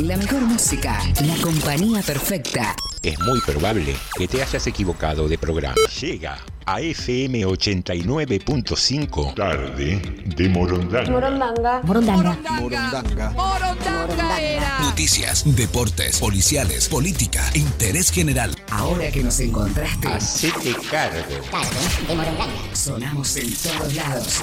La 0.00 0.14
mejor 0.18 0.42
música, 0.42 0.98
la 1.24 1.42
compañía 1.42 2.02
perfecta. 2.02 2.76
Es 3.02 3.18
muy 3.20 3.40
probable 3.40 3.96
que 4.18 4.28
te 4.28 4.42
hayas 4.42 4.66
equivocado 4.66 5.26
de 5.26 5.38
programa. 5.38 5.74
Llega 5.98 6.38
a 6.68 6.80
FM 6.80 7.46
89.5. 7.46 9.34
Tarde 9.34 10.00
de 10.24 10.48
Morondanga. 10.48 11.10
Morondanga. 11.10 11.80
Morondanga. 11.84 12.50
Morondanga. 12.60 13.30
Morondanga 13.30 14.40
era. 14.40 14.78
Noticias, 14.80 15.44
deportes, 15.54 16.18
policiales, 16.18 16.88
política, 16.88 17.44
interés 17.54 18.10
general. 18.10 18.50
Ahora 18.70 19.10
que 19.12 19.22
nos 19.22 19.38
encontraste, 19.38 20.08
Hacete 20.08 20.74
cargo. 20.90 21.18
Tarde 21.50 21.68
de 22.08 22.14
Morondanga. 22.16 22.74
sonamos 22.74 23.36
en 23.36 23.54
todos 23.54 23.94
lados. 23.94 24.42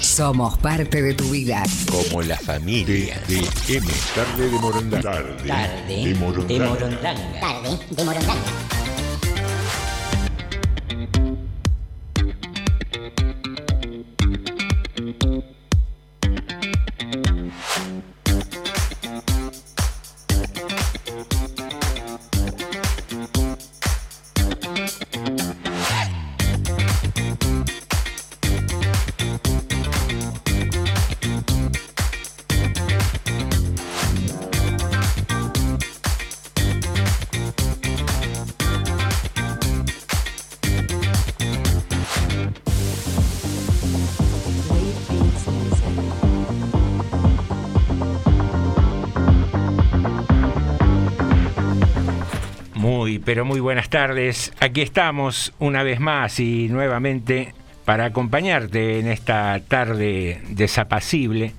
Somos 0.00 0.58
parte 0.58 1.02
de 1.02 1.14
tu 1.14 1.30
vida. 1.30 1.62
Como 1.88 2.22
la 2.22 2.36
familia. 2.36 3.22
TDM. 3.28 3.86
Tarde 4.14 4.50
de 4.50 4.58
Morondanga. 4.58 5.02
Tarde, 5.02 5.46
Tarde 5.46 6.04
de 6.04 6.14
Morondanga. 6.16 6.68
Morondanga. 6.68 7.40
Tarde 7.40 7.78
de 7.90 8.04
Morondanga. 8.04 8.42
Pero 53.26 53.44
muy 53.44 53.58
buenas 53.58 53.90
tardes. 53.90 54.52
Aquí 54.60 54.82
estamos 54.82 55.52
una 55.58 55.82
vez 55.82 55.98
más 55.98 56.38
y 56.38 56.68
nuevamente 56.68 57.52
para 57.84 58.04
acompañarte 58.04 59.00
en 59.00 59.08
esta 59.08 59.60
tarde 59.66 60.40
desapacible, 60.50 61.52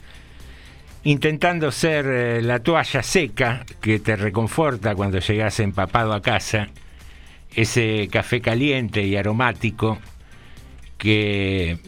intentando 1.03 1.69
ser 1.73 2.05
eh, 2.07 2.41
la 2.41 2.59
toalla 2.59 3.03
seca 3.03 3.65
que 3.81 3.99
te 3.99 4.15
reconforta 4.15 4.95
cuando 4.95 5.19
llegas 5.19 5.59
empapado 5.59 6.13
a 6.13 6.21
casa, 6.21 6.69
ese 7.53 8.07
café 8.09 8.39
caliente 8.39 9.03
y 9.03 9.17
aromático 9.17 9.97
que 10.97 11.79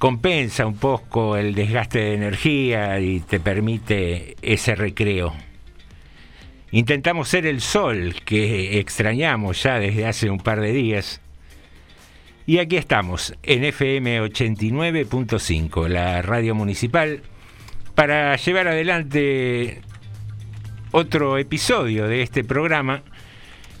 compensa 0.00 0.66
un 0.66 0.76
poco 0.76 1.36
el 1.36 1.54
desgaste 1.54 2.00
de 2.00 2.14
energía 2.14 2.98
y 2.98 3.20
te 3.20 3.38
permite 3.38 4.34
ese 4.42 4.74
recreo. 4.74 5.47
Intentamos 6.70 7.28
ser 7.28 7.46
el 7.46 7.62
sol 7.62 8.14
que 8.26 8.78
extrañamos 8.78 9.62
ya 9.62 9.78
desde 9.78 10.06
hace 10.06 10.28
un 10.28 10.38
par 10.38 10.60
de 10.60 10.72
días. 10.72 11.22
Y 12.46 12.58
aquí 12.58 12.76
estamos, 12.76 13.34
en 13.42 13.64
FM 13.64 14.22
89.5, 14.22 15.88
la 15.88 16.20
radio 16.20 16.54
municipal, 16.54 17.22
para 17.94 18.36
llevar 18.36 18.68
adelante 18.68 19.80
otro 20.90 21.38
episodio 21.38 22.06
de 22.06 22.20
este 22.20 22.44
programa 22.44 23.02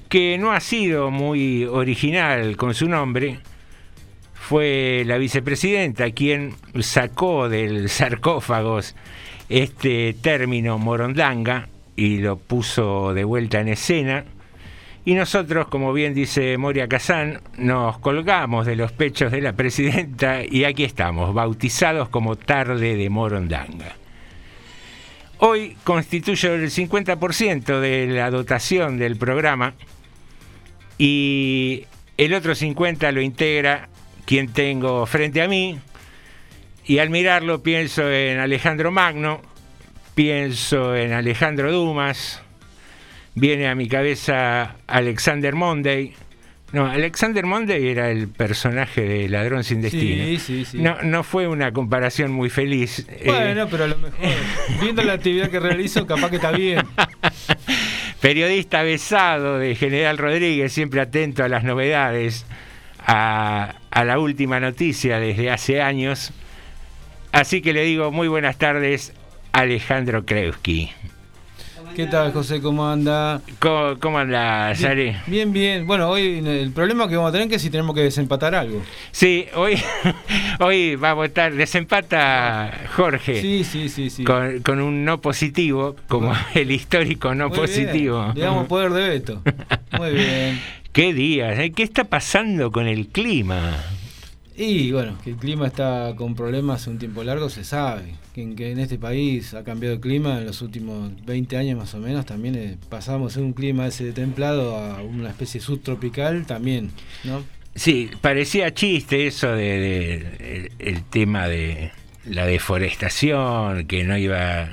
que 0.08 0.38
no 0.38 0.52
ha 0.52 0.60
sido 0.60 1.10
muy 1.10 1.64
original 1.64 2.56
con 2.56 2.72
su 2.72 2.88
nombre. 2.88 3.38
Fue 4.32 5.02
la 5.04 5.18
vicepresidenta 5.18 6.10
quien 6.12 6.54
sacó 6.80 7.50
del 7.50 7.90
sarcófagos 7.90 8.96
este 9.50 10.14
término 10.14 10.78
morondanga 10.78 11.68
y 11.98 12.18
lo 12.18 12.38
puso 12.38 13.12
de 13.12 13.24
vuelta 13.24 13.60
en 13.60 13.66
escena. 13.66 14.24
Y 15.04 15.14
nosotros, 15.14 15.66
como 15.66 15.92
bien 15.92 16.14
dice 16.14 16.56
Moria 16.56 16.86
Kazán, 16.86 17.40
nos 17.56 17.98
colgamos 17.98 18.66
de 18.66 18.76
los 18.76 18.92
pechos 18.92 19.32
de 19.32 19.40
la 19.40 19.54
presidenta 19.54 20.44
y 20.48 20.62
aquí 20.62 20.84
estamos, 20.84 21.34
bautizados 21.34 22.08
como 22.08 22.36
tarde 22.36 22.94
de 22.94 23.10
Morondanga. 23.10 23.96
Hoy 25.38 25.76
constituye 25.82 26.54
el 26.54 26.70
50% 26.70 27.80
de 27.80 28.06
la 28.06 28.30
dotación 28.30 28.96
del 28.96 29.16
programa 29.16 29.74
y 30.98 31.84
el 32.16 32.32
otro 32.32 32.52
50% 32.52 33.10
lo 33.10 33.20
integra 33.20 33.88
quien 34.24 34.52
tengo 34.52 35.04
frente 35.06 35.42
a 35.42 35.48
mí. 35.48 35.80
Y 36.84 36.98
al 36.98 37.10
mirarlo 37.10 37.60
pienso 37.60 38.08
en 38.08 38.38
Alejandro 38.38 38.92
Magno, 38.92 39.42
pienso 40.22 40.96
en 40.96 41.12
Alejandro 41.12 41.70
Dumas, 41.70 42.42
viene 43.36 43.68
a 43.68 43.76
mi 43.76 43.86
cabeza 43.86 44.74
Alexander 44.88 45.54
Monday. 45.54 46.12
No, 46.72 46.86
Alexander 46.86 47.46
Monday 47.46 47.86
era 47.86 48.10
el 48.10 48.26
personaje 48.26 49.02
de 49.02 49.28
Ladrón 49.28 49.62
sin 49.62 49.80
Destino. 49.80 50.24
Sí, 50.24 50.38
sí, 50.40 50.64
sí. 50.64 50.78
No, 50.80 51.00
no 51.04 51.22
fue 51.22 51.46
una 51.46 51.70
comparación 51.72 52.32
muy 52.32 52.50
feliz. 52.50 53.06
eh, 53.08 53.22
Bueno, 53.26 53.68
pero 53.70 53.84
a 53.84 53.86
lo 53.86 53.96
mejor, 53.96 54.18
viendo 54.80 55.04
la 55.04 55.12
actividad 55.12 55.50
que 55.50 55.60
realizo, 55.60 56.04
capaz 56.04 56.30
que 56.30 56.36
está 56.36 56.50
bien. 56.50 56.80
periodista 58.20 58.82
besado 58.82 59.60
de 59.60 59.76
General 59.76 60.18
Rodríguez, 60.18 60.72
siempre 60.72 61.00
atento 61.00 61.44
a 61.44 61.48
las 61.48 61.62
novedades, 61.62 62.44
a, 63.06 63.76
a 63.92 64.04
la 64.04 64.18
última 64.18 64.58
noticia 64.58 65.20
desde 65.20 65.48
hace 65.52 65.80
años. 65.80 66.32
Así 67.30 67.62
que 67.62 67.72
le 67.72 67.82
digo 67.84 68.10
muy 68.10 68.26
buenas 68.26 68.58
tardes, 68.58 69.12
Alejandro 69.58 70.24
Kreuski. 70.24 70.88
¿Qué 71.96 72.06
tal, 72.06 72.32
José? 72.32 72.60
¿Cómo 72.60 72.88
anda? 72.88 73.40
¿Cómo, 73.58 73.98
cómo 73.98 74.18
andás, 74.18 74.84
Ari? 74.84 75.16
Bien, 75.26 75.52
bien. 75.52 75.84
Bueno, 75.84 76.08
hoy 76.08 76.40
el 76.46 76.70
problema 76.70 77.08
que 77.08 77.16
vamos 77.16 77.30
a 77.30 77.32
tener 77.32 77.48
es 77.48 77.52
que 77.54 77.58
si 77.58 77.68
tenemos 77.68 77.92
que 77.96 78.02
desempatar 78.02 78.54
algo. 78.54 78.80
Sí, 79.10 79.46
hoy, 79.56 79.76
hoy 80.60 80.94
va 80.94 81.10
a 81.10 81.14
votar, 81.14 81.54
desempata 81.54 82.72
Jorge. 82.94 83.40
Sí, 83.40 83.64
sí, 83.64 83.88
sí, 83.88 84.10
sí. 84.10 84.22
Con, 84.22 84.60
con 84.60 84.80
un 84.80 85.04
no 85.04 85.20
positivo, 85.20 85.96
como 86.06 86.32
el 86.54 86.70
histórico 86.70 87.34
no 87.34 87.48
Muy 87.48 87.58
positivo. 87.58 88.22
Bien. 88.26 88.34
Le 88.36 88.40
damos 88.42 88.68
poder 88.68 88.92
de 88.92 89.08
veto. 89.08 89.42
Muy 89.98 90.12
bien. 90.14 90.60
¿Qué 90.92 91.12
días? 91.12 91.58
eh? 91.58 91.72
¿Qué 91.72 91.82
está 91.82 92.04
pasando 92.04 92.70
con 92.70 92.86
el 92.86 93.08
clima? 93.08 93.76
Y 94.60 94.90
bueno, 94.90 95.16
que 95.22 95.30
el 95.30 95.36
clima 95.36 95.68
está 95.68 96.12
con 96.16 96.34
problemas 96.34 96.80
hace 96.82 96.90
un 96.90 96.98
tiempo 96.98 97.22
largo, 97.22 97.48
se 97.48 97.62
sabe. 97.62 98.14
Que 98.34 98.42
en, 98.42 98.56
que 98.56 98.72
en 98.72 98.80
este 98.80 98.98
país 98.98 99.54
ha 99.54 99.62
cambiado 99.62 99.94
el 99.94 100.00
clima 100.00 100.38
en 100.38 100.46
los 100.46 100.62
últimos 100.62 101.12
20 101.24 101.56
años 101.56 101.78
más 101.78 101.94
o 101.94 101.98
menos. 101.98 102.26
También 102.26 102.56
eh, 102.56 102.76
pasamos 102.88 103.36
de 103.36 103.42
un 103.42 103.52
clima 103.52 103.86
ese 103.86 104.10
templado 104.12 104.76
a 104.76 105.00
una 105.02 105.28
especie 105.30 105.60
subtropical 105.60 106.44
también, 106.44 106.90
¿no? 107.22 107.44
Sí, 107.76 108.10
parecía 108.20 108.74
chiste 108.74 109.28
eso 109.28 109.52
de, 109.52 109.78
de- 109.78 110.70
el, 110.80 110.86
el 110.96 111.04
tema 111.04 111.46
de 111.46 111.92
la 112.24 112.44
deforestación, 112.44 113.86
que 113.86 114.02
no 114.02 114.18
iba, 114.18 114.68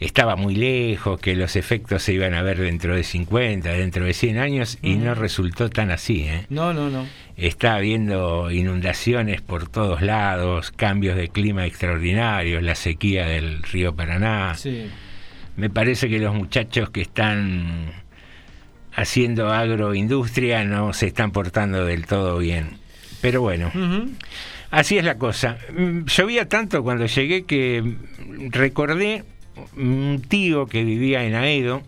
estaba 0.00 0.34
muy 0.34 0.56
lejos, 0.56 1.20
que 1.20 1.36
los 1.36 1.54
efectos 1.54 2.02
se 2.02 2.12
iban 2.14 2.34
a 2.34 2.42
ver 2.42 2.58
dentro 2.58 2.96
de 2.96 3.04
50, 3.04 3.70
dentro 3.70 4.04
de 4.04 4.12
100 4.14 4.38
años, 4.38 4.78
y 4.82 4.96
no 4.96 5.14
resultó 5.14 5.70
tan 5.70 5.90
así. 5.92 6.22
¿eh? 6.22 6.46
No, 6.50 6.72
no, 6.74 6.90
no. 6.90 7.06
Está 7.36 7.76
habiendo 7.76 8.50
inundaciones 8.50 9.40
por 9.40 9.68
todos 9.68 10.02
lados, 10.02 10.70
cambios 10.70 11.16
de 11.16 11.28
clima 11.28 11.66
extraordinarios, 11.66 12.62
la 12.62 12.74
sequía 12.74 13.26
del 13.26 13.62
río 13.62 13.94
Paraná. 13.94 14.54
Sí. 14.54 14.86
Me 15.56 15.70
parece 15.70 16.08
que 16.08 16.18
los 16.18 16.34
muchachos 16.34 16.90
que 16.90 17.02
están 17.02 17.92
haciendo 18.94 19.50
agroindustria 19.50 20.64
no 20.64 20.92
se 20.92 21.06
están 21.06 21.30
portando 21.30 21.84
del 21.84 22.06
todo 22.06 22.38
bien. 22.38 22.78
Pero 23.20 23.40
bueno, 23.40 23.70
así 24.70 24.98
es 24.98 25.04
la 25.04 25.16
cosa. 25.16 25.56
Mm, 25.76 26.04
Llovía 26.04 26.48
tanto 26.48 26.82
cuando 26.82 27.06
llegué 27.06 27.44
que 27.44 27.96
recordé 28.50 29.24
un 29.76 30.22
tío 30.28 30.66
que 30.66 30.84
vivía 30.84 31.24
en 31.24 31.34
Aedo 31.34 31.82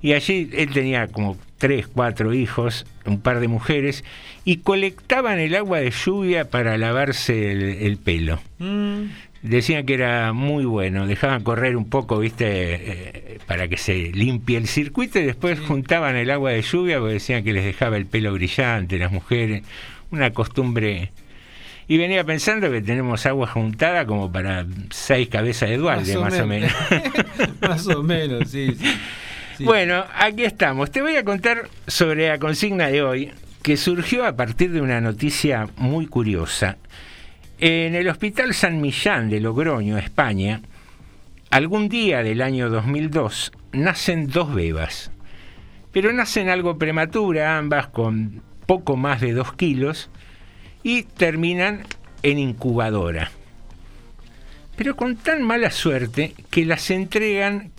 y 0.00 0.12
allí 0.14 0.50
él 0.52 0.70
tenía 0.70 1.06
como 1.06 1.38
tres, 1.62 1.86
cuatro 1.86 2.34
hijos, 2.34 2.86
un 3.06 3.20
par 3.20 3.38
de 3.38 3.46
mujeres 3.46 4.02
y 4.44 4.56
colectaban 4.56 5.38
el 5.38 5.54
agua 5.54 5.78
de 5.78 5.92
lluvia 5.92 6.50
para 6.50 6.76
lavarse 6.76 7.52
el, 7.52 7.62
el 7.62 7.98
pelo. 7.98 8.40
Mm, 8.58 9.04
Decían 9.42 9.86
que 9.86 9.94
era 9.94 10.32
muy 10.32 10.64
bueno, 10.64 11.06
dejaban 11.06 11.44
correr 11.44 11.76
un 11.76 11.88
poco, 11.88 12.18
viste, 12.18 12.46
eh, 12.48 13.38
para 13.46 13.68
que 13.68 13.76
se 13.76 14.10
limpie 14.12 14.56
el 14.56 14.66
circuito 14.66 15.20
y 15.20 15.24
después 15.24 15.60
juntaban 15.60 16.16
el 16.16 16.32
agua 16.32 16.50
de 16.50 16.62
lluvia 16.62 16.98
porque 16.98 17.14
decían 17.14 17.44
que 17.44 17.52
les 17.52 17.64
dejaba 17.64 17.96
el 17.96 18.06
pelo 18.06 18.32
brillante, 18.32 18.98
las 18.98 19.12
mujeres, 19.12 19.62
una 20.10 20.32
costumbre. 20.32 21.12
Y 21.86 21.96
venía 21.96 22.24
pensando 22.24 22.72
que 22.72 22.82
tenemos 22.82 23.24
agua 23.26 23.46
juntada 23.46 24.04
como 24.04 24.32
para 24.32 24.66
seis 24.90 25.28
cabezas 25.28 25.70
de 25.70 25.76
Dualde, 25.76 26.18
más, 26.18 26.40
o 26.40 26.46
menos. 26.46 26.72
más 27.60 27.86
o 27.86 28.02
menos, 28.02 28.50
sí, 28.50 28.74
sí. 28.76 28.84
Bueno, 29.64 30.04
aquí 30.14 30.44
estamos. 30.44 30.90
Te 30.90 31.02
voy 31.02 31.14
a 31.14 31.24
contar 31.24 31.68
sobre 31.86 32.28
la 32.28 32.38
consigna 32.38 32.88
de 32.88 33.02
hoy, 33.02 33.32
que 33.62 33.76
surgió 33.76 34.26
a 34.26 34.34
partir 34.34 34.72
de 34.72 34.80
una 34.80 35.00
noticia 35.00 35.68
muy 35.76 36.06
curiosa. 36.06 36.78
En 37.58 37.94
el 37.94 38.08
Hospital 38.08 38.54
San 38.54 38.80
Millán 38.80 39.30
de 39.30 39.38
Logroño, 39.38 39.98
España, 39.98 40.62
algún 41.50 41.88
día 41.88 42.24
del 42.24 42.42
año 42.42 42.70
2002 42.70 43.52
nacen 43.72 44.26
dos 44.26 44.52
bebas, 44.52 45.12
pero 45.92 46.12
nacen 46.12 46.48
algo 46.48 46.76
prematura, 46.76 47.56
ambas 47.56 47.86
con 47.86 48.42
poco 48.66 48.96
más 48.96 49.20
de 49.20 49.32
dos 49.32 49.52
kilos, 49.52 50.10
y 50.82 51.04
terminan 51.04 51.82
en 52.24 52.40
incubadora. 52.40 53.30
Pero 54.74 54.96
con 54.96 55.14
tan 55.14 55.42
mala 55.42 55.70
suerte 55.70 56.34
que 56.50 56.64
las 56.64 56.90
entregan 56.90 57.70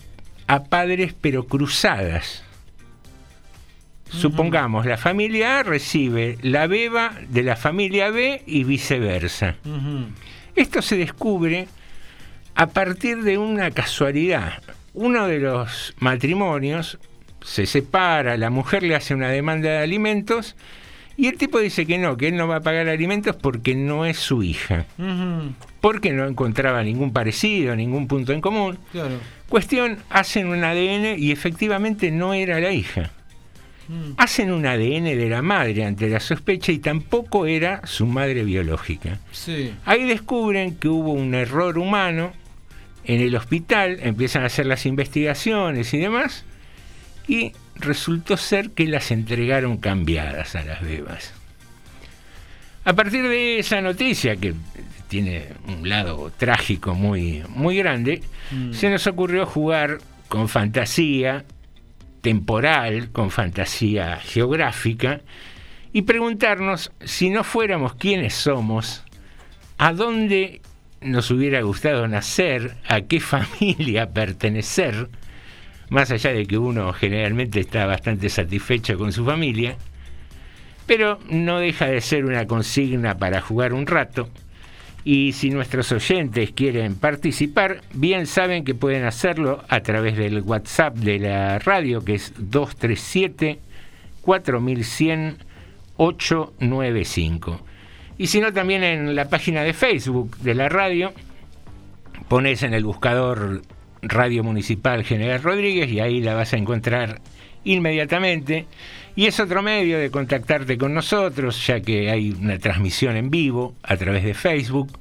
a 0.46 0.64
padres 0.64 1.14
pero 1.20 1.46
cruzadas. 1.46 2.42
Supongamos, 4.10 4.86
la 4.86 4.96
familia 4.96 5.58
A 5.58 5.62
recibe 5.64 6.38
la 6.42 6.66
beba 6.66 7.14
de 7.28 7.42
la 7.42 7.56
familia 7.56 8.10
B 8.10 8.42
y 8.46 8.62
viceversa. 8.64 9.56
Esto 10.54 10.82
se 10.82 10.96
descubre 10.96 11.66
a 12.54 12.68
partir 12.68 13.22
de 13.22 13.38
una 13.38 13.70
casualidad. 13.72 14.62
Uno 14.92 15.26
de 15.26 15.40
los 15.40 15.94
matrimonios 15.98 16.98
se 17.42 17.66
separa, 17.66 18.36
la 18.36 18.50
mujer 18.50 18.84
le 18.84 18.94
hace 18.94 19.14
una 19.14 19.28
demanda 19.28 19.70
de 19.70 19.78
alimentos 19.78 20.54
y 21.16 21.28
el 21.28 21.36
tipo 21.36 21.58
dice 21.60 21.86
que 21.86 21.98
no, 21.98 22.16
que 22.16 22.28
él 22.28 22.36
no 22.36 22.48
va 22.48 22.56
a 22.56 22.60
pagar 22.60 22.88
alimentos 22.88 23.36
porque 23.36 23.74
no 23.74 24.04
es 24.04 24.18
su 24.18 24.42
hija, 24.42 24.86
porque 25.80 26.12
no 26.12 26.26
encontraba 26.26 26.82
ningún 26.82 27.12
parecido, 27.12 27.76
ningún 27.76 28.08
punto 28.08 28.32
en 28.32 28.40
común. 28.40 28.78
Claro. 28.92 29.18
Cuestión, 29.48 29.98
hacen 30.10 30.48
un 30.48 30.64
ADN 30.64 31.18
y 31.18 31.30
efectivamente 31.30 32.10
no 32.10 32.34
era 32.34 32.58
la 32.58 32.72
hija. 32.72 33.10
Mm. 33.88 34.12
Hacen 34.16 34.50
un 34.50 34.66
ADN 34.66 35.04
de 35.04 35.28
la 35.28 35.42
madre 35.42 35.84
ante 35.84 36.08
la 36.08 36.18
sospecha 36.18 36.72
y 36.72 36.78
tampoco 36.78 37.46
era 37.46 37.86
su 37.86 38.06
madre 38.06 38.42
biológica. 38.42 39.18
Sí. 39.30 39.72
Ahí 39.84 40.04
descubren 40.04 40.76
que 40.76 40.88
hubo 40.88 41.12
un 41.12 41.34
error 41.34 41.78
humano 41.78 42.32
en 43.04 43.20
el 43.20 43.36
hospital, 43.36 43.98
empiezan 44.02 44.42
a 44.42 44.46
hacer 44.46 44.66
las 44.66 44.86
investigaciones 44.86 45.92
y 45.92 45.98
demás, 45.98 46.44
y 47.28 47.52
resultó 47.76 48.36
ser 48.36 48.70
que 48.70 48.86
las 48.86 49.10
entregaron 49.10 49.76
cambiadas 49.78 50.54
a 50.56 50.62
las 50.62 50.82
bebas. 50.82 51.32
A 52.84 52.92
partir 52.92 53.26
de 53.26 53.58
esa 53.58 53.80
noticia, 53.80 54.36
que 54.36 54.54
tiene 55.08 55.48
un 55.68 55.88
lado 55.88 56.30
trágico 56.36 56.94
muy, 56.94 57.42
muy 57.48 57.76
grande, 57.78 58.22
Mm. 58.50 58.72
se 58.74 58.90
nos 58.90 59.06
ocurrió 59.06 59.46
jugar 59.46 59.98
con 60.28 60.48
fantasía 60.48 61.44
temporal, 62.20 63.10
con 63.10 63.30
fantasía 63.30 64.16
geográfica, 64.16 65.20
y 65.92 66.02
preguntarnos 66.02 66.92
si 67.04 67.30
no 67.30 67.44
fuéramos 67.44 67.94
quienes 67.94 68.34
somos, 68.34 69.02
a 69.78 69.92
dónde 69.92 70.60
nos 71.00 71.30
hubiera 71.30 71.60
gustado 71.62 72.06
nacer, 72.08 72.76
a 72.88 73.02
qué 73.02 73.20
familia 73.34 74.10
pertenecer, 74.10 75.08
más 75.90 76.10
allá 76.10 76.32
de 76.32 76.46
que 76.46 76.58
uno 76.58 76.92
generalmente 76.92 77.60
está 77.60 77.86
bastante 77.86 78.28
satisfecho 78.28 78.98
con 78.98 79.12
su 79.12 79.24
familia, 79.24 79.76
pero 80.86 81.18
no 81.28 81.58
deja 81.58 81.86
de 81.86 82.00
ser 82.00 82.24
una 82.24 82.46
consigna 82.46 83.16
para 83.16 83.40
jugar 83.40 83.72
un 83.72 83.86
rato. 83.86 84.28
Y 85.04 85.32
si 85.32 85.50
nuestros 85.50 85.92
oyentes 85.92 86.52
quieren 86.52 86.96
participar, 86.96 87.82
bien 87.92 88.26
saben 88.26 88.64
que 88.64 88.74
pueden 88.74 89.04
hacerlo 89.04 89.62
a 89.68 89.80
través 89.80 90.16
del 90.16 90.40
WhatsApp 90.40 90.96
de 90.96 91.18
la 91.18 91.58
radio, 91.58 92.02
que 92.02 92.14
es 92.14 92.32
237 92.38 93.58
4100 94.22 95.36
895. 95.96 97.60
Y 98.18 98.26
si 98.28 98.40
no, 98.40 98.52
también 98.52 98.84
en 98.84 99.14
la 99.14 99.28
página 99.28 99.62
de 99.62 99.72
Facebook 99.72 100.36
de 100.38 100.54
la 100.54 100.68
radio, 100.68 101.12
pones 102.28 102.62
en 102.62 102.74
el 102.74 102.84
buscador 102.84 103.62
Radio 104.08 104.44
Municipal 104.44 105.04
General 105.04 105.42
Rodríguez 105.42 105.90
y 105.90 106.00
ahí 106.00 106.20
la 106.20 106.34
vas 106.34 106.52
a 106.52 106.56
encontrar 106.56 107.20
inmediatamente. 107.64 108.66
Y 109.16 109.26
es 109.26 109.38
otro 109.40 109.62
medio 109.62 109.98
de 109.98 110.10
contactarte 110.10 110.76
con 110.76 110.94
nosotros, 110.94 111.66
ya 111.66 111.80
que 111.80 112.10
hay 112.10 112.32
una 112.32 112.58
transmisión 112.58 113.16
en 113.16 113.30
vivo 113.30 113.74
a 113.82 113.96
través 113.96 114.24
de 114.24 114.34
Facebook. 114.34 114.98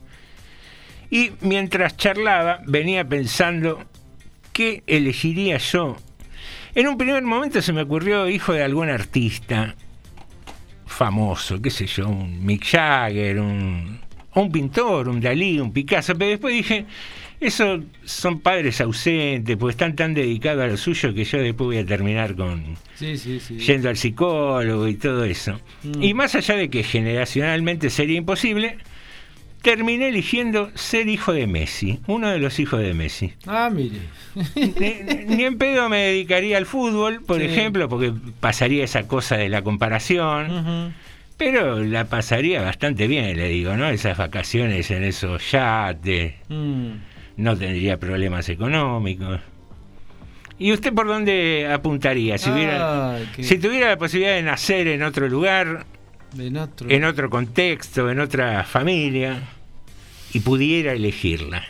Y 1.10 1.32
mientras 1.42 1.98
charlaba, 1.98 2.62
venía 2.66 3.08
pensando 3.08 3.84
qué 4.52 4.84
elegiría 4.88 5.58
yo. 5.58 5.98
En 6.76 6.88
un 6.88 6.98
primer 6.98 7.24
momento 7.24 7.62
se 7.62 7.74
me 7.74 7.84
ocurrió 7.84 8.30
hijo 8.30 8.54
de 8.54 8.64
algún 8.64 8.90
artista 8.90 9.76
famoso, 10.86 11.62
qué 11.62 11.70
sé 11.70 11.88
yo, 11.88 12.08
un 12.08 12.46
Mick 12.46 12.66
Jagger, 12.66 13.40
un, 13.40 14.00
un 14.36 14.52
pintor, 14.52 15.10
un 15.10 15.20
Dalí, 15.20 15.60
un 15.60 15.72
Picasso, 15.72 16.16
pero 16.16 16.32
después 16.32 16.54
dije, 16.54 16.86
esos 17.46 17.82
son 18.06 18.40
padres 18.40 18.80
ausentes, 18.82 19.56
porque 19.58 19.72
están 19.72 19.96
tan 19.96 20.14
dedicados 20.14 20.64
a 20.64 20.68
lo 20.68 20.78
suyo 20.78 21.14
que 21.14 21.24
yo 21.24 21.38
después 21.40 21.66
voy 21.66 21.78
a 21.78 21.86
terminar 21.86 22.36
con 22.36 22.76
Sí, 22.96 23.18
sí, 23.18 23.40
sí. 23.40 23.58
yendo 23.60 23.90
al 23.90 23.98
psicólogo 23.98 24.88
y 24.88 24.96
todo 24.96 25.24
eso. 25.26 25.60
Mm. 25.84 26.04
Y 26.04 26.14
más 26.14 26.36
allá 26.36 26.56
de 26.56 26.70
que 26.70 26.84
generacionalmente 26.84 27.90
sería 27.90 28.18
imposible, 28.18 28.78
terminé 29.62 30.10
eligiendo 30.10 30.72
ser 30.76 31.08
hijo 31.08 31.32
de 31.34 31.48
Messi, 31.48 32.00
uno 32.08 32.30
de 32.30 32.40
los 32.40 32.60
hijos 32.60 32.82
de 32.82 32.94
Messi. 32.94 33.34
Ah, 33.48 33.70
mire. 33.74 33.98
Ni, 34.56 35.36
ni 35.36 35.44
en 35.44 35.58
pedo 35.58 35.88
me 35.90 35.98
dedicaría 36.00 36.58
al 36.58 36.66
fútbol, 36.66 37.22
por 37.24 37.42
ejemplo, 37.42 37.88
porque 37.88 38.12
pasaría 38.40 38.84
esa 38.84 39.08
cosa 39.08 39.38
de 39.38 39.48
la 39.50 39.62
comparación. 39.62 40.94
Pero 41.38 41.80
la 41.84 42.06
pasaría 42.06 42.62
bastante 42.62 43.08
bien, 43.08 43.36
le 43.38 43.48
digo, 43.50 43.76
¿no? 43.76 43.90
Esas 43.90 44.18
vacaciones 44.18 44.92
en 44.92 45.04
esos 45.04 45.52
yates, 45.52 46.34
Mm. 46.50 46.92
No 47.38 47.58
tendría 47.58 48.00
problemas 48.00 48.48
económicos. 48.50 49.40
¿Y 50.60 50.72
usted 50.72 50.94
por 50.94 51.08
dónde 51.08 51.68
apuntaría? 51.72 52.38
Si, 52.38 52.50
hubiera, 52.52 53.18
qué- 53.36 53.44
si 53.44 53.58
tuviera 53.58 53.90
la 53.90 53.98
posibilidad 53.98 54.36
de 54.36 54.44
nacer 54.44 54.88
en 54.88 55.02
otro 55.04 55.28
lugar, 55.28 55.86
En 56.38 56.58
otro. 56.58 56.90
en 56.90 57.04
otro 57.06 57.30
contexto, 57.30 58.10
en 58.10 58.20
otra 58.20 58.64
familia, 58.64 59.42
y 60.32 60.40
pudiera 60.40 60.94
elegirla. 60.94 61.64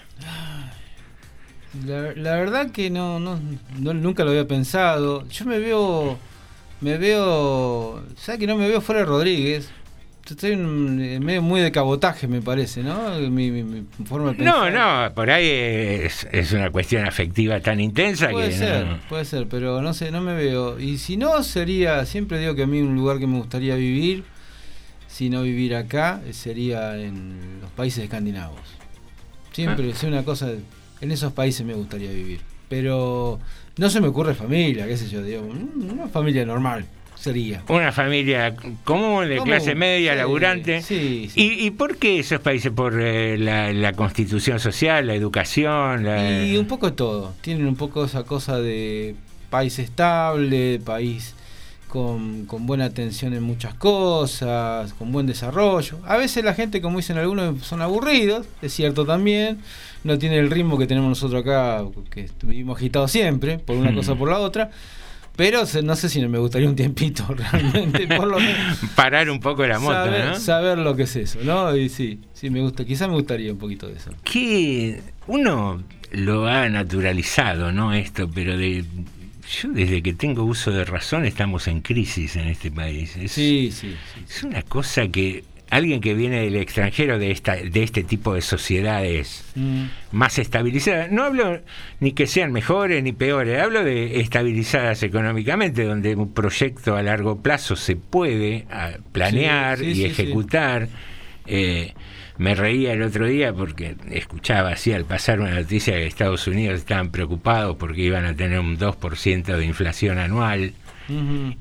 La, 1.86 2.14
la 2.14 2.36
verdad 2.36 2.70
que 2.72 2.90
no, 2.92 3.20
no, 3.20 3.40
no- 3.80 3.94
nunca 3.94 4.24
lo 4.24 4.30
había 4.32 4.48
pensado. 4.48 5.28
Yo 5.30 5.46
me 5.46 5.58
veo, 5.60 6.20
me 6.82 6.98
veo, 6.98 8.04
¿sabes 8.16 8.40
que 8.40 8.46
no 8.48 8.58
me 8.58 8.68
veo 8.68 8.80
fuera 8.80 9.00
de 9.02 9.06
Rodríguez? 9.08 9.72
Estoy 10.30 10.54
en, 10.54 11.02
en 11.02 11.24
medio 11.26 11.42
muy 11.42 11.60
de 11.60 11.72
cabotaje, 11.72 12.28
me 12.28 12.42
parece, 12.42 12.82
¿no? 12.82 13.20
Mi, 13.30 13.52
mi- 13.52 13.64
mi 13.64 13.86
forma 14.06 14.32
de 14.32 14.44
No, 14.44 14.64
pensar. 14.64 14.74
no, 15.10 15.14
por 15.14 15.30
ahí 15.30 15.46
es, 15.48 16.26
es 16.32 16.54
una 16.54 16.70
cuestión 16.72 17.06
afectiva 17.06 17.60
tan 17.60 17.80
intensa 17.82 18.30
Puede 18.30 18.50
que 18.50 18.56
ser, 18.58 18.86
no- 18.86 18.98
puede 19.10 19.26
ser, 19.26 19.48
pero 19.48 19.82
no 19.82 19.94
sé, 19.94 20.12
no 20.12 20.22
me 20.22 20.34
veo. 20.34 20.80
Y 20.80 20.98
si 20.98 21.18
no, 21.18 21.44
sería, 21.44 22.06
siempre 22.06 22.40
digo 22.40 22.56
que 22.56 22.64
a 22.64 22.68
mí 22.68 22.80
un 22.82 22.96
lugar 22.96 23.20
que 23.20 23.28
me 23.28 23.38
gustaría 23.38 23.76
vivir, 23.76 24.24
si 25.08 25.30
no 25.30 25.42
vivir 25.44 25.76
acá, 25.76 26.22
eh, 26.26 26.32
sería 26.34 26.98
en 26.98 27.60
los 27.62 27.70
países 27.72 28.04
escandinavos. 28.06 28.62
Siempre, 29.52 29.88
Ah. 29.88 29.92
es 29.92 30.04
una 30.04 30.24
cosa, 30.24 30.50
en 31.02 31.12
esos 31.12 31.34
países 31.34 31.66
me 31.66 31.74
gustaría 31.74 32.10
vivir. 32.12 32.40
Pero 32.70 33.40
no 33.78 33.90
se 33.90 34.00
me 34.02 34.08
ocurre 34.08 34.34
familia, 34.34 34.88
qué 34.88 34.96
sé 34.98 35.10
yo, 35.10 35.22
digo, 35.22 35.44
mm, 35.44 35.92
una 35.92 36.08
familia 36.08 36.46
normal 36.46 36.86
sería. 37.24 37.64
Una 37.70 37.92
familia 37.94 38.54
común, 38.84 39.30
de 39.30 39.38
Común, 39.38 39.50
clase 39.50 39.76
media, 39.76 40.12
sí, 40.12 40.18
laburante. 40.18 40.82
sí, 40.82 41.30
sí. 41.34 41.42
¿Y, 41.42 41.66
y 41.68 41.72
por 41.72 41.96
qué 41.98 42.20
esos 42.20 42.40
países? 42.42 42.72
¿Por 42.72 43.00
eh, 43.02 43.38
la, 43.38 43.72
la 43.72 43.94
constitución 43.94 44.60
social, 44.60 45.08
la 45.08 45.14
educación? 45.16 46.04
La... 46.04 46.44
Y 46.44 46.58
un 46.58 46.66
poco 46.68 46.88
de 46.90 46.96
todo. 46.98 47.34
Tienen 47.42 47.66
un 47.68 47.76
poco 47.76 48.04
esa 48.06 48.24
cosa 48.24 48.60
de 48.60 49.16
país 49.50 49.80
estable, 49.80 50.80
país 50.84 51.36
con, 51.88 52.46
con 52.48 52.66
buena 52.66 52.86
atención 52.86 53.34
en 53.36 53.44
muchas 53.44 53.76
cosas, 53.76 54.94
con 54.96 55.12
buen 55.12 55.28
desarrollo. 55.28 56.00
A 56.06 56.18
veces 56.18 56.44
la 56.44 56.54
gente, 56.56 56.82
como 56.82 56.98
dicen 56.98 57.18
algunos, 57.20 57.64
son 57.66 57.82
aburridos, 57.84 58.48
es 58.62 58.74
cierto 58.74 59.06
también. 59.06 59.60
No 60.04 60.18
tiene 60.18 60.40
el 60.40 60.50
ritmo 60.52 60.78
que 60.78 60.88
tenemos 60.88 61.08
nosotros 61.10 61.42
acá, 61.42 61.84
que 62.10 62.30
vivimos 62.42 62.78
agitados 62.78 63.12
siempre, 63.12 63.60
por 63.60 63.78
una 63.78 63.92
Hmm. 63.92 63.96
cosa 63.96 64.12
o 64.14 64.18
por 64.18 64.30
la 64.30 64.40
otra. 64.40 64.72
Pero 65.36 65.64
no 65.84 65.96
sé 65.96 66.10
si 66.10 66.26
me 66.28 66.38
gustaría 66.38 66.70
un 66.70 66.76
tiempito 66.76 67.26
realmente, 67.36 68.08
por 68.08 68.28
lo 68.28 68.40
menos. 68.40 68.78
Parar 68.96 69.30
un 69.30 69.40
poco 69.40 69.66
la 69.66 69.80
moto, 69.80 69.94
saber, 69.94 70.26
¿no? 70.26 70.40
saber 70.40 70.78
lo 70.78 70.96
que 70.96 71.04
es 71.04 71.16
eso, 71.16 71.40
¿no? 71.44 71.76
Y 71.76 71.90
sí, 71.90 72.20
sí 72.34 72.50
me 72.50 72.62
gusta, 72.62 72.86
quizás 72.86 73.08
me 73.08 73.16
gustaría 73.16 73.52
un 73.52 73.58
poquito 73.58 73.88
de 73.88 73.96
eso. 73.96 74.12
Que 74.24 75.02
uno 75.28 75.84
lo 76.12 76.48
ha 76.48 76.70
naturalizado, 76.70 77.72
¿no? 77.72 77.94
Esto, 77.94 78.30
pero 78.30 78.58
de 78.58 78.86
yo 79.62 79.70
desde 79.70 80.02
que 80.02 80.14
tengo 80.14 80.44
uso 80.44 80.72
de 80.72 80.86
razón 80.86 81.26
estamos 81.26 81.68
en 81.68 81.82
crisis 81.82 82.36
en 82.36 82.48
este 82.48 82.72
país. 82.72 83.16
Es, 83.18 83.32
Sí, 83.32 83.72
sí, 83.72 83.96
sí. 84.14 84.24
es 84.28 84.44
una 84.44 84.62
cosa 84.62 85.08
que 85.08 85.44
alguien 85.76 86.02
que 86.02 86.14
viene 86.14 86.42
del 86.42 86.56
extranjero 86.56 87.20
de 87.20 87.32
esta 87.32 87.56
de 87.56 87.84
este 87.84 88.04
tipo 88.04 88.34
de 88.34 88.42
sociedades 88.42 89.44
Mm. 89.56 89.86
más 90.12 90.40
estabilizadas. 90.40 91.12
No 91.12 91.24
hablo 91.24 91.62
ni 92.00 92.12
que 92.14 92.28
sean 92.28 92.52
mejores 92.52 93.04
ni 93.04 93.12
peores, 93.12 93.62
hablo 93.62 93.84
de 93.84 94.20
estabilizadas 94.20 95.04
económicamente, 95.04 95.84
donde 95.84 96.16
un 96.16 96.34
proyecto 96.34 96.96
a 96.96 97.04
largo 97.04 97.42
plazo 97.42 97.76
se 97.76 97.96
puede 97.96 98.66
ah, 98.72 98.92
planear 99.12 99.78
Sí, 99.78 99.86
sí, 99.86 99.92
y 99.92 99.96
sí, 99.96 100.06
ejecutar. 100.06 100.88
Eh, 101.46 101.94
me 102.38 102.56
reía 102.56 102.94
el 102.94 103.04
otro 103.04 103.28
día 103.28 103.54
porque 103.54 103.96
escuchaba 104.10 104.70
así 104.72 104.92
al 104.92 105.06
pasar 105.06 105.40
una 105.40 105.52
noticia 105.54 105.94
que 105.94 106.08
Estados 106.08 106.48
Unidos 106.48 106.80
estaban 106.80 107.12
preocupados 107.12 107.76
porque 107.78 108.02
iban 108.02 108.26
a 108.26 108.36
tener 108.36 108.60
un 108.60 108.78
2% 108.80 109.56
de 109.56 109.66
inflación 109.66 110.18
anual. 110.18 110.74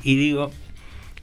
Y 0.02 0.16
digo, 0.16 0.50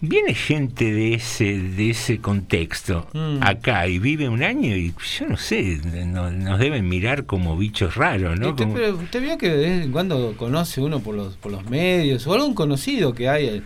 viene 0.01 0.33
gente 0.33 0.91
de 0.93 1.13
ese 1.15 1.57
de 1.59 1.89
ese 1.89 2.19
contexto 2.19 3.07
Mm. 3.13 3.43
acá 3.43 3.87
y 3.87 3.99
vive 3.99 4.29
un 4.29 4.43
año 4.43 4.75
y 4.75 4.93
yo 5.19 5.27
no 5.27 5.35
sé, 5.37 5.79
no- 6.05 6.31
nos 6.31 6.57
deben 6.59 6.87
mirar 6.87 7.25
como 7.25 7.57
bichos 7.57 7.95
raros, 7.95 8.39
¿no? 8.39 8.49
usted, 8.51 8.63
Como- 8.63 8.75
pero 8.75 8.95
usted 8.95 9.21
vio 9.21 9.37
que 9.37 9.49
de 9.49 9.57
vez 9.57 9.85
en 9.85 9.91
cuando 9.91 10.35
conoce 10.37 10.79
uno 10.81 10.99
por 11.01 11.15
los, 11.15 11.35
por 11.37 11.51
los 11.51 11.69
medios 11.69 12.25
o 12.27 12.33
algún 12.33 12.53
conocido 12.53 13.13
que 13.13 13.27
hay, 13.27 13.45
eh, 13.47 13.61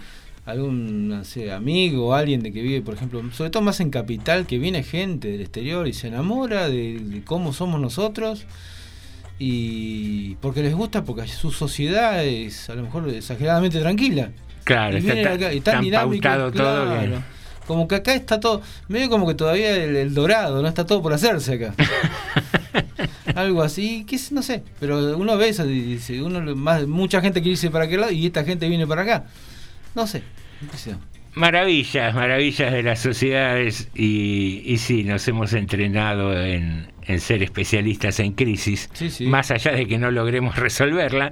algún 0.46 1.08
no 1.08 1.24
sé, 1.24 1.52
amigo 1.54 2.08
o 2.08 2.13
alguien 2.13 2.42
de 2.44 2.52
que 2.52 2.62
vive, 2.62 2.82
por 2.82 2.96
ejemplo, 2.96 3.22
sobre 3.32 3.50
todo 3.52 3.62
más 3.63 3.80
en 3.80 3.90
capital, 3.92 4.46
que 4.48 4.58
viene 4.58 4.84
gente 4.84 5.30
del 5.30 5.42
exterior 5.42 5.88
y 5.88 5.94
se 5.94 6.08
enamora 6.08 6.68
de, 6.68 7.00
de 7.00 7.24
cómo 7.24 7.54
somos 7.54 7.80
nosotros 7.80 8.46
y 9.40 10.36
porque 10.42 10.62
les 10.62 10.74
gusta, 10.75 11.04
porque 11.04 11.28
su 11.28 11.52
sociedad 11.52 12.24
es 12.25 12.70
a 12.70 12.75
lo 12.75 12.84
mejor 12.84 13.08
exageradamente 13.10 13.80
tranquila. 13.80 14.32
Claro, 14.63 14.98
Y 14.98 15.10
está 15.10 15.34
acá 15.34 15.53
y 15.53 15.62
tan 15.62 15.75
tan 15.75 15.84
dinámico, 15.84 16.22
pautado 16.24 16.51
todo 16.51 16.84
que- 17.00 17.05
claro. 17.08 17.24
Como 17.67 17.88
que 17.88 17.96
acá 17.96 18.13
está 18.13 18.41
todo, 18.41 18.62
medio 18.89 19.10
como 19.10 19.25
que 19.25 19.36
todavía 19.36 19.74
el, 19.75 19.96
el 19.96 20.13
dorado, 20.13 20.62
no 20.62 20.67
está 20.67 20.86
todo 20.86 21.01
por 21.01 21.13
hacerse 21.13 21.53
acá. 21.53 21.74
Algo 23.36 23.62
así, 23.63 24.05
que 24.05 24.17
no 24.32 24.41
sé, 24.43 24.63
pero 24.79 25.17
uno 25.17 25.38
ve 25.38 25.50
eso 25.50 25.65
y 25.65 25.79
dice, 25.82 26.22
uno 26.22 26.55
más, 26.55 26.86
mucha 26.88 27.22
gente 27.22 27.39
quiere 27.41 27.51
irse 27.53 27.70
para 27.72 27.86
aquel 27.86 28.01
lado 28.01 28.12
y 28.12 28.25
esta 28.25 28.43
gente 28.43 28.67
viene 28.67 28.86
para 28.86 29.03
acá. 29.03 29.25
No 29.96 30.05
sé, 30.08 30.24
qué 30.72 30.77
sé. 30.77 30.96
Maravillas, 31.36 32.13
maravillas 32.13 32.72
de 32.72 32.84
las 32.84 33.00
sociedades 33.00 33.89
y, 33.96 34.62
y 34.65 34.77
sí, 34.77 35.03
nos 35.03 35.27
hemos 35.27 35.53
entrenado 35.53 36.39
en, 36.39 36.91
en 37.03 37.20
ser 37.20 37.41
especialistas 37.41 38.20
en 38.20 38.34
crisis, 38.34 38.89
Sí, 38.93 39.10
sí. 39.10 39.25
más 39.25 39.50
allá 39.51 39.72
de 39.72 39.88
que 39.88 39.98
no 39.98 40.12
logremos 40.12 40.58
resolverla, 40.58 41.32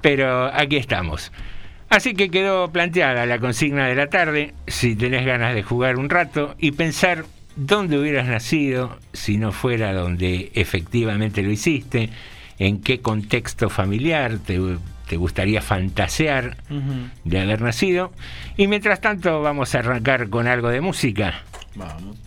pero 0.00 0.46
aquí 0.52 0.76
estamos. 0.76 1.30
Así 1.90 2.14
que 2.14 2.30
quedó 2.30 2.70
planteada 2.70 3.24
la 3.24 3.38
consigna 3.38 3.86
de 3.86 3.94
la 3.94 4.08
tarde, 4.08 4.54
si 4.66 4.94
tenés 4.94 5.24
ganas 5.24 5.54
de 5.54 5.62
jugar 5.62 5.96
un 5.96 6.10
rato 6.10 6.54
y 6.58 6.72
pensar 6.72 7.24
dónde 7.56 7.98
hubieras 7.98 8.28
nacido 8.28 8.98
si 9.12 9.38
no 9.38 9.52
fuera 9.52 9.92
donde 9.92 10.52
efectivamente 10.54 11.42
lo 11.42 11.50
hiciste, 11.50 12.10
en 12.58 12.82
qué 12.82 13.00
contexto 13.00 13.70
familiar 13.70 14.38
te, 14.38 14.60
te 15.08 15.16
gustaría 15.16 15.62
fantasear 15.62 16.58
de 17.24 17.40
haber 17.40 17.62
nacido. 17.62 18.12
Y 18.56 18.66
mientras 18.66 19.00
tanto 19.00 19.40
vamos 19.40 19.74
a 19.74 19.78
arrancar 19.78 20.28
con 20.28 20.46
algo 20.46 20.68
de 20.68 20.80
música. 20.80 21.42
Vamos. 21.74 22.18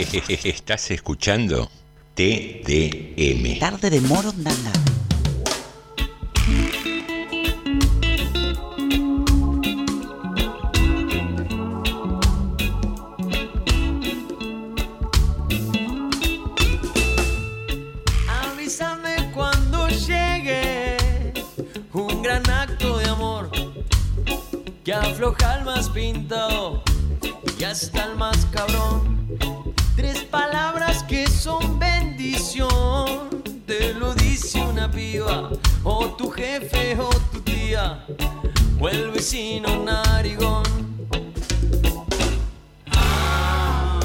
Estás 0.44 0.90
escuchando 0.90 1.70
TDM. 2.20 3.58
Tarde 3.58 3.88
de 3.88 4.02
Morondanga. 4.02 4.72
Avísame 18.28 19.32
cuando 19.32 19.88
llegue 19.88 20.98
un 21.94 22.22
gran 22.22 22.42
acto 22.50 22.98
de 22.98 23.08
amor 23.08 23.50
que 24.84 24.92
afloja 24.92 25.54
al 25.54 25.64
más 25.64 25.88
pintado 25.88 26.82
y 27.58 27.64
hasta 27.64 28.04
el 28.04 28.16
más 28.16 28.44
cabrón. 28.52 29.19
Tres 30.00 30.24
palabras 30.24 31.02
que 31.02 31.26
son 31.26 31.78
bendición, 31.78 33.28
te 33.66 33.92
lo 33.92 34.14
dice 34.14 34.58
una 34.58 34.90
piba, 34.90 35.50
o 35.84 36.06
tu 36.16 36.30
jefe 36.30 36.98
o 36.98 37.10
tu 37.30 37.42
tía, 37.42 38.06
o 38.80 38.88
el 38.88 39.10
vecino 39.10 39.84
narigón. 39.84 40.62
Ah, 42.92 44.00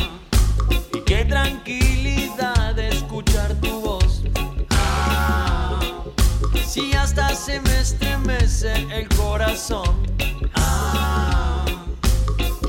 y 0.94 1.00
qué 1.06 1.24
tranquilidad 1.24 2.78
escuchar 2.78 3.54
tu 3.62 3.80
voz. 3.80 4.24
Ah, 4.72 5.80
si 6.68 6.94
hasta 6.94 7.34
se 7.34 7.62
me 7.62 7.80
estremece 7.80 8.74
el 8.92 9.08
corazón. 9.16 10.06
Ah, 10.56 11.64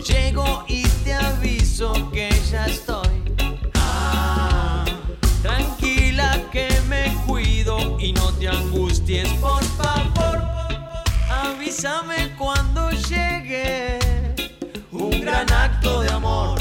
llego 0.06 0.64
y 0.68 0.84
te 1.02 1.14
aviso 1.14 1.92
que 2.12 2.30
ya 2.52 2.66
estoy. 2.66 3.05
Cuando 12.36 12.90
llegue 12.90 13.98
un 14.90 15.20
gran 15.20 15.50
acto 15.52 16.00
de 16.00 16.10
amor 16.10 16.58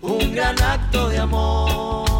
un 0.00 0.34
gran 0.34 0.60
acto 0.60 1.08
de 1.08 1.18
amor. 1.18 2.11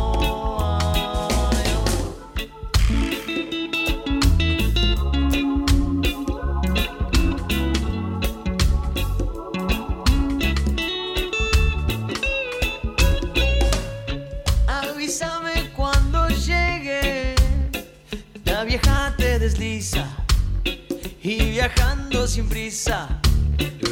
Sin 22.33 22.49
prisa 22.49 23.21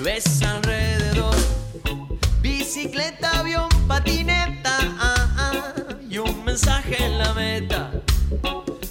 ves 0.02 0.40
alrededor 0.40 1.37
bicicleta, 2.40 3.38
avión, 3.38 3.68
patineta 3.87 4.78
ah, 4.99 5.28
ah, 5.37 5.75
y 6.09 6.16
un 6.16 6.42
mensaje 6.42 7.04
en 7.04 7.18
la 7.18 7.35
meta 7.35 7.90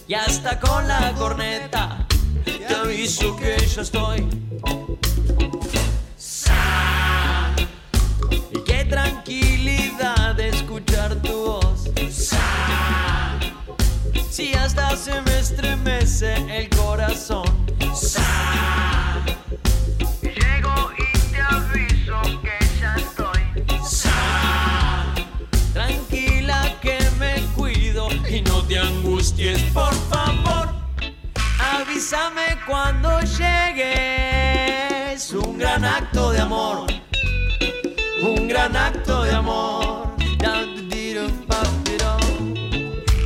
y 0.07 0.13
hasta 0.13 0.59
con 0.59 0.87
la 0.87 1.15
corneta 1.17 2.05
te 2.45 2.75
aviso 2.75 3.35
que 3.37 3.57
ya 3.65 3.81
estoy. 3.81 4.27
Y 8.51 8.59
qué 8.65 8.85
tranquilidad 8.85 10.39
escuchar 10.39 11.15
tu 11.23 11.33
voz. 11.33 11.89
Si 14.29 14.53
hasta 14.53 14.95
se 14.95 15.19
me 15.21 15.39
estremece 15.39 16.35
el 16.55 16.69
corazón. 16.69 17.58
Avísame 31.99 32.57
cuando 32.65 33.19
llegues. 33.19 34.53
Un 35.33 35.57
gran 35.57 35.83
acto 35.83 36.31
de 36.31 36.39
amor. 36.39 36.87
Un 38.21 38.47
gran 38.47 38.73
acto 38.73 39.23
de 39.23 39.33
amor. 39.33 40.15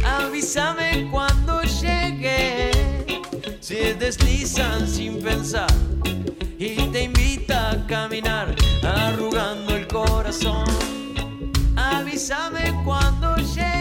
Avísame 0.04 1.08
cuando 1.12 1.62
llegue. 1.62 2.72
Se 3.60 3.94
deslizan 3.94 4.88
sin 4.88 5.22
pensar 5.22 5.72
y 6.58 6.74
te 6.92 7.04
invita 7.04 7.74
a 7.74 7.86
caminar 7.86 8.56
arrugando 8.82 9.76
el 9.76 9.88
corazón. 9.88 10.66
Avísame 11.76 12.74
cuando 12.84 13.36
llegue. 13.38 13.73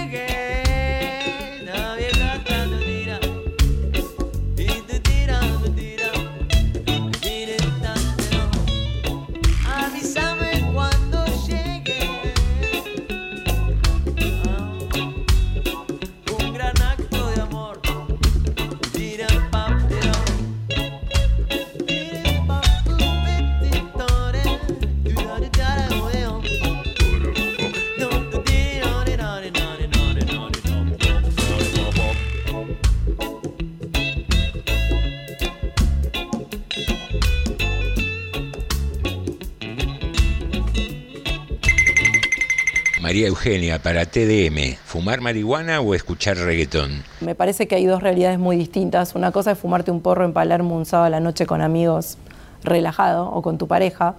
María 43.23 43.29
Eugenia, 43.29 43.79
para 43.81 44.05
TDM, 44.05 44.75
¿fumar 44.85 45.21
marihuana 45.21 45.81
o 45.81 45.95
escuchar 45.95 46.37
reggaetón? 46.39 47.05
Me 47.21 47.37
parece 47.37 47.69
que 47.69 47.77
hay 47.77 47.87
dos 47.87 48.03
realidades 48.03 48.41
muy 48.41 48.57
distintas. 48.57 49.15
Una 49.15 49.31
cosa 49.31 49.53
es 49.53 49.59
fumarte 49.59 49.93
un 49.93 50.01
porro 50.01 50.25
en 50.25 50.33
Palermo 50.33 50.75
un 50.75 50.87
sábado 50.87 51.07
a 51.07 51.11
la 51.11 51.21
noche 51.21 51.47
con 51.47 51.61
amigos 51.61 52.19
relajado 52.65 53.31
o 53.31 53.41
con 53.41 53.59
tu 53.59 53.69
pareja 53.69 54.17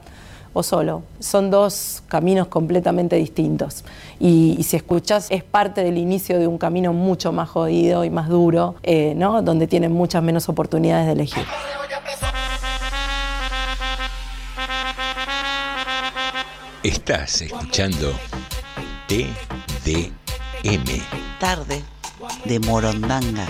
o 0.54 0.64
solo. 0.64 1.04
Son 1.20 1.52
dos 1.52 2.02
caminos 2.08 2.48
completamente 2.48 3.18
distintos. 3.18 3.84
Y, 4.22 4.56
y 4.58 4.64
si 4.64 4.78
escuchas, 4.78 5.28
es 5.32 5.44
parte 5.44 5.84
del 5.84 5.98
inicio 5.98 6.40
de 6.40 6.48
un 6.48 6.58
camino 6.58 6.94
mucho 6.94 7.34
más 7.34 7.50
jodido 7.50 8.06
y 8.06 8.10
más 8.10 8.30
duro, 8.30 8.76
eh, 8.84 9.16
¿no? 9.18 9.42
donde 9.42 9.68
tienen 9.68 9.92
muchas 9.92 10.24
menos 10.24 10.48
oportunidades 10.48 11.08
de 11.08 11.12
elegir. 11.12 11.44
Estás 16.84 17.42
escuchando 17.42 18.14
TDM. 19.08 21.02
Tarde 21.40 21.84
de 22.46 22.60
Morondanga. 22.60 23.48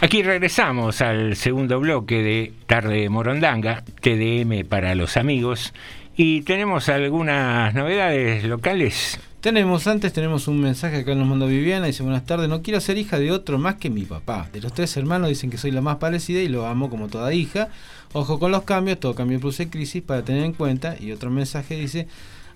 Aquí 0.00 0.22
regresamos 0.22 1.00
al 1.00 1.36
segundo 1.36 1.78
bloque 1.78 2.22
de 2.22 2.52
Tarde 2.66 3.02
de 3.02 3.08
Morondanga, 3.08 3.84
TDM 4.00 4.66
para 4.68 4.96
los 4.96 5.16
amigos, 5.16 5.72
y 6.16 6.42
tenemos 6.42 6.88
algunas 6.88 7.72
novedades 7.72 8.44
locales. 8.44 9.20
Tenemos, 9.42 9.88
antes 9.88 10.12
tenemos 10.12 10.46
un 10.46 10.60
mensaje 10.60 10.98
acá 10.98 11.16
nos 11.16 11.26
mandó 11.26 11.48
Viviana, 11.48 11.86
dice 11.86 12.04
buenas 12.04 12.24
tardes, 12.24 12.48
no 12.48 12.62
quiero 12.62 12.80
ser 12.80 12.96
hija 12.96 13.18
de 13.18 13.32
otro 13.32 13.58
más 13.58 13.74
que 13.74 13.90
mi 13.90 14.04
papá. 14.04 14.48
De 14.52 14.60
los 14.60 14.72
tres 14.72 14.96
hermanos 14.96 15.30
dicen 15.30 15.50
que 15.50 15.58
soy 15.58 15.72
la 15.72 15.80
más 15.80 15.96
parecida 15.96 16.40
y 16.40 16.46
lo 16.46 16.64
amo 16.64 16.88
como 16.88 17.08
toda 17.08 17.34
hija. 17.34 17.68
Ojo 18.12 18.38
con 18.38 18.52
los 18.52 18.62
cambios, 18.62 19.00
todo 19.00 19.16
cambio 19.16 19.40
produce 19.40 19.68
crisis 19.68 20.00
para 20.00 20.22
tener 20.22 20.44
en 20.44 20.52
cuenta. 20.52 20.94
Y 20.96 21.10
otro 21.10 21.28
mensaje 21.28 21.74
dice, 21.74 22.06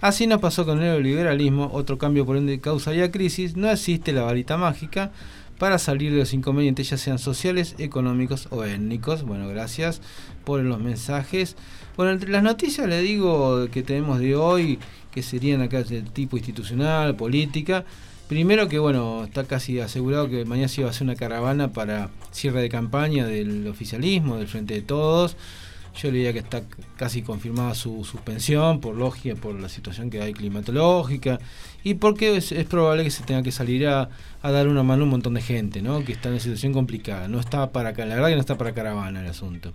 así 0.01 0.29
nos 0.29 0.41
pasó 0.41 0.65
con 0.65 0.79
el 0.79 0.85
neoliberalismo, 0.85 1.71
otro 1.73 1.99
cambio 1.99 2.25
por 2.25 2.37
ende 2.37 2.61
causaría 2.61 3.11
crisis, 3.11 3.57
no 3.57 3.69
existe 3.69 4.13
la 4.13 4.23
varita 4.23 4.57
mágica 4.57 5.11
para 5.59 5.81
salir 5.81 6.13
de 6.13 6.19
los 6.19 6.35
inconvenientes, 6.35 6.89
ya 6.89 6.99
sean 6.99 7.19
sociales, 7.19 7.75
económicos 7.79 8.47
o 8.51 8.63
étnicos. 8.63 9.25
Bueno, 9.25 9.49
gracias 9.49 10.01
por 10.45 10.61
los 10.61 10.79
mensajes. 10.79 11.57
Bueno, 11.97 12.13
entre 12.13 12.31
las 12.31 12.43
noticias 12.43 12.87
le 12.87 13.01
digo 13.01 13.69
que 13.71 13.83
tenemos 13.83 14.19
de 14.19 14.37
hoy, 14.37 14.79
que 15.11 15.23
serían 15.23 15.63
acá 15.63 15.83
de 15.83 16.03
tipo 16.03 16.37
institucional, 16.37 17.17
política. 17.17 17.87
Primero 18.29 18.69
que 18.69 18.79
bueno, 18.79 19.25
está 19.25 19.45
casi 19.45 19.81
asegurado 19.81 20.29
que 20.29 20.45
mañana 20.45 20.69
se 20.69 20.83
iba 20.83 20.89
a 20.89 20.91
hacer 20.91 21.05
una 21.05 21.17
caravana 21.17 21.73
para 21.73 22.11
cierre 22.33 22.61
de 22.61 22.69
campaña 22.69 23.25
del 23.27 23.67
oficialismo, 23.67 24.37
del 24.37 24.47
Frente 24.47 24.75
de 24.75 24.83
Todos. 24.83 25.37
Yo 25.97 26.11
le 26.11 26.19
diría 26.19 26.35
que 26.35 26.41
está 26.41 26.63
casi 26.99 27.23
confirmada 27.23 27.75
su 27.75 28.05
suspensión 28.05 28.81
por 28.81 28.95
lógica, 28.95 29.35
por 29.35 29.59
la 29.59 29.71
situación 29.71 30.11
que 30.11 30.21
hay 30.21 30.35
climatológica 30.35 31.39
y 31.83 31.95
porque 31.95 32.37
es, 32.37 32.53
es 32.53 32.67
probable 32.67 33.05
que 33.05 33.11
se 33.11 33.23
tenga 33.23 33.43
que 33.43 33.53
salir 33.53 33.87
a, 33.87 34.11
a, 34.43 34.51
dar 34.51 34.69
una 34.69 34.83
mano 34.83 35.03
a 35.03 35.05
un 35.05 35.11
montón 35.11 35.33
de 35.33 35.41
gente, 35.41 35.81
¿no? 35.81 36.05
Que 36.05 36.13
está 36.13 36.29
en 36.29 36.35
una 36.35 36.43
situación 36.43 36.75
complicada. 36.75 37.29
No 37.29 37.41
está 37.41 37.73
para 37.73 37.93
la 37.93 38.05
verdad 38.05 38.29
que 38.29 38.35
no 38.35 38.41
está 38.41 38.59
para 38.59 38.75
caravana 38.75 39.23
el 39.23 39.29
asunto. 39.29 39.73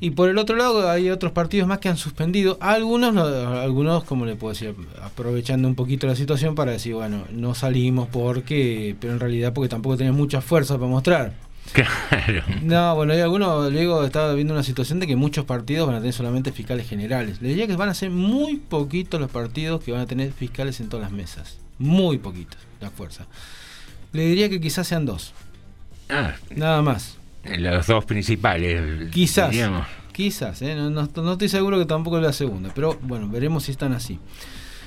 Y 0.00 0.10
por 0.10 0.28
el 0.28 0.38
otro 0.38 0.56
lado 0.56 0.90
hay 0.90 1.10
otros 1.10 1.32
partidos 1.32 1.68
más 1.68 1.78
que 1.78 1.88
han 1.88 1.96
suspendido, 1.96 2.58
algunos, 2.60 3.16
algunos 3.16 4.04
como 4.04 4.26
le 4.26 4.36
puedo 4.36 4.52
decir, 4.52 4.74
aprovechando 5.02 5.68
un 5.68 5.74
poquito 5.74 6.06
la 6.06 6.16
situación 6.16 6.54
para 6.54 6.72
decir, 6.72 6.94
bueno, 6.94 7.24
no 7.30 7.54
salimos 7.54 8.08
porque, 8.08 8.96
pero 9.00 9.12
en 9.12 9.20
realidad 9.20 9.52
porque 9.52 9.68
tampoco 9.68 9.96
tenemos 9.96 10.18
mucha 10.18 10.40
fuerza 10.40 10.74
para 10.74 10.88
mostrar. 10.88 11.34
Claro. 11.72 12.42
No, 12.62 12.94
bueno, 12.94 13.14
hay 13.14 13.20
algunos, 13.20 13.72
luego 13.72 14.04
estaba 14.04 14.34
viendo 14.34 14.52
una 14.52 14.62
situación 14.62 15.00
de 15.00 15.06
que 15.06 15.16
muchos 15.16 15.44
partidos 15.44 15.86
van 15.86 15.96
a 15.96 15.98
tener 16.00 16.12
solamente 16.12 16.52
fiscales 16.52 16.88
generales. 16.88 17.40
Le 17.40 17.48
diría 17.48 17.66
que 17.66 17.76
van 17.76 17.88
a 17.88 17.94
ser 17.94 18.10
muy 18.10 18.56
poquitos 18.56 19.20
los 19.20 19.30
partidos 19.30 19.82
que 19.82 19.92
van 19.92 20.02
a 20.02 20.06
tener 20.06 20.32
fiscales 20.32 20.80
en 20.80 20.88
todas 20.88 21.04
las 21.04 21.12
mesas. 21.12 21.58
Muy 21.78 22.18
poquitos, 22.18 22.58
la 22.80 22.90
fuerza. 22.90 23.26
Le 24.12 24.26
diría 24.26 24.48
que 24.48 24.60
quizás 24.60 24.86
sean 24.86 25.06
dos. 25.06 25.32
Ah, 26.08 26.34
Nada 26.54 26.82
más. 26.82 27.16
Los 27.58 27.86
dos 27.86 28.04
principales. 28.04 29.10
Quizás. 29.10 29.50
diríamos. 29.50 29.86
Quizás, 30.12 30.62
¿eh? 30.62 30.74
no, 30.76 30.90
no- 30.90 31.08
no 31.16 31.32
estoy 31.32 31.48
seguro 31.48 31.78
que 31.78 31.86
tampoco 31.86 32.18
es 32.18 32.22
la 32.22 32.32
segunda, 32.32 32.70
pero 32.72 32.96
bueno, 33.02 33.28
veremos 33.28 33.64
si 33.64 33.72
están 33.72 33.92
así. 33.92 34.20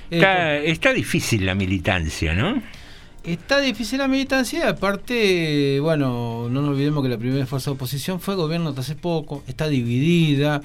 Eh, 0.10 0.64
Está, 0.68 0.94
difícil 0.94 1.46
la 1.46 1.54
militancia, 1.54 2.34
¿no? 2.34 2.62
Está 3.26 3.60
difícil 3.60 3.98
la 4.00 4.08
militancia, 4.08 4.70
aparte, 4.70 5.80
bueno, 5.82 6.48
no 6.50 6.62
nos 6.62 6.70
olvidemos 6.70 7.04
que 7.04 7.10
la 7.10 7.18
primera 7.18 7.46
fuerza 7.46 7.72
de 7.72 7.76
oposición 7.76 8.22
fue 8.22 8.36
gobierno 8.36 8.70
hasta 8.70 8.80
hace 8.82 8.96
poco, 8.96 9.44
está 9.48 9.68
dividida, 9.68 10.62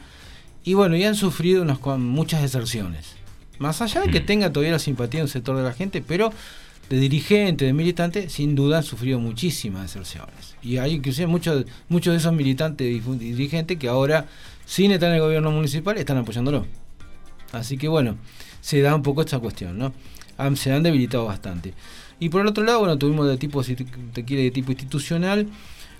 y 0.62 0.74
bueno, 0.74 0.94
y 0.96 1.02
han 1.02 1.16
sufrido 1.16 1.62
unas 1.62 1.80
muchas 1.98 2.40
deserciones. 2.40 3.16
Más 3.58 3.82
allá 3.82 4.02
de 4.02 4.10
que 4.12 4.20
tenga 4.20 4.52
todavía 4.52 4.72
la 4.72 4.78
simpatía 4.78 5.18
de 5.18 5.24
un 5.24 5.28
sector 5.28 5.56
de 5.56 5.64
la 5.64 5.72
gente, 5.72 6.02
pero 6.06 6.32
de 6.88 6.98
dirigente, 6.98 7.64
de 7.64 7.72
militante, 7.72 8.28
sin 8.28 8.54
duda 8.54 8.78
han 8.78 8.82
sufrido 8.82 9.18
muchísimas 9.18 9.82
deserciones. 9.82 10.56
Y 10.62 10.76
hay 10.76 10.94
inclusive 10.94 11.26
muchos, 11.26 11.64
muchos 11.88 12.12
de 12.12 12.18
esos 12.18 12.32
militantes 12.32 12.86
y 12.86 13.00
dirigentes 13.00 13.78
que 13.78 13.88
ahora, 13.88 14.26
sin 14.66 14.90
estar 14.90 15.08
en 15.08 15.16
el 15.16 15.22
gobierno 15.22 15.50
municipal, 15.50 15.96
están 15.96 16.18
apoyándolo. 16.18 16.66
Así 17.52 17.76
que 17.76 17.88
bueno, 17.88 18.16
se 18.60 18.80
da 18.80 18.94
un 18.94 19.02
poco 19.02 19.22
esta 19.22 19.38
cuestión, 19.38 19.78
¿no? 19.78 19.92
Se 20.56 20.72
han 20.72 20.82
debilitado 20.82 21.26
bastante. 21.26 21.74
Y 22.18 22.28
por 22.28 22.40
el 22.40 22.46
otro 22.46 22.64
lado, 22.64 22.80
bueno, 22.80 22.98
tuvimos 22.98 23.28
de 23.28 23.36
tipo, 23.36 23.62
si 23.62 23.74
te 23.74 24.24
quiere, 24.24 24.44
de 24.44 24.50
tipo 24.50 24.72
institucional. 24.72 25.46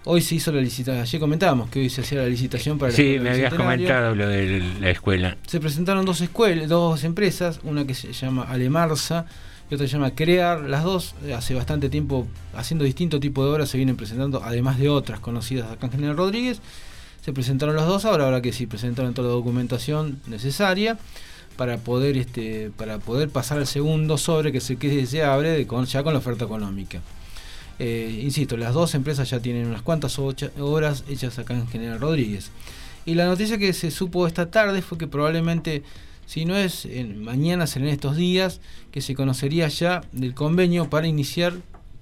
Hoy 0.05 0.21
se 0.21 0.35
hizo 0.35 0.51
la 0.51 0.61
licitación, 0.61 1.01
ayer 1.01 1.21
comentábamos 1.21 1.71
que 1.71 1.79
hoy 1.79 1.88
se 1.88 2.01
hacía 2.01 2.23
la 2.23 2.29
licitación 2.29 2.77
para 2.77 2.90
Sí, 2.92 3.18
me 3.21 3.31
habías 3.31 3.55
comentado 3.55 4.16
lo 4.16 4.27
de 4.27 4.61
la 4.81 4.90
escuela. 4.90 5.37
Se 5.47 5.61
presentaron 5.61 6.05
dos 6.05 6.21
escuelas, 6.21 6.68
dos 6.68 7.05
empresas, 7.05 7.61
una 7.62 7.87
que 7.87 7.95
se 7.95 8.12
llama 8.12 8.42
Alemarsa 8.42 9.27
y 9.72 9.74
otra 9.74 9.87
se 9.87 9.94
llama 9.94 10.14
Crear. 10.14 10.61
Las 10.61 10.85
dos 10.85 11.14
eh, 11.24 11.32
hace 11.32 11.54
bastante 11.54 11.88
tiempo 11.88 12.28
haciendo 12.54 12.85
distinto 12.85 13.18
tipo 13.20 13.42
de 13.42 13.52
obras 13.52 13.70
se 13.70 13.78
vienen 13.78 13.96
presentando, 13.96 14.42
además 14.44 14.78
de 14.78 14.90
otras 14.90 15.18
conocidas 15.18 15.72
acá 15.72 15.87
en 15.87 15.92
General 15.92 16.14
Rodríguez. 16.14 16.61
Se 17.24 17.32
presentaron 17.32 17.74
las 17.74 17.87
dos, 17.87 18.04
ahora 18.04 18.24
ahora 18.24 18.42
que 18.42 18.52
sí 18.52 18.66
presentaron 18.66 19.14
toda 19.14 19.28
la 19.28 19.35
documentación 19.35 20.20
necesaria 20.26 20.98
para 21.56 21.78
poder 21.78 22.18
este 22.18 22.70
para 22.76 22.98
poder 22.98 23.30
pasar 23.30 23.58
al 23.58 23.66
segundo 23.66 24.18
sobre 24.18 24.52
que 24.52 24.61
se 24.61 24.76
que 24.76 25.06
se 25.06 25.22
abre 25.22 25.66
ya 25.87 26.02
con 26.02 26.12
la 26.12 26.18
oferta 26.18 26.44
económica. 26.44 27.00
Eh, 27.78 28.20
insisto, 28.22 28.58
las 28.58 28.74
dos 28.74 28.94
empresas 28.94 29.30
ya 29.30 29.40
tienen 29.40 29.68
unas 29.68 29.80
cuantas 29.80 30.18
obras 30.18 31.04
hechas 31.08 31.38
acá 31.38 31.54
en 31.54 31.66
General 31.68 31.98
Rodríguez. 31.98 32.50
Y 33.06 33.14
la 33.14 33.24
noticia 33.24 33.56
que 33.56 33.72
se 33.72 33.90
supo 33.90 34.26
esta 34.26 34.50
tarde 34.50 34.82
fue 34.82 34.98
que 34.98 35.06
probablemente, 35.06 35.82
si 36.26 36.44
no 36.44 36.56
es 36.56 36.85
en, 36.87 37.22
mañana, 37.22 37.66
será 37.66 37.87
en 37.87 37.92
estos 37.92 38.16
días, 38.16 38.61
que 38.90 39.00
se 39.00 39.14
conocería 39.14 39.68
ya 39.68 40.02
del 40.12 40.35
convenio 40.35 40.88
para 40.88 41.06
iniciar 41.06 41.54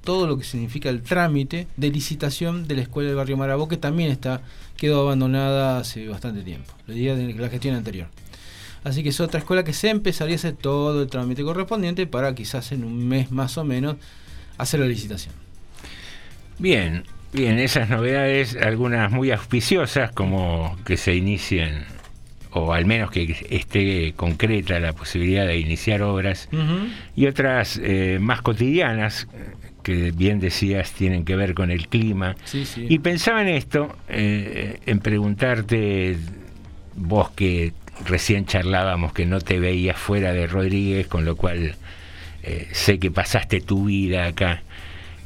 todo 0.05 0.27
lo 0.27 0.39
que 0.39 0.45
significa 0.45 0.89
el 0.89 1.03
trámite 1.03 1.67
de 1.77 1.91
licitación 1.91 2.67
de 2.67 2.77
la 2.77 2.83
escuela 2.83 3.09
del 3.09 3.17
barrio 3.17 3.37
Marabó, 3.37 3.69
que 3.69 3.77
también 3.77 4.11
está 4.11 4.43
quedó 4.77 5.03
abandonada 5.03 5.79
hace 5.79 6.09
bastante 6.09 6.43
tiempo, 6.43 6.73
lo 6.87 6.95
diría 6.95 7.15
de 7.15 7.35
la 7.35 7.51
gestión 7.51 7.75
anterior. 7.75 8.09
Así 8.83 9.03
que 9.03 9.11
es 9.11 9.21
otra 9.21 9.41
escuela 9.41 9.63
que 9.63 9.75
se 9.75 9.91
empezaría 9.91 10.37
a 10.37 10.39
hacer 10.39 10.55
todo 10.55 11.03
el 11.03 11.09
trámite 11.09 11.43
correspondiente 11.43 12.07
para 12.07 12.35
quizás 12.35 12.73
en 12.73 12.85
un 12.85 13.07
mes 13.07 13.31
más 13.31 13.59
o 13.59 13.65
menos 13.65 13.97
hacer 14.57 14.81
la 14.81 14.87
licitación. 14.87 15.35
Bien, 16.59 17.05
bien, 17.33 17.59
esas 17.59 17.91
novedades, 17.91 18.57
algunas 18.57 19.13
muy 19.13 19.31
auspiciosas, 19.33 20.13
como 20.13 20.79
que 20.87 20.97
se 20.97 21.15
inicien, 21.15 21.85
o 22.53 22.73
al 22.73 22.87
menos 22.87 23.11
que 23.11 23.37
esté 23.51 24.13
concreta 24.17 24.81
la 24.81 24.93
posibilidad 24.93 25.47
de 25.47 25.59
iniciar 25.59 26.03
obras, 26.03 26.49
y 27.17 27.27
otras 27.27 27.81
eh, 27.83 28.19
más 28.21 28.43
cotidianas, 28.43 29.29
que 29.83 30.11
bien 30.11 30.41
decías 30.41 30.93
tienen 30.93 31.25
que 31.25 31.37
ver 31.37 31.55
con 31.55 31.71
el 31.71 31.89
clima. 31.89 32.37
Sí, 32.45 32.65
sí. 32.67 32.87
Y 32.89 32.99
pensaba 32.99 33.43
en 33.43 33.49
esto, 33.49 33.97
eh, 34.09 34.79
en 34.87 35.01
preguntarte, 35.01 36.19
vos 36.97 37.31
que 37.31 37.73
recién 38.07 38.47
charlábamos 38.47 39.13
que 39.13 39.27
no 39.27 39.41
te 39.41 39.59
veías 39.59 39.97
fuera 39.97 40.33
de 40.33 40.47
Rodríguez, 40.47 41.07
con 41.07 41.25
lo 41.25 41.37
cual 41.37 41.75
eh, 42.43 42.69
sé 42.73 42.99
que 42.99 43.11
pasaste 43.11 43.61
tu 43.61 43.87
vida 43.87 44.27
acá. 44.27 44.63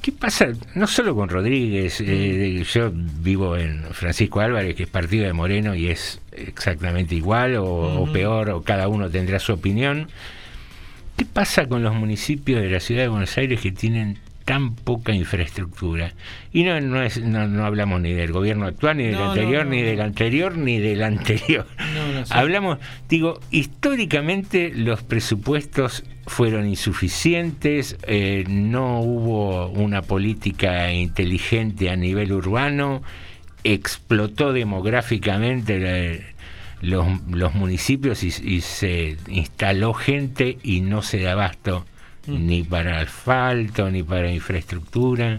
¿Qué 0.05 0.13
pasa? 0.13 0.49
No 0.75 0.87
solo 0.87 1.15
con 1.15 1.31
Rodríguez, 1.31 1.99
eh, 2.03 2.63
yo 2.71 2.91
vivo 2.93 3.57
en 3.57 3.85
Francisco 3.85 4.41
Álvarez, 4.41 4.77
que 4.77 4.83
es 4.83 4.89
partido 4.91 5.25
de 5.25 5.33
Moreno 5.33 5.75
y 5.75 5.89
es 5.89 6.21
exactamente 6.31 7.15
igual 7.15 7.57
o, 7.57 7.65
o 8.03 8.13
peor, 8.13 8.51
o 8.51 8.61
cada 8.61 8.87
uno 8.89 9.09
tendrá 9.09 9.39
su 9.39 9.55
opinión. 9.55 10.09
¿Qué 11.17 11.25
pasa 11.25 11.67
con 11.69 11.83
los 11.83 11.95
municipios 11.95 12.61
de 12.61 12.69
la 12.69 12.81
ciudad 12.81 13.01
de 13.01 13.09
Buenos 13.09 13.35
Aires 13.39 13.63
que 13.63 13.73
tienen 13.73 14.19
tan 14.45 14.75
poca 14.75 15.13
infraestructura? 15.13 16.13
Y 16.53 16.65
no, 16.65 16.81
no, 16.81 17.03
es, 17.03 17.21
no, 17.23 17.49
no 17.49 17.65
hablamos 17.65 18.01
ni 18.01 18.13
del 18.13 18.33
gobierno 18.33 18.67
actual, 18.67 18.99
ni 18.99 19.05
del 19.05 19.15
No, 19.15 19.31
anterior, 19.33 19.67
ni 19.67 19.83
del 19.83 20.01
anterior, 20.01 20.57
ni 20.57 20.79
del 20.79 21.03
anterior. 21.03 21.67
No, 21.95 22.13
no, 22.13 22.27
sí. 22.27 22.33
Hablamos, 22.35 22.79
digo, 23.09 23.41
históricamente 23.51 24.73
los 24.75 25.03
presupuestos 25.03 26.05
fueron 26.27 26.67
insuficientes, 26.67 27.97
eh, 28.07 28.45
no 28.49 29.01
hubo 29.01 29.69
una 29.69 30.03
política 30.03 30.91
inteligente 30.93 31.91
a 31.91 31.97
nivel 31.97 32.33
urbano 32.33 33.03
explotó 33.63 34.53
demográficamente 34.53 35.79
la- 35.79 36.25
los, 36.83 37.07
los 37.31 37.55
municipios 37.55 38.23
y, 38.23 38.29
y 38.29 38.61
se 38.61 39.17
instaló 39.29 39.95
gente 39.95 40.59
y 40.63 40.81
no 40.83 41.01
se 41.03 41.21
da 41.23 41.33
abasto 41.33 41.87
Mm. 42.27 42.47
ni 42.47 42.63
para 42.63 43.01
asfalto 43.01 43.91
ni 43.91 44.03
para 44.03 44.33
infraestructura. 44.33 45.39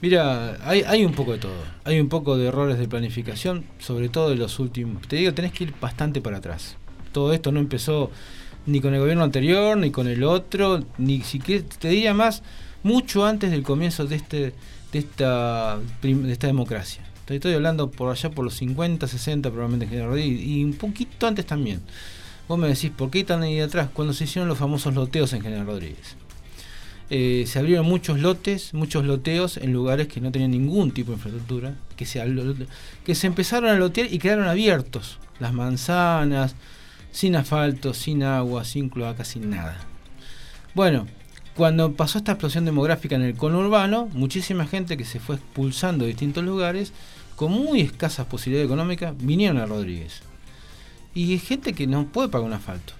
Mira, 0.00 0.58
hay, 0.64 0.82
hay 0.82 1.04
un 1.04 1.12
poco 1.12 1.32
de 1.32 1.38
todo. 1.38 1.62
Hay 1.84 2.00
un 2.00 2.08
poco 2.08 2.36
de 2.36 2.48
errores 2.48 2.78
de 2.78 2.88
planificación, 2.88 3.64
sobre 3.78 4.08
todo 4.08 4.30
de 4.30 4.36
los 4.36 4.58
últimos. 4.58 5.06
Te 5.06 5.16
digo, 5.16 5.32
tenés 5.32 5.52
que 5.52 5.64
ir 5.64 5.74
bastante 5.80 6.20
para 6.20 6.38
atrás. 6.38 6.76
Todo 7.12 7.32
esto 7.32 7.52
no 7.52 7.60
empezó 7.60 8.10
ni 8.66 8.80
con 8.80 8.94
el 8.94 9.00
gobierno 9.00 9.24
anterior, 9.24 9.76
ni 9.76 9.90
con 9.90 10.08
el 10.08 10.24
otro, 10.24 10.84
ni 10.98 11.20
siquiera, 11.20 11.64
te 11.78 11.88
diría 11.88 12.14
más, 12.14 12.42
mucho 12.82 13.24
antes 13.24 13.50
del 13.50 13.62
comienzo 13.62 14.06
de 14.06 14.16
este 14.16 14.54
de 14.92 14.98
esta, 14.98 15.78
de 16.02 16.32
esta 16.32 16.46
democracia. 16.46 17.02
Estoy, 17.20 17.36
estoy 17.36 17.54
hablando 17.54 17.90
por 17.90 18.10
allá 18.10 18.30
por 18.30 18.44
los 18.44 18.54
50, 18.54 19.06
60 19.06 19.50
probablemente 19.50 19.86
General 19.86 20.10
Rodríguez, 20.10 20.46
y 20.46 20.64
un 20.64 20.74
poquito 20.74 21.26
antes 21.26 21.46
también. 21.46 21.80
Vos 22.46 22.58
me 22.58 22.68
decís, 22.68 22.90
¿por 22.90 23.10
qué 23.10 23.24
tan 23.24 23.42
ahí 23.42 23.60
atrás? 23.60 23.88
Cuando 23.92 24.12
se 24.12 24.24
hicieron 24.24 24.48
los 24.48 24.58
famosos 24.58 24.94
loteos 24.94 25.32
en 25.32 25.40
General 25.40 25.66
Rodríguez. 25.66 26.16
Eh, 27.14 27.44
se 27.46 27.58
abrieron 27.58 27.84
muchos 27.84 28.20
lotes, 28.20 28.72
muchos 28.72 29.04
loteos 29.04 29.58
en 29.58 29.70
lugares 29.70 30.08
que 30.08 30.22
no 30.22 30.32
tenían 30.32 30.52
ningún 30.52 30.92
tipo 30.92 31.10
de 31.10 31.16
infraestructura, 31.16 31.74
que 31.94 32.06
se, 32.06 33.26
empezaron 33.26 33.68
a 33.68 33.74
lotear 33.74 34.10
y 34.10 34.18
quedaron 34.18 34.48
abiertos. 34.48 35.18
Las 35.38 35.52
manzanas, 35.52 36.56
sin 37.10 37.36
asfalto, 37.36 37.92
sin 37.92 38.22
agua, 38.22 38.64
sin 38.64 38.88
cloaca, 38.88 39.26
sin 39.26 39.50
nada. 39.50 39.76
Bueno, 40.74 41.06
cuando 41.54 41.92
pasó 41.92 42.16
esta 42.16 42.32
explosión 42.32 42.64
demográfica 42.64 43.14
en 43.14 43.24
el 43.24 43.36
conurbano, 43.36 44.08
muchísima 44.14 44.66
gente 44.66 44.96
que 44.96 45.04
se 45.04 45.20
fue 45.20 45.36
expulsando 45.36 46.04
de 46.04 46.12
distintos 46.12 46.44
lugares, 46.44 46.94
con 47.36 47.52
muy 47.52 47.82
escasas 47.82 48.24
posibilidades 48.24 48.70
económicas, 48.70 49.14
vinieron 49.18 49.58
a 49.58 49.66
Rodríguez. 49.66 50.22
Y 51.12 51.36
gente 51.40 51.74
que 51.74 51.86
no 51.86 52.06
puede 52.06 52.30
pagar 52.30 52.46
un 52.46 52.54
asfalto. 52.54 52.94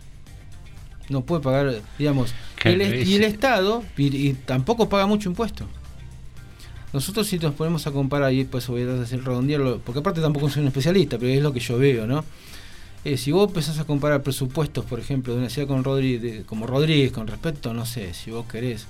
No 1.08 1.22
puede 1.22 1.42
pagar, 1.42 1.82
digamos, 1.98 2.34
el 2.64 3.06
y 3.06 3.14
el 3.16 3.24
Estado 3.24 3.82
y, 3.96 4.16
y 4.16 4.32
tampoco 4.34 4.88
paga 4.88 5.06
mucho 5.06 5.28
impuesto. 5.28 5.66
Nosotros 6.92 7.26
si 7.26 7.38
nos 7.38 7.54
ponemos 7.54 7.86
a 7.86 7.92
comparar, 7.92 8.32
y 8.32 8.44
pues 8.44 8.66
voy 8.68 8.82
a 8.82 9.00
hacer 9.00 9.24
redondearlo, 9.24 9.80
porque 9.80 10.00
aparte 10.00 10.20
tampoco 10.20 10.50
soy 10.50 10.62
un 10.62 10.68
especialista, 10.68 11.18
pero 11.18 11.32
es 11.32 11.42
lo 11.42 11.52
que 11.52 11.60
yo 11.60 11.78
veo, 11.78 12.06
¿no? 12.06 12.24
Eh, 13.04 13.16
si 13.16 13.32
vos 13.32 13.48
empezás 13.48 13.78
a 13.78 13.84
comparar 13.84 14.22
presupuestos, 14.22 14.84
por 14.84 15.00
ejemplo, 15.00 15.32
de 15.32 15.40
una 15.40 15.50
ciudad 15.50 15.66
con 15.66 15.82
Rodríguez, 15.82 16.44
como 16.44 16.66
Rodríguez, 16.66 17.10
con 17.10 17.26
respecto, 17.26 17.72
no 17.72 17.86
sé, 17.86 18.12
si 18.14 18.30
vos 18.30 18.46
querés, 18.46 18.86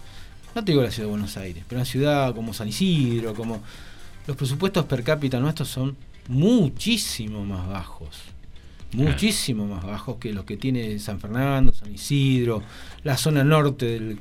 no 0.54 0.64
te 0.64 0.72
digo 0.72 0.82
la 0.82 0.90
ciudad 0.90 1.06
de 1.06 1.12
Buenos 1.12 1.36
Aires, 1.36 1.64
pero 1.66 1.78
una 1.78 1.86
ciudad 1.86 2.34
como 2.34 2.52
San 2.52 2.68
Isidro, 2.68 3.34
como 3.34 3.62
los 4.26 4.36
presupuestos 4.36 4.84
per 4.84 5.02
cápita 5.02 5.40
nuestros 5.40 5.68
son 5.68 5.96
muchísimo 6.28 7.44
más 7.44 7.68
bajos. 7.68 8.31
Muchísimo 8.94 9.66
más 9.66 9.84
bajos 9.84 10.16
que 10.18 10.32
los 10.32 10.44
que 10.44 10.56
tiene 10.56 10.98
San 10.98 11.18
Fernando, 11.20 11.72
San 11.72 11.92
Isidro, 11.94 12.62
la 13.04 13.16
zona 13.16 13.42
norte 13.44 13.86
del, 13.86 14.18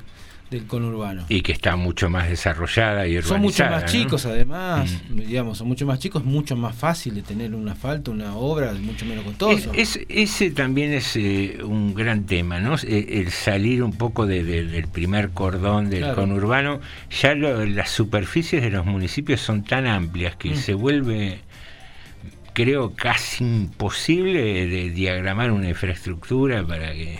del 0.50 0.66
conurbano. 0.66 1.24
Y 1.30 1.40
que 1.42 1.52
está 1.52 1.76
mucho 1.76 2.10
más 2.10 2.28
desarrollada 2.28 3.06
y 3.06 3.14
Son 3.22 3.40
mucho 3.40 3.62
urbanizada, 3.64 3.70
más 3.70 3.82
¿no? 3.82 3.88
chicos 3.88 4.26
además, 4.26 4.90
digamos, 5.10 5.58
son 5.58 5.68
mucho 5.68 5.86
más 5.86 5.98
chicos, 5.98 6.24
mucho 6.24 6.56
más 6.56 6.74
fácil 6.76 7.14
de 7.14 7.22
tener 7.22 7.54
un 7.54 7.68
asfalto, 7.68 8.10
una 8.10 8.34
obra, 8.36 8.72
mucho 8.74 9.06
menos 9.06 9.24
costoso. 9.24 9.72
Es- 9.74 9.96
es- 9.96 10.06
ese 10.08 10.50
también 10.50 10.92
es 10.92 11.16
eh, 11.16 11.58
un 11.64 11.94
gran 11.94 12.24
tema, 12.26 12.58
¿no? 12.60 12.74
Eh, 12.76 13.20
El 13.22 13.30
salir 13.30 13.82
un 13.82 13.92
poco 13.94 14.26
de- 14.26 14.44
de- 14.44 14.66
del 14.66 14.88
primer 14.88 15.30
cordón 15.30 15.88
del 15.90 16.00
Claro. 16.00 16.16
conurbano. 16.16 16.80
Ya 17.22 17.34
lo- 17.34 17.64
las 17.64 17.90
superficies 17.90 18.62
de 18.62 18.70
los 18.70 18.84
municipios 18.84 19.40
son 19.40 19.64
tan 19.64 19.86
amplias 19.86 20.36
que 20.36 20.50
Mm. 20.50 20.56
se 20.56 20.74
vuelve, 20.74 21.40
creo, 22.52 22.94
casi 22.94 23.44
imposible 23.44 24.66
de 24.66 24.90
diagramar 24.90 25.52
una 25.52 25.68
infraestructura 25.68 26.66
para 26.66 26.92
que... 26.92 27.18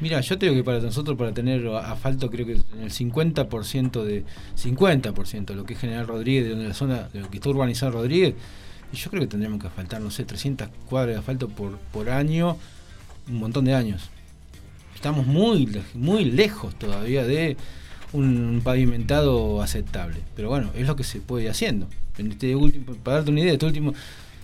Mira, 0.00 0.20
yo 0.20 0.36
digo 0.36 0.54
que 0.54 0.62
para 0.62 0.80
nosotros, 0.80 1.16
para 1.16 1.32
tener 1.32 1.66
asfalto, 1.68 2.30
creo 2.30 2.44
que 2.44 2.52
en 2.52 2.82
el 2.82 2.90
50% 2.90 4.02
de 4.02 4.24
50% 4.56 5.44
de 5.46 5.54
lo 5.54 5.64
que 5.64 5.72
es 5.72 5.80
General 5.80 6.06
Rodríguez, 6.06 6.44
de 6.44 6.50
donde 6.50 6.68
la 6.68 6.74
zona, 6.74 7.08
de 7.12 7.20
lo 7.20 7.30
que 7.30 7.36
está 7.36 7.48
urbanizado 7.48 7.92
Rodríguez, 7.92 8.34
y 8.92 8.96
yo 8.96 9.10
creo 9.10 9.22
que 9.22 9.28
tendríamos 9.28 9.60
que 9.60 9.68
asfaltar, 9.68 10.02
no 10.02 10.10
sé, 10.10 10.24
300 10.24 10.68
cuadras 10.88 11.14
de 11.14 11.20
asfalto 11.20 11.48
por, 11.48 11.78
por 11.92 12.10
año, 12.10 12.58
un 13.28 13.38
montón 13.38 13.64
de 13.64 13.74
años. 13.74 14.10
Estamos 14.94 15.26
muy, 15.26 15.82
muy 15.94 16.24
lejos 16.26 16.74
todavía 16.78 17.24
de 17.24 17.56
un 18.12 18.60
pavimentado 18.62 19.62
aceptable. 19.62 20.18
Pero 20.34 20.48
bueno, 20.48 20.70
es 20.74 20.86
lo 20.86 20.96
que 20.96 21.04
se 21.04 21.20
puede 21.20 21.44
ir 21.44 21.50
haciendo. 21.50 21.88
En 22.18 22.32
este 22.32 22.54
para 23.02 23.18
darte 23.18 23.30
una 23.30 23.40
idea, 23.40 23.52
este 23.52 23.66
último, 23.66 23.92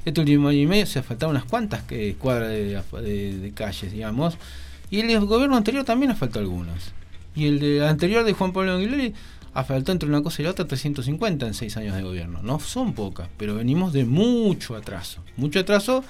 este 0.04 0.20
último 0.20 0.48
año 0.48 0.58
y 0.58 0.66
medio 0.66 0.86
se 0.86 0.98
asfaltaron 0.98 1.36
unas 1.36 1.44
cuantas 1.48 1.82
que, 1.82 2.14
cuadras 2.18 2.48
de, 2.50 2.82
de- 3.02 3.38
de 3.38 3.50
calles, 3.52 3.92
digamos. 3.92 4.36
Y 4.90 5.00
el 5.00 5.20
gobierno 5.26 5.56
anterior 5.56 5.84
también 5.84 6.10
asfaltó 6.12 6.38
algunas. 6.38 6.92
Y 7.34 7.46
el 7.46 7.60
de, 7.60 7.86
anterior 7.86 8.24
de 8.24 8.32
Juan 8.34 8.52
Pablo 8.52 8.72
Aguilera 8.74 9.14
asfaltó 9.54 9.92
entre 9.92 10.08
una 10.08 10.22
cosa 10.22 10.42
y 10.42 10.44
la 10.44 10.50
otra 10.50 10.66
350 10.66 11.46
en 11.46 11.54
seis 11.54 11.76
años 11.76 11.94
de 11.96 12.02
gobierno. 12.02 12.40
No 12.42 12.58
son 12.60 12.92
pocas, 12.94 13.28
pero 13.36 13.54
venimos 13.54 13.92
de 13.92 14.04
mucho 14.04 14.74
atraso. 14.76 15.22
Mucho 15.36 15.60
atraso 15.60 16.04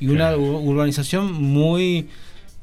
y 0.00 0.08
una 0.08 0.34
ur- 0.36 0.62
urbanización 0.64 1.32
muy 1.32 2.08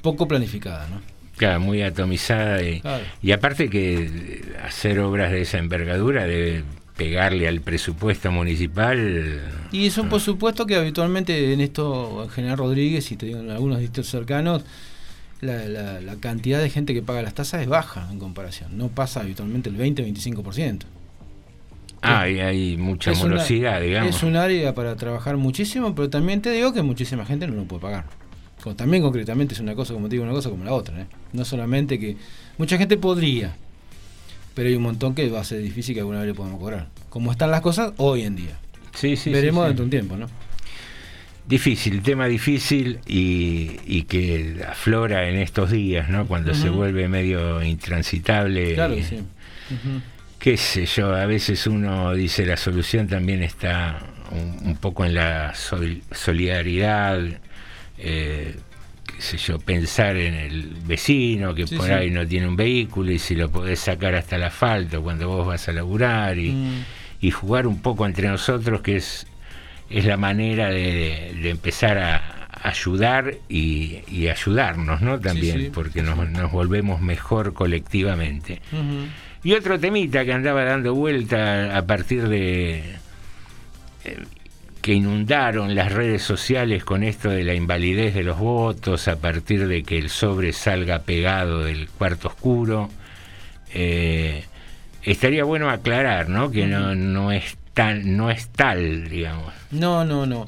poco 0.02 0.28
planificada, 0.28 0.88
¿no? 0.88 1.02
Claro, 1.38 1.60
muy 1.62 1.82
atomizada 1.82 2.62
y, 2.64 2.82
Claro. 2.82 3.04
y 3.22 3.32
aparte 3.32 3.70
que 3.70 3.96
eh, 4.06 4.42
hacer 4.64 5.00
obras 5.00 5.32
de 5.32 5.42
esa 5.42 5.58
envergadura 5.58 6.26
debe 6.26 6.64
pegarle 7.00 7.48
al 7.48 7.62
presupuesto 7.62 8.32
municipal 8.32 9.42
Y 9.72 9.88
es 9.88 9.98
un 9.98 10.10
por 10.10 10.20
supuesto 10.22 10.66
que 10.68 10.76
habitualmente 10.76 11.54
en 11.54 11.62
esto, 11.62 12.24
en 12.26 12.30
General 12.30 12.58
Rodríguez 12.58 13.12
y 13.12 13.16
te 13.16 13.26
digo 13.26 13.40
en 13.40 13.50
algunos 13.50 13.80
distritos 13.80 14.12
cercanos, 14.12 14.64
la, 15.42 15.66
la- 15.66 16.02
la 16.02 16.16
cantidad 16.18 16.60
de 16.62 16.70
gente 16.70 16.94
que 16.94 17.02
paga 17.02 17.22
las 17.22 17.34
tasas 17.34 17.62
es 17.62 17.68
baja 17.68 18.08
en 18.12 18.20
comparación. 18.20 18.78
No 18.78 18.90
pasa 18.90 19.22
habitualmente 19.22 19.70
el 19.70 19.78
20-25%. 19.78 20.82
Ah, 22.02 22.30
y 22.30 22.40
hay 22.40 22.78
mucha 22.78 23.12
una- 23.12 23.20
morosidad, 23.22 23.82
digamos. 23.82 24.16
Es 24.16 24.24
un 24.24 24.36
área 24.36 24.74
para 24.76 24.96
trabajar 24.96 25.36
muchísimo, 25.38 25.96
pero 25.96 26.10
también 26.10 26.42
te 26.42 26.52
digo 26.52 26.72
que 26.74 26.82
muchísima 26.82 27.26
gente 27.26 27.48
no 27.48 27.54
lo 27.56 27.64
puede 27.66 27.82
pagar. 27.82 28.06
Como 28.64 28.76
también 28.76 29.04
concretamente 29.04 29.54
es 29.54 29.60
una 29.62 29.76
cosa, 29.76 29.94
como 29.94 30.08
te 30.10 30.16
digo, 30.16 30.24
una 30.26 30.34
cosa 30.34 30.50
como 30.50 30.64
la 30.66 30.74
otra. 30.74 31.02
¿eh? 31.02 31.06
No 31.34 31.46
solamente 31.46 31.98
que 32.00 32.18
mucha 32.58 32.78
gente 32.78 32.98
podría, 32.98 33.56
pero 34.60 34.68
hay 34.68 34.76
un 34.76 34.84
montón 34.84 35.16
que 35.16 35.30
va 35.30 35.40
a 35.40 35.44
ser 35.46 35.62
difícil 35.62 35.94
que 35.96 36.02
alguna 36.02 36.18
vez 36.20 36.28
le 36.28 36.34
podamos 36.34 36.60
cobrar. 36.60 36.88
Como 37.08 37.32
están 37.32 37.50
las 37.50 37.62
cosas 37.62 37.94
hoy 37.96 38.24
en 38.24 38.36
día. 38.36 38.58
Sí, 38.94 39.16
sí, 39.16 39.30
Veremos 39.32 39.64
sí, 39.64 39.64
sí. 39.64 39.68
dentro 39.70 39.84
de 39.84 39.86
un 39.86 39.90
tiempo, 39.90 40.18
¿no? 40.18 40.28
Difícil, 41.48 42.02
tema 42.02 42.26
difícil 42.28 43.00
y, 43.08 43.78
y 43.88 44.04
que 44.04 44.58
aflora 44.68 45.30
en 45.30 45.38
estos 45.38 45.72
días, 45.72 46.10
¿no? 46.10 46.28
Cuando 46.28 46.54
se 46.54 46.68
vuelve 46.70 47.08
medio 47.08 47.64
intransitable. 47.64 48.74
Claro 48.74 48.96
que 48.96 49.04
sí. 49.04 49.16
Ujú. 49.16 50.02
qué 50.40 50.58
sé 50.58 50.86
yo, 50.86 51.16
a 51.16 51.26
veces 51.26 51.66
uno 51.68 52.14
dice 52.14 52.46
la 52.46 52.58
solución 52.58 53.08
también 53.08 53.42
está 53.44 54.00
un, 54.32 54.68
un 54.68 54.76
poco 54.76 55.06
en 55.06 55.14
la 55.14 55.56
sol- 55.56 56.02
solidaridad, 56.12 57.20
eh, 57.98 58.56
sé 59.20 59.38
yo, 59.38 59.60
pensar 59.60 60.18
en 60.18 60.34
el 60.34 60.74
vecino 60.86 61.54
que 61.54 61.68
Sí, 61.68 61.76
por 61.76 61.86
sí. 61.88 61.92
ahí 61.92 62.10
no 62.12 62.26
tiene 62.28 62.48
un 62.48 62.56
vehículo 62.56 63.12
y 63.12 63.20
si 63.20 63.36
lo 63.36 63.50
podés 63.50 63.80
sacar 63.80 64.16
hasta 64.16 64.36
el 64.38 64.44
asfalto 64.44 65.02
cuando 65.04 65.28
vos 65.28 65.46
vas 65.48 65.68
a 65.70 65.72
laburar 65.74 66.38
y, 66.38 66.52
Mm. 66.52 66.84
y 67.22 67.32
jugar 67.32 67.68
un 67.68 67.82
poco 67.82 68.06
entre 68.06 68.28
nosotros 68.28 68.82
que 68.82 68.96
es, 68.98 69.28
es 69.90 70.06
la 70.06 70.18
manera 70.18 70.70
de, 70.70 71.36
de 71.42 71.50
empezar 71.50 71.98
a 71.98 72.36
ayudar 72.64 73.36
y, 73.48 74.00
y 74.10 74.28
ayudarnos, 74.28 75.02
¿no? 75.02 75.20
También, 75.20 75.58
sí. 75.60 75.72
porque 75.74 76.02
nos, 76.02 76.30
nos 76.30 76.52
volvemos 76.52 77.00
mejor 77.02 77.54
colectivamente. 77.54 78.62
Y 79.44 79.54
otro 79.54 79.80
temita 79.80 80.26
que 80.26 80.34
andaba 80.34 80.66
dando 80.66 80.94
vuelta 80.94 81.78
a 81.78 81.86
partir 81.86 82.28
de 82.28 82.84
eh, 84.04 84.18
que 84.82 84.94
inundaron 84.94 85.76
las 85.76 85.92
redes 85.92 86.22
sociales 86.22 86.84
con 86.84 87.04
esto 87.04 87.30
de 87.30 87.44
la 87.44 87.54
invalidez 87.54 88.14
de 88.14 88.24
los 88.24 88.40
votos, 88.40 89.08
a 89.08 89.18
partir 89.18 89.68
de 89.68 89.84
que 89.84 89.98
el 89.98 90.10
sobre 90.10 90.54
salga 90.54 91.00
pegado 91.00 91.64
del 91.64 91.90
cuarto 91.90 92.30
oscuro. 92.30 92.90
Eh, 93.74 94.44
estaría 95.04 95.44
bueno 95.44 95.70
aclarar, 95.70 96.30
¿no? 96.30 96.52
Que 96.52 96.66
no, 96.66 96.96
no 96.96 97.32
es 97.32 97.58
tan, 97.74 98.18
no 98.18 98.30
es 98.32 98.48
tal, 98.50 99.10
digamos. 99.10 99.54
No, 99.72 100.06
no, 100.06 100.26
no. 100.26 100.48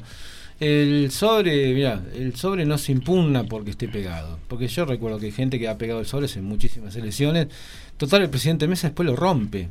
El 0.60 1.10
sobre, 1.10 1.74
mira, 1.74 2.00
el 2.14 2.36
sobre 2.36 2.64
no 2.64 2.78
se 2.78 2.92
impugna 2.92 3.44
porque 3.44 3.70
esté 3.70 3.88
pegado. 3.88 4.38
Porque 4.48 4.68
yo 4.68 4.84
recuerdo 4.84 5.18
que 5.18 5.26
hay 5.26 5.32
gente 5.32 5.58
que 5.58 5.68
ha 5.68 5.76
pegado 5.76 6.00
el 6.00 6.06
sobre 6.06 6.28
en 6.32 6.44
muchísimas 6.44 6.94
elecciones. 6.94 7.48
Total, 7.96 8.22
el 8.22 8.30
presidente 8.30 8.68
Mesa 8.68 8.88
después 8.88 9.06
lo 9.06 9.16
rompe. 9.16 9.68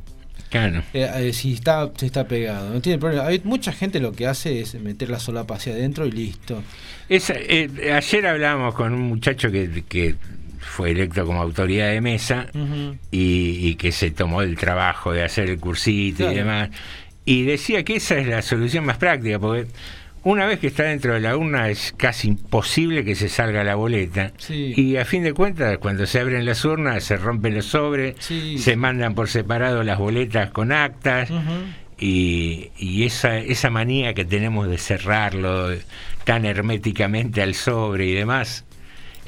Claro. 0.52 0.82
Eh, 0.94 1.10
eh, 1.16 1.32
si 1.32 1.54
está, 1.54 1.90
si 1.96 2.06
está 2.06 2.28
pegado, 2.28 2.70
no 2.72 2.80
tiene 2.80 2.98
problema. 2.98 3.26
Hay 3.26 3.40
mucha 3.42 3.72
gente 3.72 3.98
lo 3.98 4.12
que 4.12 4.26
hace 4.28 4.60
es 4.60 4.74
meter 4.74 5.08
la 5.10 5.18
solapa 5.18 5.56
hacia 5.56 5.72
adentro 5.72 6.06
y 6.06 6.12
listo. 6.12 6.62
Eh, 7.08 7.90
ayer 7.92 8.26
hablábamos 8.26 8.74
con 8.74 8.92
un 8.94 9.00
muchacho 9.02 9.50
que, 9.50 9.82
que 9.88 10.14
fue 10.60 10.90
electo 10.92 11.26
como 11.26 11.42
autoridad 11.42 11.88
de 11.90 12.00
mesa 12.00 12.46
y, 13.10 13.66
y 13.68 13.74
que 13.76 13.90
se 13.92 14.10
tomó 14.12 14.42
el 14.42 14.56
trabajo 14.56 15.12
de 15.12 15.24
hacer 15.24 15.50
el 15.50 15.58
cursito 15.58 16.18
Claro. 16.18 16.32
y 16.32 16.36
demás. 16.36 16.70
y 17.24 17.42
decía 17.42 17.82
que 17.82 17.96
esa 17.96 18.18
es 18.18 18.26
la 18.28 18.42
solución 18.42 18.84
más 18.84 18.98
práctica, 18.98 19.38
porque 19.38 19.66
una 20.24 20.46
vez 20.46 20.60
que 20.60 20.68
está 20.68 20.84
dentro 20.84 21.14
de 21.14 21.20
la 21.20 21.36
urna 21.36 21.68
es 21.68 21.92
casi 21.96 22.28
imposible 22.28 23.04
que 23.04 23.14
se 23.14 23.28
salga 23.28 23.64
la 23.64 23.74
boleta. 23.74 24.32
Y 24.48 24.96
a 24.96 25.04
fin 25.04 25.24
de 25.24 25.32
cuentas, 25.32 25.78
cuando 25.78 26.06
se 26.06 26.20
abren 26.20 26.46
las 26.46 26.64
urnas, 26.64 27.04
se 27.04 27.16
rompen 27.16 27.54
los 27.54 27.66
sobres, 27.66 28.16
se 28.18 28.76
mandan 28.76 29.14
por 29.14 29.28
separado 29.28 29.82
las 29.82 29.98
boletas 29.98 30.50
con 30.50 30.72
actas. 30.72 31.30
Y, 31.98 32.70
y, 32.76 33.04
esa, 33.04 33.38
esa 33.38 33.70
manía 33.70 34.12
que 34.12 34.24
tenemos 34.24 34.68
de 34.68 34.76
cerrarlo 34.76 35.68
tan 36.24 36.44
herméticamente 36.44 37.42
al 37.42 37.54
sobre 37.54 38.06
y 38.06 38.12
demás, 38.12 38.64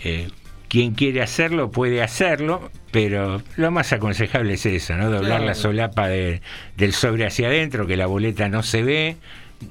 eh, 0.02 0.28
quien 0.68 0.94
quiere 0.94 1.22
hacerlo 1.22 1.70
puede 1.70 2.02
hacerlo, 2.02 2.70
pero 2.90 3.42
lo 3.57 3.70
más 3.70 3.92
aconsejable 3.92 4.54
es 4.54 4.66
eso, 4.66 4.96
¿no? 4.96 5.09
Doblar 5.09 5.40
la 5.42 5.54
solapa 5.54 6.09
de, 6.09 6.40
del 6.76 6.92
sobre 6.92 7.26
hacia 7.26 7.46
adentro, 7.46 7.87
que 7.87 7.96
la 7.96 8.07
boleta 8.07 8.48
no 8.48 8.64
se 8.64 8.83
ve, 8.83 9.16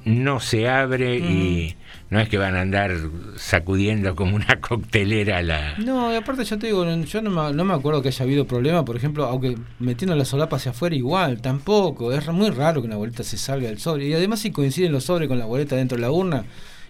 no 0.04 0.40
se 0.40 0.68
abre 0.68 1.16
y 1.18 1.76
no 2.10 2.20
es 2.20 2.28
que 2.28 2.38
van 2.38 2.54
a 2.54 2.60
andar 2.60 2.92
sacudiendo 3.36 4.14
como 4.14 4.36
una 4.36 4.60
coctelera 4.60 5.42
la... 5.42 5.76
No, 5.78 6.12
y 6.12 6.16
aparte 6.16 6.44
yo 6.44 6.58
te 6.58 6.66
digo, 6.66 6.84
yo 6.84 7.22
no 7.22 7.30
me, 7.30 7.52
no 7.52 7.64
me 7.64 7.74
acuerdo 7.74 8.02
que 8.02 8.08
haya 8.08 8.22
habido 8.24 8.46
problema, 8.46 8.84
por 8.84 8.96
ejemplo, 8.96 9.24
aunque 9.24 9.56
metiendo 9.78 10.14
la 10.14 10.24
solapa 10.24 10.56
hacia 10.56 10.70
afuera 10.70 10.94
igual, 10.94 11.40
tampoco, 11.40 12.12
es 12.12 12.26
muy 12.28 12.50
raro 12.50 12.80
que 12.82 12.86
una 12.86 12.96
boleta 12.96 13.24
se 13.24 13.36
salga 13.36 13.68
del 13.68 13.78
sobre. 13.78 14.06
Y 14.06 14.14
además 14.14 14.40
si 14.40 14.50
coinciden 14.50 14.92
los 14.92 15.04
sobres 15.04 15.28
con 15.28 15.38
la 15.38 15.46
boleta 15.46 15.76
dentro 15.76 15.96
de 15.96 16.02
la 16.02 16.10
urna, 16.10 16.44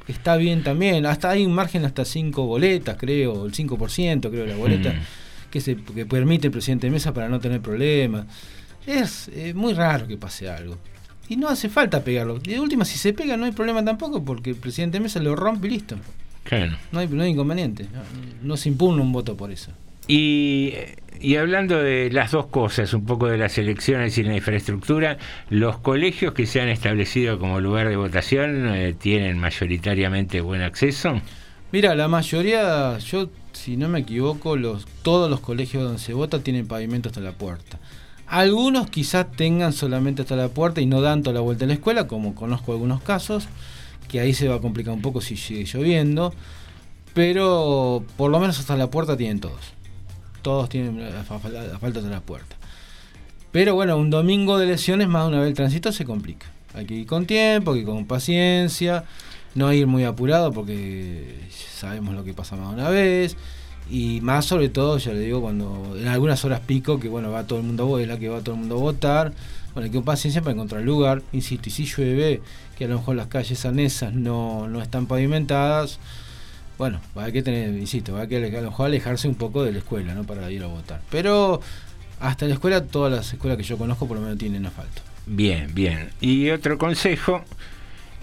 está 0.09 0.37
bien 0.37 0.63
también. 0.63 1.07
Hasta 1.07 1.31
hay 1.31 1.47
un 1.47 1.55
margen 1.55 1.85
hasta 1.85 2.05
5 2.05 2.45
boletas, 2.45 2.97
creo, 2.99 3.47
el 3.47 3.53
5% 3.53 4.29
creo 4.29 4.45
de 4.45 4.49
la 4.49 4.57
boleta, 4.57 4.95
que, 5.51 5.61
se, 5.61 5.77
que 5.77 6.07
permite 6.07 6.49
el 6.49 6.53
presidente 6.53 6.87
de 6.89 6.91
mesa 6.91 7.15
para 7.15 7.29
no 7.29 7.41
tener 7.41 7.61
problemas. 7.61 8.27
Es 8.87 9.31
muy 9.55 9.73
raro 9.73 10.07
que 10.07 10.19
pase 10.19 10.51
algo. 10.51 10.77
Y 11.29 11.37
no 11.37 11.49
hace 11.49 11.69
falta 11.69 12.05
pegarlo. 12.05 12.39
De 12.39 12.61
última, 12.61 12.85
si 12.85 12.99
se 12.99 13.13
pega 13.13 13.37
no 13.37 13.47
hay 13.47 13.53
problema 13.53 13.85
tampoco 13.85 14.25
porque 14.25 14.51
el 14.51 14.57
presidente 14.57 14.99
de 14.99 15.03
mesa 15.03 15.21
lo 15.21 15.35
rompe 15.35 15.69
y 15.69 15.71
listo. 15.71 15.97
No, 16.93 17.01
hay, 17.01 17.09
no 17.09 17.23
hay 17.23 17.31
inconveniente. 17.31 17.87
no 18.43 18.57
se 18.57 18.69
impugna 18.69 19.03
un 19.03 19.13
voto 19.13 19.37
por 19.37 19.51
eso. 19.51 19.73
Y, 20.07 20.75
y, 21.19 21.37
hablando 21.37 21.83
de 21.83 22.11
las 22.11 22.33
dos 22.33 22.47
cosas, 22.47 22.93
un 22.93 23.07
poco 23.07 23.27
de 23.27 23.39
las 23.39 23.57
elecciones 23.57 24.19
y 24.19 24.23
la 24.23 24.37
infraestructura, 24.37 25.17
los 25.49 25.79
colegios 25.79 26.35
que 26.35 26.45
se 26.45 26.61
han 26.61 26.69
establecido 26.69 27.39
como 27.39 27.59
lugar 27.61 27.89
de 27.89 27.97
votación 27.97 28.69
eh, 28.75 28.95
tienen 28.99 29.39
mayoritariamente 29.39 30.43
buen 30.43 30.61
acceso. 30.61 31.23
Mira, 31.73 31.95
la 31.95 32.07
mayoría, 32.09 32.99
yo 32.99 33.31
si 33.55 33.77
no 33.77 33.89
me 33.89 34.01
equivoco, 34.01 34.57
los, 34.57 34.87
todos 35.03 35.31
los 35.31 35.41
colegios 35.41 35.83
donde 35.83 35.99
se 35.99 36.13
vota 36.13 36.41
tienen 36.41 36.67
pavimento 36.67 37.09
hasta 37.09 37.21
la 37.21 37.33
puerta. 37.33 37.79
Algunos 38.27 38.91
quizás 38.91 39.31
tengan 39.31 39.73
solamente 39.73 40.23
hasta 40.23 40.37
la 40.37 40.49
puerta 40.49 40.81
y 40.81 40.87
no 40.87 41.01
dan 41.01 41.23
toda 41.23 41.35
la 41.35 41.41
vuelta 41.41 41.65
a 41.65 41.69
la 41.69 41.75
escuela, 41.75 42.09
como 42.09 42.35
conozco 42.35 42.73
algunos 42.73 43.03
casos, 43.03 43.49
que 44.09 44.21
ahí 44.21 44.35
se 44.35 44.49
va 44.49 44.57
a 44.57 44.61
complicar 44.61 44.95
un 44.95 45.03
poco 45.03 45.21
si 45.21 45.37
sigue 45.37 45.65
lloviendo, 45.65 46.33
pero 47.13 48.05
por 48.17 48.31
lo 48.31 48.41
menos 48.41 48.59
hasta 48.59 48.77
la 48.77 48.91
puerta 48.91 49.17
tienen 49.17 49.41
todos 49.41 49.75
todos 50.45 50.69
tienen 50.69 51.01
falta 51.25 52.01
de 52.01 52.11
la 52.11 52.21
puerta. 52.21 52.55
Pero 53.51 53.75
bueno, 53.75 53.97
un 53.97 54.11
domingo 54.11 54.59
de 54.59 54.67
lesiones, 54.67 55.09
más 55.09 55.25
de 55.25 55.29
una 55.31 55.41
vez 55.41 55.49
el 55.49 55.55
tránsito 55.55 55.91
se 55.91 56.05
complica. 56.05 56.47
Hay 56.75 56.85
que 56.85 56.95
ir 56.95 57.07
con 57.07 57.27
tiempo, 57.27 57.73
hay 57.73 57.79
que 57.79 57.81
ir 57.81 57.87
con 57.87 58.07
paciencia, 58.07 59.05
no 59.55 59.73
ir 59.73 59.87
muy 59.87 60.05
apurado 60.05 60.53
porque 60.53 61.49
sabemos 61.51 62.15
lo 62.15 62.25
que 62.25 62.35
pasa 62.35 62.57
más 62.57 62.69
de 62.69 62.75
una 62.75 62.91
vez. 62.91 63.37
Y 63.91 64.21
más 64.23 64.47
sobre 64.47 64.69
todo, 64.69 64.99
ya 64.99 65.13
le 65.13 65.21
digo, 65.21 65.41
cuando 65.41 65.95
en 65.99 66.09
algunas 66.09 66.45
horas 66.45 66.61
pico, 66.61 66.99
que 66.99 67.09
bueno, 67.09 67.31
va 67.31 67.47
todo 67.47 67.59
el 67.59 67.65
mundo, 67.67 67.99
es 67.99 68.09
la 68.09 68.19
que 68.19 68.29
va 68.29 68.41
todo 68.41 68.55
el 68.55 68.63
mundo 68.63 68.77
a 68.77 68.81
votar. 68.81 69.33
Bueno, 69.75 69.87
hay 69.87 69.91
que 69.91 70.01
paciencia 70.01 70.41
para 70.41 70.53
encontrar 70.53 70.83
lugar. 70.83 71.23
Insisto, 71.33 71.69
y 71.69 71.73
si 71.73 71.85
llueve, 71.85 72.41
que 72.79 72.85
a 72.85 72.89
lo 72.89 72.99
mejor 72.99 73.17
las 73.17 73.27
calles 73.27 73.65
anesas 73.67 74.15
no, 74.15 74.69
no 74.69 74.81
están 74.81 75.07
pavimentadas, 75.07 75.99
bueno, 76.79 77.01
va 77.17 77.25
a 77.27 77.33
que 77.33 77.43
tener, 77.43 77.75
insisto, 77.75 78.15
va 78.15 78.23
a 78.23 78.27
que 78.27 78.37
a 78.37 78.61
lo 78.61 78.71
mejor 78.71 78.87
alejarse 78.87 79.29
un 79.29 79.37
poco 79.37 79.63
de 79.63 79.73
la 79.73 79.79
escuela, 79.79 80.15
¿no? 80.15 80.25
Para 80.25 80.51
ir 80.51 80.63
a 80.63 80.67
votar. 80.67 81.01
Pero 81.11 81.61
hasta 82.21 82.47
la 82.47 82.55
escuela, 82.55 82.85
todas 82.85 83.13
las 83.13 83.33
escuelas 83.33 83.59
que 83.59 83.65
yo 83.65 83.77
conozco 83.79 84.07
por 84.09 84.17
lo 84.17 84.23
menos 84.23 84.39
tienen 84.39 84.67
asfalto. 84.67 85.03
Bien, 85.27 85.73
bien. 85.75 86.11
Y 86.21 86.51
otro 86.51 86.79
consejo 86.79 87.43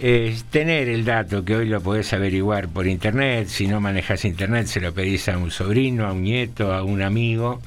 es 0.02 0.42
tener 0.44 0.88
el 0.88 1.04
dato, 1.04 1.44
que 1.44 1.54
hoy 1.54 1.68
lo 1.68 1.80
podés 1.80 2.12
averiguar 2.12 2.68
por 2.68 2.88
internet. 2.88 3.46
Si 3.46 3.68
no 3.68 3.80
manejas 3.80 4.24
internet, 4.24 4.66
se 4.66 4.80
lo 4.80 4.92
pedís 4.92 5.28
a 5.28 5.38
un 5.38 5.52
sobrino, 5.52 6.08
a 6.08 6.12
un 6.12 6.24
nieto, 6.24 6.74
a 6.74 6.82
un 6.82 7.02
amigo. 7.02 7.62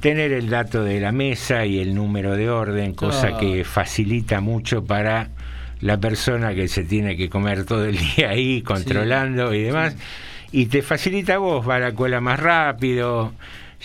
Tener 0.00 0.32
el 0.32 0.50
dato 0.50 0.82
de 0.82 0.98
la 0.98 1.12
mesa 1.12 1.64
y 1.64 1.78
el 1.78 1.94
número 1.94 2.36
de 2.36 2.50
orden, 2.50 2.94
cosa 2.94 3.38
que 3.38 3.62
facilita 3.62 4.40
mucho 4.40 4.84
para 4.84 5.28
la 5.80 5.98
persona 5.98 6.52
que 6.52 6.66
se 6.66 6.82
tiene 6.82 7.16
que 7.16 7.28
comer 7.28 7.64
todo 7.64 7.84
el 7.84 7.96
día 8.16 8.30
ahí, 8.30 8.62
controlando 8.62 9.54
y 9.54 9.62
demás, 9.62 9.96
y 10.50 10.66
te 10.66 10.82
facilita 10.82 11.34
a 11.34 11.38
vos, 11.38 11.68
va 11.68 11.76
a 11.76 11.78
la 11.78 11.94
cola 11.94 12.20
más 12.20 12.40
rápido, 12.40 13.34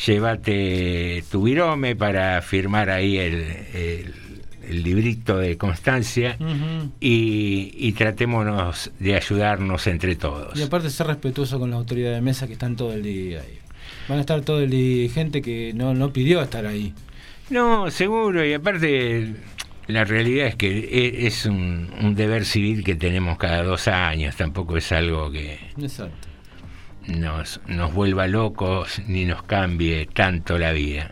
llévate 0.05 1.23
tu 1.29 1.43
virome 1.43 1.95
para 1.95 2.41
firmar 2.41 2.89
ahí 2.89 3.19
el, 3.19 3.45
el, 3.75 4.13
librito 4.69 5.37
de 5.37 5.57
constancia 5.57 6.37
y, 6.99 7.73
y, 7.77 7.91
tratémonos 7.93 8.91
de 8.99 9.15
ayudarnos 9.15 9.87
entre 9.87 10.15
todos. 10.15 10.57
Y 10.57 10.63
aparte 10.63 10.89
ser 10.89 11.07
respetuoso 11.07 11.59
con 11.59 11.71
la 11.71 11.77
autoridad 11.77 12.13
de 12.13 12.21
mesa 12.21 12.47
que 12.47 12.53
están 12.53 12.75
todo 12.75 12.93
el 12.93 13.03
día 13.03 13.41
ahí. 13.41 13.59
Van 14.07 14.17
a 14.17 14.21
estar 14.21 14.41
todo 14.41 14.61
el 14.61 14.69
día 14.69 15.09
gente 15.09 15.41
que 15.41 15.73
no, 15.73 15.93
no 15.93 16.11
pidió 16.11 16.41
estar 16.41 16.65
ahí. 16.65 16.93
No, 17.49 17.91
seguro, 17.91 18.45
y 18.45 18.53
aparte 18.53 19.35
la 19.87 20.05
realidad 20.05 20.47
es 20.47 20.55
que 20.55 20.79
e, 20.79 21.27
es 21.27 21.45
un, 21.45 22.13
deber 22.15 22.45
civil 22.45 22.83
que 22.83 22.95
tenemos 22.95 23.37
cada 23.37 23.63
dos 23.63 23.87
años, 23.87 24.35
tampoco 24.35 24.77
es 24.77 24.91
algo 24.91 25.31
que 25.31 25.59
Nos, 27.07 27.59
nos 27.67 27.93
vuelva 27.93 28.27
locos 28.27 29.01
ni 29.07 29.25
nos 29.25 29.43
cambie 29.43 30.05
tanto 30.05 30.57
la 30.57 30.71
vida. 30.71 31.11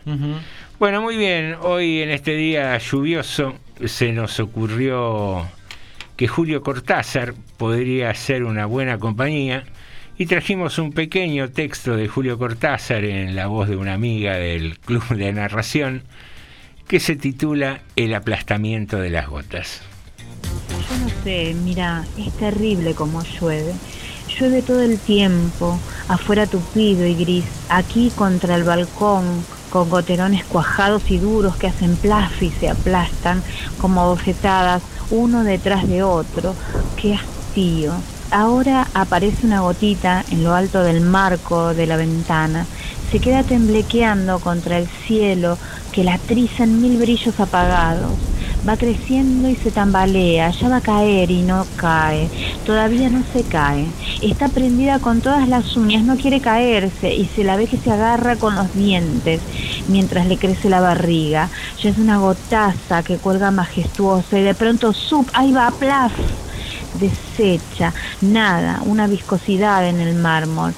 Bueno, 0.82 1.00
muy 1.00 1.16
bien, 1.16 1.54
hoy 1.62 2.00
en 2.00 2.10
este 2.10 2.34
día 2.34 2.76
lluvioso 2.76 3.54
se 3.86 4.10
nos 4.10 4.40
ocurrió 4.40 5.48
que 6.16 6.26
Julio 6.26 6.60
Cortázar 6.64 7.34
podría 7.56 8.12
ser 8.16 8.42
una 8.42 8.66
buena 8.66 8.98
compañía 8.98 9.62
y 10.18 10.26
trajimos 10.26 10.80
un 10.80 10.92
pequeño 10.92 11.50
texto 11.50 11.94
de 11.94 12.08
Julio 12.08 12.36
Cortázar 12.36 13.04
en 13.04 13.36
la 13.36 13.46
voz 13.46 13.68
de 13.68 13.76
una 13.76 13.94
amiga 13.94 14.34
del 14.38 14.76
Club 14.80 15.06
de 15.10 15.32
Narración 15.32 16.02
que 16.88 16.98
se 16.98 17.14
titula 17.14 17.82
El 17.94 18.12
aplastamiento 18.12 18.98
de 18.98 19.10
las 19.10 19.28
gotas. 19.28 19.82
Yo 20.90 20.98
no 20.98 21.22
sé, 21.22 21.54
mira, 21.62 22.04
es 22.18 22.36
terrible 22.38 22.96
como 22.96 23.22
llueve. 23.22 23.72
Llueve 24.36 24.62
todo 24.62 24.82
el 24.82 24.98
tiempo, 24.98 25.78
afuera 26.08 26.48
tupido 26.48 27.06
y 27.06 27.14
gris, 27.14 27.44
aquí 27.68 28.10
contra 28.16 28.56
el 28.56 28.64
balcón, 28.64 29.44
con 29.72 29.88
goterones 29.88 30.44
cuajados 30.44 31.10
y 31.10 31.16
duros 31.16 31.56
que 31.56 31.66
hacen 31.66 31.96
plaf 31.96 32.42
y 32.42 32.50
se 32.50 32.68
aplastan 32.68 33.42
como 33.80 34.06
bofetadas 34.06 34.82
uno 35.10 35.44
detrás 35.44 35.88
de 35.88 36.02
otro. 36.02 36.54
¡Qué 36.96 37.14
hastío! 37.14 37.94
Ahora 38.30 38.86
aparece 38.92 39.46
una 39.46 39.60
gotita 39.60 40.24
en 40.30 40.44
lo 40.44 40.54
alto 40.54 40.82
del 40.82 41.00
marco 41.00 41.72
de 41.72 41.86
la 41.86 41.96
ventana. 41.96 42.66
Se 43.10 43.18
queda 43.18 43.44
temblequeando 43.44 44.40
contra 44.40 44.76
el 44.76 44.88
cielo 45.06 45.56
que 45.90 46.04
la 46.04 46.18
triza 46.18 46.64
en 46.64 46.82
mil 46.82 46.98
brillos 46.98 47.40
apagados. 47.40 48.12
Va 48.66 48.76
creciendo 48.76 49.48
y 49.48 49.56
se 49.56 49.72
tambalea, 49.72 50.50
ya 50.50 50.68
va 50.68 50.76
a 50.76 50.80
caer 50.80 51.32
y 51.32 51.42
no 51.42 51.66
cae, 51.76 52.28
todavía 52.64 53.10
no 53.10 53.24
se 53.32 53.42
cae. 53.42 53.86
Está 54.22 54.48
prendida 54.48 55.00
con 55.00 55.20
todas 55.20 55.48
las 55.48 55.76
uñas, 55.76 56.04
no 56.04 56.16
quiere 56.16 56.40
caerse 56.40 57.12
y 57.12 57.26
se 57.26 57.42
la 57.42 57.56
ve 57.56 57.66
que 57.66 57.76
se 57.76 57.90
agarra 57.90 58.36
con 58.36 58.54
los 58.54 58.72
dientes 58.72 59.40
mientras 59.88 60.28
le 60.28 60.36
crece 60.36 60.70
la 60.70 60.80
barriga. 60.80 61.50
Ya 61.82 61.90
es 61.90 61.98
una 61.98 62.18
gotaza 62.18 63.02
que 63.02 63.18
cuelga 63.18 63.50
majestuosa 63.50 64.38
y 64.38 64.42
de 64.42 64.54
pronto, 64.54 64.92
¡sup! 64.92 65.28
Ahí 65.32 65.52
va, 65.52 65.72
plaf. 65.72 66.12
Desecha, 67.00 67.92
nada, 68.20 68.80
una 68.84 69.08
viscosidad 69.08 69.88
en 69.88 69.98
el 69.98 70.14
mármol 70.14 70.72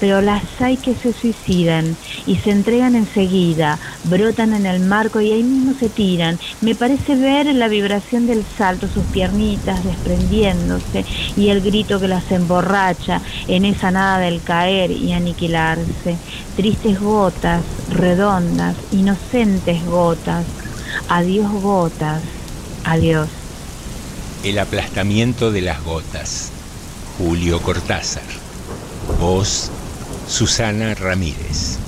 pero 0.00 0.20
las 0.20 0.42
hay 0.60 0.76
que 0.76 0.94
se 0.94 1.12
suicidan 1.12 1.96
y 2.26 2.36
se 2.36 2.50
entregan 2.50 2.94
enseguida, 2.94 3.78
brotan 4.04 4.54
en 4.54 4.66
el 4.66 4.80
marco 4.80 5.20
y 5.20 5.32
ahí 5.32 5.42
mismo 5.42 5.74
se 5.78 5.88
tiran. 5.88 6.38
Me 6.60 6.74
parece 6.74 7.16
ver 7.16 7.46
la 7.54 7.68
vibración 7.68 8.26
del 8.26 8.44
salto, 8.56 8.88
sus 8.88 9.04
piernitas 9.04 9.84
desprendiéndose 9.84 11.04
y 11.36 11.48
el 11.48 11.60
grito 11.60 12.00
que 12.00 12.08
las 12.08 12.30
emborracha 12.30 13.20
en 13.46 13.64
esa 13.64 13.90
nada 13.90 14.18
del 14.18 14.42
caer 14.42 14.90
y 14.90 15.12
aniquilarse. 15.12 16.16
Tristes 16.56 17.00
gotas, 17.00 17.62
redondas, 17.90 18.76
inocentes 18.92 19.84
gotas. 19.86 20.44
Adiós 21.08 21.50
gotas, 21.52 22.22
adiós. 22.84 23.28
El 24.44 24.58
aplastamiento 24.58 25.50
de 25.50 25.62
las 25.62 25.82
gotas. 25.84 26.50
Julio 27.18 27.60
Cortázar. 27.60 28.22
Voz 29.20 29.72
Susana 30.28 30.94
Ramírez. 30.94 31.87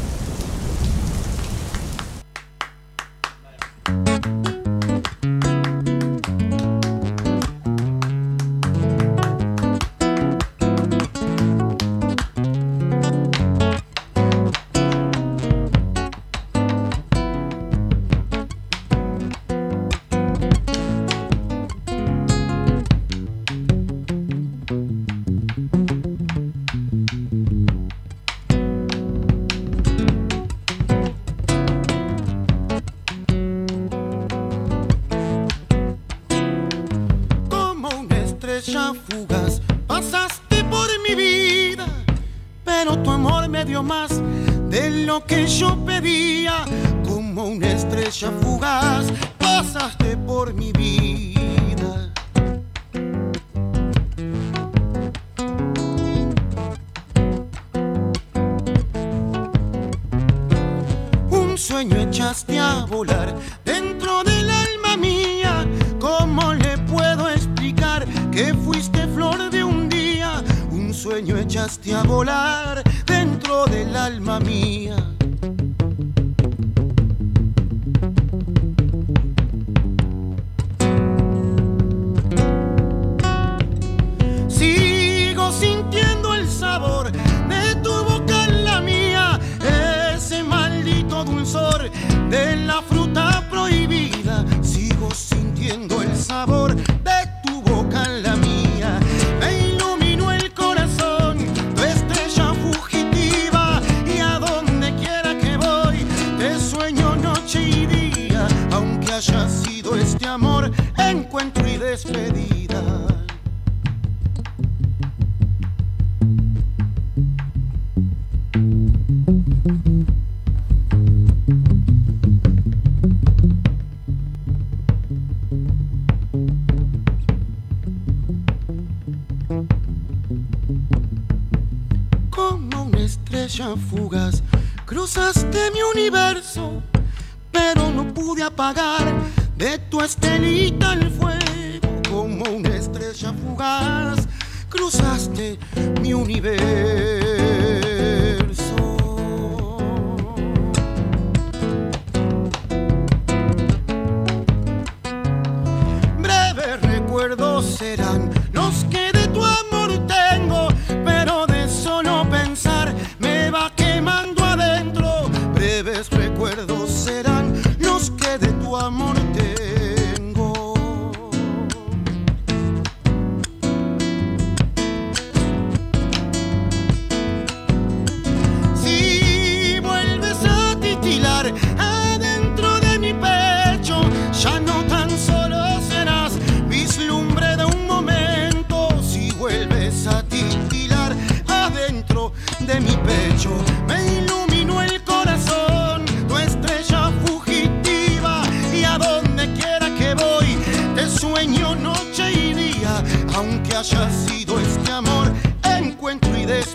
Aunque 203.70 203.76
haya 203.76 204.11
sido 204.11 204.59
este 204.59 204.92
amor, 204.92 205.33
encuentro 205.64 206.30
y 206.37 206.44
despedida. 206.46 206.69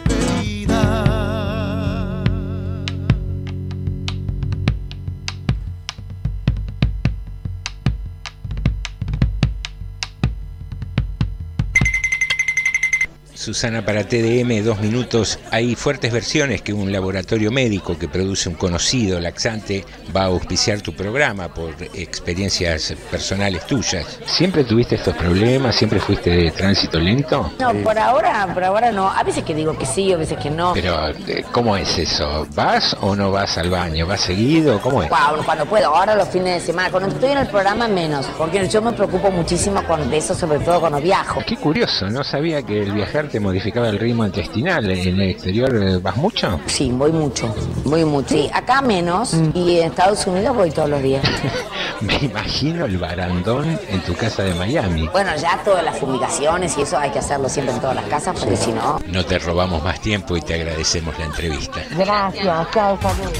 Susana, 13.55 13.85
para 13.85 14.03
TDM, 14.03 14.65
dos 14.65 14.81
minutos. 14.81 15.39
Hay 15.49 15.75
fuertes 15.75 16.11
versiones 16.11 16.61
que 16.61 16.73
un 16.73 16.91
laboratorio 16.91 17.51
médico 17.51 17.97
que 17.97 18.09
produce 18.09 18.49
un 18.49 18.55
conocido 18.55 19.17
laxante 19.21 19.85
va 20.13 20.23
a 20.23 20.25
auspiciar 20.25 20.81
tu 20.81 20.93
programa 20.93 21.47
por 21.47 21.73
experiencias 21.93 22.93
personales 23.09 23.65
tuyas. 23.65 24.19
¿Siempre 24.25 24.65
tuviste 24.65 24.95
estos 24.95 25.15
problemas? 25.15 25.73
¿Siempre 25.73 26.01
fuiste 26.01 26.31
de 26.31 26.51
tránsito 26.51 26.99
lento? 26.99 27.53
No, 27.57 27.73
por 27.75 27.97
ahora, 27.97 28.45
por 28.53 28.61
ahora 28.61 28.91
no. 28.91 29.09
A 29.09 29.23
veces 29.23 29.45
que 29.45 29.55
digo 29.55 29.77
que 29.77 29.85
sí, 29.85 30.11
a 30.11 30.17
veces 30.17 30.37
que 30.37 30.49
no. 30.49 30.73
Pero, 30.73 31.11
eh, 31.25 31.45
¿cómo 31.53 31.77
es 31.77 31.97
eso? 31.97 32.45
¿Vas 32.55 32.93
o 32.99 33.15
no 33.15 33.31
vas 33.31 33.57
al 33.57 33.69
baño? 33.69 34.05
¿Vas 34.05 34.19
seguido? 34.19 34.81
¿Cómo 34.81 35.01
es? 35.01 35.07
Cuando, 35.07 35.45
cuando 35.45 35.65
puedo, 35.65 35.95
ahora 35.95 36.13
los 36.13 36.27
fines 36.27 36.59
de 36.59 36.59
semana. 36.59 36.91
Cuando 36.91 37.07
estoy 37.07 37.31
en 37.31 37.37
el 37.37 37.47
programa 37.47 37.87
menos, 37.87 38.25
porque 38.37 38.67
yo 38.67 38.81
me 38.81 38.91
preocupo 38.91 39.31
muchísimo 39.31 39.81
con 39.85 40.13
eso, 40.13 40.35
sobre 40.35 40.59
todo 40.59 40.81
cuando 40.81 40.99
viajo. 40.99 41.41
Qué 41.47 41.55
curioso, 41.55 42.09
no 42.09 42.21
sabía 42.21 42.61
que 42.61 42.81
el 42.81 42.91
viajar 42.91 43.29
te 43.29 43.44
modificaba 43.45 43.89
el 43.89 43.99
ritmo 43.99 44.25
intestinal. 44.25 44.89
¿En 44.89 45.21
el 45.21 45.29
exterior 45.29 45.75
eh, 45.75 45.97
vas 45.97 46.17
mucho? 46.17 46.59
Sí, 46.65 46.89
voy 46.91 47.11
mucho, 47.11 47.53
voy 47.83 48.03
mucho. 48.03 48.29
Sí, 48.29 48.49
acá 48.51 48.81
menos 48.81 49.35
y 49.53 49.79
en 49.79 49.91
Estados 49.91 50.25
Unidos 50.25 50.55
voy 50.55 50.71
todos 50.71 50.89
los 50.89 51.01
días. 51.01 51.23
Me 52.01 52.15
imagino 52.17 52.85
el 52.85 52.97
barandón 52.97 53.79
en 53.87 54.01
tu 54.01 54.15
casa 54.15 54.43
de 54.43 54.53
Miami. 54.55 55.07
Bueno, 55.11 55.31
ya 55.37 55.61
todas 55.63 55.83
las 55.83 55.97
fumigaciones 55.97 56.75
y 56.77 56.81
eso 56.81 56.97
hay 56.97 57.11
que 57.11 57.19
hacerlo 57.19 57.47
siempre 57.47 57.73
en 57.75 57.81
todas 57.81 57.95
las 57.95 58.05
casas 58.05 58.37
porque 58.39 58.57
si 58.57 58.71
no... 58.71 58.99
No 59.07 59.23
te 59.23 59.37
robamos 59.39 59.83
más 59.83 60.01
tiempo 60.01 60.35
y 60.35 60.41
te 60.41 60.55
agradecemos 60.55 61.17
la 61.19 61.25
entrevista. 61.25 61.81
Gracias, 61.95 62.67
chao, 62.71 62.99
saludos. 63.01 63.39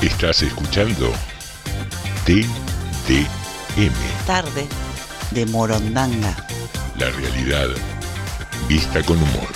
Estás 0.00 0.42
escuchando 0.42 1.10
TDM, 2.24 2.46
Tarde 4.26 4.66
de 5.32 5.46
Morondanga. 5.46 6.34
la 6.98 7.10
realidad 7.10 7.68
vista 8.68 9.02
con 9.02 9.16
humor. 9.16 9.48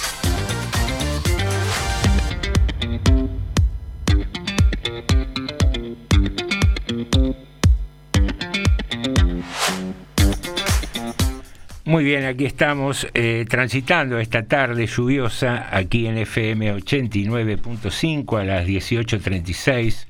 Muy 11.90 12.05
bien, 12.05 12.24
aquí 12.24 12.44
estamos 12.44 13.09
eh, 13.14 13.44
transitando 13.48 14.20
esta 14.20 14.44
tarde 14.44 14.86
lluviosa 14.86 15.76
aquí 15.76 16.07
en 16.07 16.18
FM 16.18 16.72
89.5 16.76 18.40
a 18.40 18.44
las 18.44 18.64
18.36. 18.64 20.07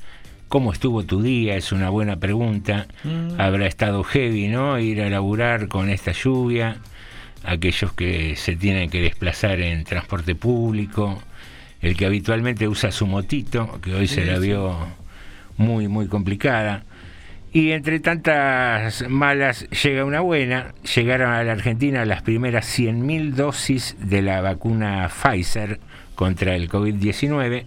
¿Cómo 0.48 0.74
estuvo 0.74 1.04
tu 1.04 1.22
día? 1.22 1.56
Es 1.56 1.72
una 1.72 1.88
buena 1.88 2.16
pregunta. 2.16 2.86
Mm. 3.02 3.40
Habrá 3.40 3.66
estado 3.66 4.04
heavy, 4.04 4.48
¿no? 4.48 4.78
Ir 4.78 5.00
a 5.00 5.08
laburar 5.08 5.68
con 5.68 5.88
esta 5.88 6.12
lluvia. 6.12 6.76
Aquellos 7.44 7.92
que 7.92 8.36
se 8.36 8.56
tienen 8.56 8.90
que 8.90 9.00
desplazar 9.00 9.60
en 9.60 9.84
transporte 9.84 10.34
público. 10.34 11.22
El 11.80 11.96
que 11.96 12.04
habitualmente 12.04 12.68
usa 12.68 12.92
su 12.92 13.06
motito, 13.06 13.80
que 13.80 13.94
hoy 13.94 14.06
se 14.06 14.26
la 14.26 14.38
vio 14.38 14.76
muy, 15.56 15.88
muy 15.88 16.08
complicada. 16.08 16.84
Y 17.52 17.72
entre 17.72 17.98
tantas 18.00 19.08
malas 19.08 19.68
llega 19.70 20.04
una 20.04 20.20
buena. 20.20 20.74
Llegaron 20.94 21.32
a 21.32 21.42
la 21.42 21.52
Argentina 21.52 22.04
las 22.04 22.22
primeras 22.22 22.78
100.000 22.78 23.32
dosis 23.32 23.96
de 23.98 24.22
la 24.22 24.40
vacuna 24.40 25.08
Pfizer 25.08 25.80
contra 26.14 26.54
el 26.54 26.68
COVID-19, 26.68 27.64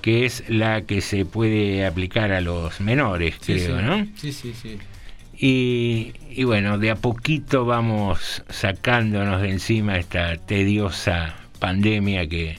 que 0.00 0.24
es 0.24 0.42
la 0.48 0.82
que 0.82 1.00
se 1.00 1.24
puede 1.26 1.86
aplicar 1.86 2.32
a 2.32 2.40
los 2.40 2.80
menores, 2.80 3.34
Sí, 3.40 3.54
creo, 3.54 3.78
sí. 3.78 3.84
¿no? 3.84 4.06
Sí, 4.16 4.32
sí, 4.32 4.54
sí. 4.54 4.78
Y, 5.38 6.12
y 6.30 6.44
bueno, 6.44 6.78
de 6.78 6.90
a 6.90 6.96
poquito 6.96 7.64
vamos 7.64 8.42
sacándonos 8.48 9.42
de 9.42 9.50
encima 9.50 9.98
esta 9.98 10.36
tediosa 10.36 11.34
pandemia 11.58 12.26
que, 12.28 12.58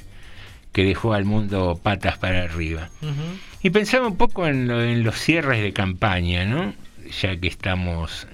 que 0.73 0.83
dejó 0.83 1.13
al 1.13 1.25
mundo 1.25 1.79
patas 1.81 2.17
para 2.17 2.43
arriba. 2.43 2.89
Y 3.63 3.69
pensaba 3.69 4.07
un 4.07 4.17
poco 4.17 4.45
en, 4.47 4.67
lo- 4.67 4.83
en 4.83 5.03
los 5.03 5.15
cierres 5.17 5.61
de 5.61 5.73
campaña, 5.73 6.45
¿no? 6.45 6.73
Ya 7.21 7.35
que 7.37 7.47
estamos 7.47 8.27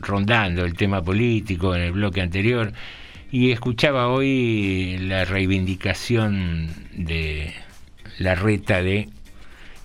rondando 0.00 0.64
el 0.64 0.74
tema 0.74 1.02
político 1.02 1.74
en 1.74 1.82
el 1.82 1.92
bloque 1.92 2.20
anterior, 2.20 2.72
y 3.30 3.50
escuchaba 3.50 4.08
hoy 4.08 4.98
la 5.00 5.24
reivindicación 5.24 6.68
de 6.92 7.52
la 8.18 8.34
reta 8.34 8.82
de 8.82 9.08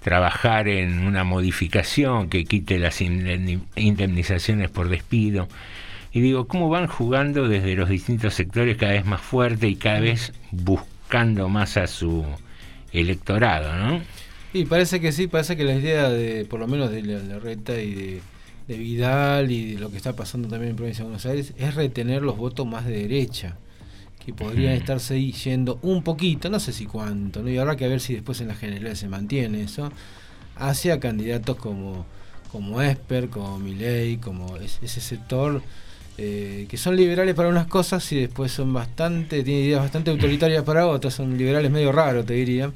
trabajar 0.08 0.70
en 0.70 1.06
una 1.06 1.26
modificación 1.26 2.30
que 2.30 2.46
quite 2.46 2.80
las 2.80 3.02
indemni- 3.02 3.60
indemnizaciones 3.76 4.70
por 4.70 4.88
despido. 4.88 5.50
Y 6.14 6.22
digo, 6.22 6.48
¿cómo 6.48 6.70
van 6.70 6.88
jugando 6.88 7.50
desde 7.50 7.76
los 7.76 7.90
distintos 7.90 8.34
sectores 8.34 8.78
cada 8.78 8.94
vez 8.94 9.06
más 9.06 9.20
fuerte 9.20 9.68
y 9.68 9.76
cada 9.76 10.00
vez 10.00 10.32
buscando 10.52 11.50
más 11.50 11.76
a 11.76 11.88
su 11.88 12.24
electorado, 12.94 13.76
¿no? 13.76 14.02
Y 14.54 14.64
parece 14.64 15.02
que 15.02 15.12
sí, 15.12 15.28
parece 15.28 15.58
que 15.58 15.66
la 15.66 15.76
idea 15.76 16.10
de, 16.10 16.46
por 16.46 16.62
lo 16.62 16.68
menos 16.68 16.90
de 16.90 17.04
la, 17.04 17.20
la 17.20 17.40
reta 17.40 17.82
y 17.82 17.94
de, 17.94 18.22
de 18.70 18.78
Vidal 18.78 19.52
y 19.52 19.74
de 19.74 19.80
lo 19.82 19.92
que 19.92 19.98
está 19.98 20.16
pasando 20.16 20.48
también 20.48 20.72
en 20.72 20.78
provincia 20.78 21.04
de 21.04 21.10
Buenos 21.10 21.26
Aires, 21.26 21.54
es 21.58 21.76
retener 21.76 22.22
los 22.22 22.38
votos 22.38 22.66
más 22.66 22.86
de 22.86 22.94
derecha, 22.94 23.58
que 24.28 24.34
podrían 24.34 24.74
estarse 24.74 25.32
yendo 25.32 25.80
un 25.84 26.04
poquito, 26.04 26.50
no 26.50 26.60
sé 26.60 26.74
si 26.74 26.86
cuánto, 26.86 27.42
¿no? 27.42 27.50
y 27.50 27.58
habrá 27.58 27.78
que 27.78 27.88
ver 27.88 28.02
si 28.02 28.14
después 28.14 28.42
en 28.42 28.50
la 28.50 28.56
general 28.56 28.98
se 28.98 29.08
mantiene 29.08 29.62
eso, 29.64 29.90
hacia 30.58 31.00
candidatos 31.00 31.56
como, 31.56 32.06
como 32.52 32.82
Esper, 32.82 33.30
como 33.30 33.58
Milei, 33.58 34.18
como 34.18 34.58
es- 34.58 34.80
ese 34.82 35.00
sector. 35.00 35.62
eh, 36.20 36.66
que 36.68 36.78
son 36.78 36.96
liberales 36.98 37.36
para 37.36 37.48
unas 37.48 37.68
cosas 37.68 38.12
y 38.12 38.20
después 38.20 38.52
son 38.52 38.74
bastante, 38.74 39.44
tienen 39.44 39.66
ideas 39.66 39.82
bastante 39.82 40.10
autoritarias 40.12 40.64
para 40.64 40.88
otras, 40.88 41.14
son 41.14 41.38
liberales 41.38 41.70
medio 41.72 41.92
raros, 41.92 42.26
te 42.26 42.34
diría. 42.34 42.72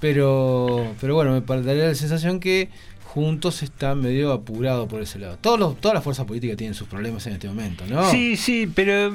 Pero, 0.00 0.94
pero 1.00 1.14
bueno, 1.14 1.32
me 1.32 1.62
daría 1.62 1.86
la 1.86 1.94
sensación 1.94 2.40
que 2.40 2.68
juntos 3.04 3.62
está 3.62 3.94
medio 3.94 4.32
apurado 4.32 4.88
por 4.88 5.00
ese 5.02 5.18
lado. 5.18 5.38
Todos 5.40 5.58
los, 5.60 5.80
todas 5.80 5.94
las 5.94 6.02
fuerzas 6.04 6.26
políticas 6.26 6.56
tienen 6.56 6.74
sus 6.74 6.88
problemas 6.88 7.26
en 7.26 7.34
este 7.34 7.48
momento, 7.48 7.84
¿no? 7.88 8.10
Sí, 8.10 8.36
sí, 8.36 8.66
pero 8.74 9.14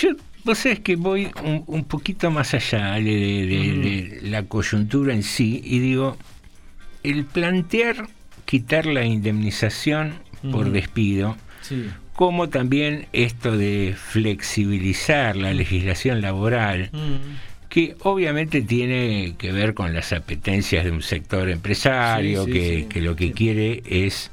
yo, 0.00 0.08
vos 0.46 0.58
sabés 0.58 0.80
que 0.80 0.96
voy 0.96 1.28
un, 1.44 1.64
un 1.66 1.84
poquito 1.84 2.30
más 2.30 2.54
allá 2.54 2.92
de, 2.94 3.02
de- 3.02 4.20
de 4.20 4.20
la 4.22 4.44
coyuntura 4.44 5.12
en 5.12 5.22
sí 5.22 5.60
y 5.64 5.78
digo, 5.80 6.16
el 7.02 7.24
plantear 7.24 8.06
quitar 8.46 8.86
la 8.86 9.04
indemnización 9.04 10.14
por 10.52 10.70
despido, 10.70 11.36
Sí. 11.62 11.86
como 12.14 12.48
también 12.48 13.06
esto 13.12 13.56
de 13.56 13.94
flexibilizar 13.96 15.34
la 15.36 15.52
legislación 15.52 16.20
laboral, 16.22 16.90
que 17.68 17.96
obviamente 18.02 18.62
tiene 18.62 19.34
que 19.36 19.50
ver 19.52 19.74
con 19.74 19.92
las 19.92 20.12
apetencias 20.12 20.84
de 20.84 20.92
un 20.92 21.02
sector 21.02 21.48
empresario 21.50 22.44
Sí, 22.44 22.52
sí, 22.52 22.58
que, 22.58 22.76
sí, 22.78 22.84
que 22.88 23.00
lo 23.00 23.16
que 23.16 23.32
quiere 23.32 23.82
es 23.84 24.30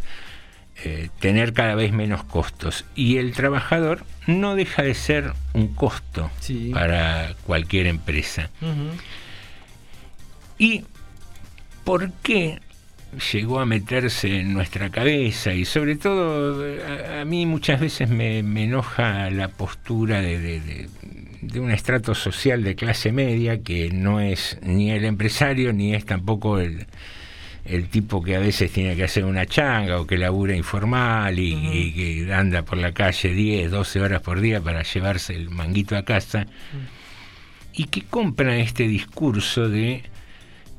eh, 0.84 1.10
tener 1.20 1.54
cada 1.54 1.76
vez 1.76 1.92
menos 1.94 2.24
costos. 2.24 2.86
Y 2.96 3.18
el 3.18 3.34
trabajador 3.34 4.06
no 4.28 4.56
deja 4.56 4.82
de 4.84 4.94
ser 4.94 5.34
un 5.54 5.68
costo 5.74 6.30
Sí. 6.40 6.72
para 6.74 7.36
cualquier 7.46 7.88
empresa. 7.88 8.50
¿Y 10.58 10.84
por 11.84 12.12
qué 12.24 12.60
llegó 13.32 13.60
a 13.60 13.66
meterse 13.66 14.40
en 14.40 14.54
nuestra 14.54 14.90
cabeza? 14.90 15.54
Y 15.54 15.66
sobre 15.66 15.96
todo, 15.96 16.64
a, 16.88 17.22
a 17.22 17.26
mí 17.26 17.46
muchas 17.46 17.80
veces 17.80 18.10
me, 18.10 18.44
me 18.44 18.64
enoja 18.66 19.30
la 19.30 19.48
postura 19.50 20.22
de, 20.22 20.40
de- 20.40 20.60
de- 20.62 20.90
de 21.42 21.60
un 21.60 21.72
estrato 21.72 22.16
social 22.16 22.64
de 22.64 22.76
clase 22.76 23.12
media 23.12 23.62
que 23.62 23.90
no 23.92 24.22
es 24.22 24.58
ni 24.62 24.92
el 24.92 25.04
empresario 25.04 25.74
ni 25.74 25.94
es 25.94 26.06
tampoco 26.06 26.58
el, 26.58 26.88
el 27.66 27.88
tipo 27.88 28.22
que 28.22 28.36
a 28.36 28.40
veces 28.40 28.72
tiene 28.72 28.96
que 28.96 29.06
hacer 29.06 29.24
una 29.26 29.46
changa 29.46 30.00
o 30.00 30.08
que 30.08 30.18
labura 30.18 30.56
informal 30.56 31.40
y, 31.40 31.54
y 31.54 31.94
que 32.26 32.34
anda 32.34 32.64
por 32.64 32.78
la 32.78 32.92
calle 32.92 33.34
10, 33.34 33.72
12 33.72 34.02
horas 34.02 34.22
por 34.22 34.42
día 34.42 34.62
para 34.62 34.84
llevarse 34.84 35.34
el 35.34 35.50
manguito 35.50 35.96
a 35.96 36.04
casa 36.04 36.48
y 37.74 37.86
que 37.86 38.04
compra 38.04 38.58
este 38.58 38.88
discurso 38.88 39.70
de 39.70 40.04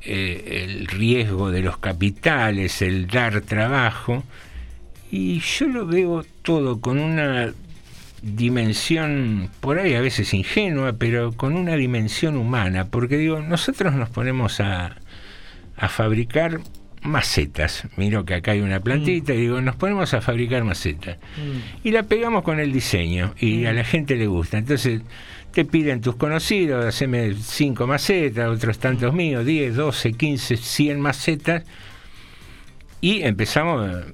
eh, 0.02 0.64
el 0.64 0.86
riesgo 0.86 1.50
de 1.50 1.62
los 1.62 1.78
capitales, 1.78 2.82
el 2.82 3.06
dar 3.06 3.40
trabajo, 3.40 4.22
y 5.10 5.40
yo 5.40 5.66
lo 5.66 5.86
veo 5.86 6.24
todo 6.42 6.80
con 6.80 6.98
una 6.98 7.52
dimensión, 8.22 9.50
por 9.60 9.78
ahí 9.78 9.94
a 9.94 10.00
veces 10.00 10.34
ingenua, 10.34 10.94
pero 10.98 11.32
con 11.32 11.54
una 11.54 11.74
dimensión 11.76 12.36
humana, 12.36 12.86
porque 12.90 13.16
digo, 13.16 13.40
nosotros 13.40 13.94
nos 13.94 14.08
ponemos 14.10 14.60
a, 14.60 14.96
a 15.76 15.88
fabricar 15.88 16.60
macetas, 17.02 17.86
miro 17.96 18.24
que 18.24 18.34
acá 18.34 18.52
hay 18.52 18.60
una 18.60 18.80
plantita 18.80 19.34
y 19.34 19.42
digo, 19.42 19.60
nos 19.60 19.76
ponemos 19.76 20.14
a 20.14 20.22
fabricar 20.22 20.64
macetas 20.64 21.18
y 21.82 21.90
la 21.90 22.04
pegamos 22.04 22.42
con 22.42 22.58
el 22.60 22.72
diseño 22.72 23.34
y 23.38 23.66
a 23.66 23.72
la 23.74 23.84
gente 23.84 24.16
le 24.16 24.26
gusta. 24.26 24.56
Entonces 24.56 25.02
te 25.52 25.64
piden 25.64 26.00
tus 26.00 26.16
conocidos, 26.16 26.84
haceme 26.84 27.34
cinco 27.34 27.86
macetas, 27.86 28.48
otros 28.48 28.78
tantos 28.78 29.12
míos, 29.12 29.44
10, 29.44 29.76
12, 29.76 30.12
15, 30.14 30.56
100 30.56 31.00
macetas 31.00 31.64
y 33.02 33.22
empezamos, 33.22 34.06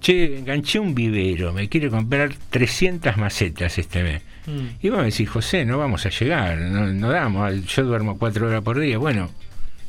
che, 0.00 0.38
enganché 0.38 0.78
un 0.78 0.94
vivero, 0.94 1.52
me 1.52 1.68
quiere 1.68 1.90
comprar 1.90 2.32
300 2.50 3.16
macetas 3.16 3.76
este 3.76 4.04
mes. 4.04 4.22
Mm. 4.46 4.86
Y 4.86 4.88
vos 4.88 5.00
me 5.00 5.06
decís, 5.06 5.28
José, 5.28 5.64
no 5.64 5.78
vamos 5.78 6.06
a 6.06 6.10
llegar, 6.10 6.58
no, 6.58 6.86
no 6.86 7.10
damos, 7.10 7.66
yo 7.66 7.84
duermo 7.84 8.16
cuatro 8.16 8.46
horas 8.46 8.62
por 8.62 8.78
día. 8.78 8.98
Bueno, 8.98 9.30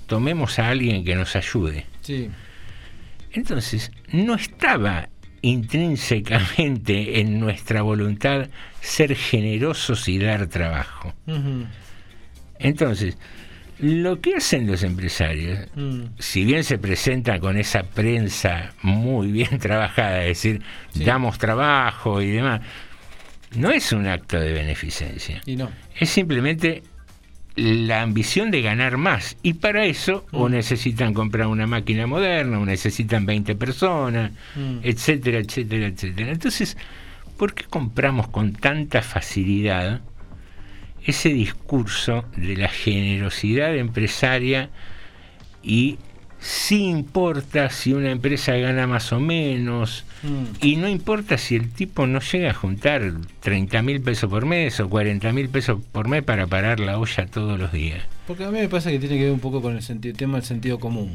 tomemos 0.07 0.57
a 0.59 0.69
alguien 0.69 1.03
que 1.05 1.15
nos 1.15 1.35
ayude. 1.35 1.85
Sí. 2.01 2.29
Entonces, 3.33 3.91
no 4.11 4.33
estaba 4.35 5.09
intrínsecamente 5.41 7.19
en 7.19 7.39
nuestra 7.39 7.81
voluntad 7.81 8.47
ser 8.81 9.15
generosos 9.15 10.07
y 10.07 10.17
dar 10.17 10.47
trabajo. 10.47 11.13
Entonces, 12.59 13.17
lo 13.79 14.19
que 14.21 14.35
hacen 14.35 14.65
los 14.65 14.81
empresarios, 14.83 15.59
Mm. 15.75 16.05
si 16.17 16.43
bien 16.45 16.63
se 16.63 16.77
presentan 16.79 17.39
con 17.39 17.57
esa 17.57 17.83
prensa 17.83 18.73
muy 18.81 19.31
bien 19.31 19.59
trabajada, 19.59 20.21
es 20.23 20.29
decir, 20.41 20.61
Sí. 20.93 21.03
damos 21.03 21.37
trabajo 21.37 22.21
y 22.21 22.31
demás, 22.31 22.61
no 23.55 23.69
es 23.71 23.91
un 23.91 24.07
acto 24.07 24.39
de 24.39 24.51
beneficencia. 24.53 25.41
Y 25.45 25.55
no. 25.55 25.69
Es 25.99 26.09
simplemente 26.09 26.81
la 27.57 28.03
ambición 28.03 28.51
de 28.51 28.61
ganar 28.61 28.97
más. 28.97 29.35
Y 29.43 29.53
para 29.55 29.85
eso 29.85 30.25
o 30.31 30.47
necesitan 30.47 31.13
comprar 31.13 31.47
una 31.47 31.65
máquina 31.67 32.05
moderna, 32.07 32.59
o 32.59 32.65
necesitan 32.65 33.25
20 33.25 33.55
personas, 33.55 34.31
Mm. 34.55 34.79
etcétera, 34.83 35.39
etcétera, 35.39 35.87
etcétera. 35.87 36.31
Entonces, 36.31 36.77
¿por 37.35 37.53
qué 37.55 37.63
compramos 37.65 38.27
con 38.29 38.53
tanta 38.53 39.01
facilidad 39.01 40.01
ese 41.03 41.29
discurso 41.29 42.25
de 42.35 42.57
la 42.57 42.69
generosidad 42.69 43.75
empresaria 43.75 44.69
y 45.63 45.97
sí 46.49 46.85
importa 46.85 47.69
si 47.69 47.91
una 47.91 48.09
empresa 48.09 48.55
gana 48.55 48.87
más 48.87 49.11
o 49.11 49.19
menos, 49.19 50.05
Mm. 50.23 50.65
y 50.65 50.77
no 50.77 50.87
importa 50.87 51.37
si 51.37 51.55
el 51.57 51.69
tipo 51.69 52.07
no 52.07 52.21
llega 52.21 52.51
a 52.51 52.53
juntar 52.53 53.11
30 53.41 53.81
mil 53.81 53.99
pesos 54.01 54.29
por 54.29 54.45
mes 54.45 54.79
o 54.79 54.87
40 54.89 55.33
mil 55.33 55.49
pesos 55.49 55.79
por 55.91 56.07
mes 56.07 56.23
para 56.23 56.47
parar 56.47 56.79
la 56.79 56.97
olla 56.99 57.25
todos 57.27 57.59
los 57.59 57.71
días. 57.73 58.01
Porque 58.25 58.45
a 58.45 58.49
mí 58.51 58.59
me 58.59 58.69
parece 58.69 58.91
que 58.91 58.99
tiene 58.99 59.17
que 59.17 59.23
ver 59.25 59.33
un 59.33 59.41
poco 59.41 59.61
con 59.61 59.75
el 59.75 59.81
sentido, 59.83 60.15
tema 60.15 60.37
del 60.37 60.45
sentido 60.45 60.79
común. 60.79 61.11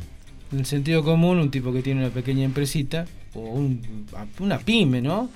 En 0.52 0.58
el 0.60 0.66
sentido 0.66 1.02
común, 1.02 1.38
un 1.38 1.50
tipo 1.50 1.72
que 1.72 1.80
tiene 1.82 2.00
una 2.02 2.10
pequeña 2.10 2.44
empresita, 2.44 3.06
o 3.32 3.40
un- 3.40 4.06
una 4.38 4.58
pyme, 4.58 5.00
¿no? 5.00 5.30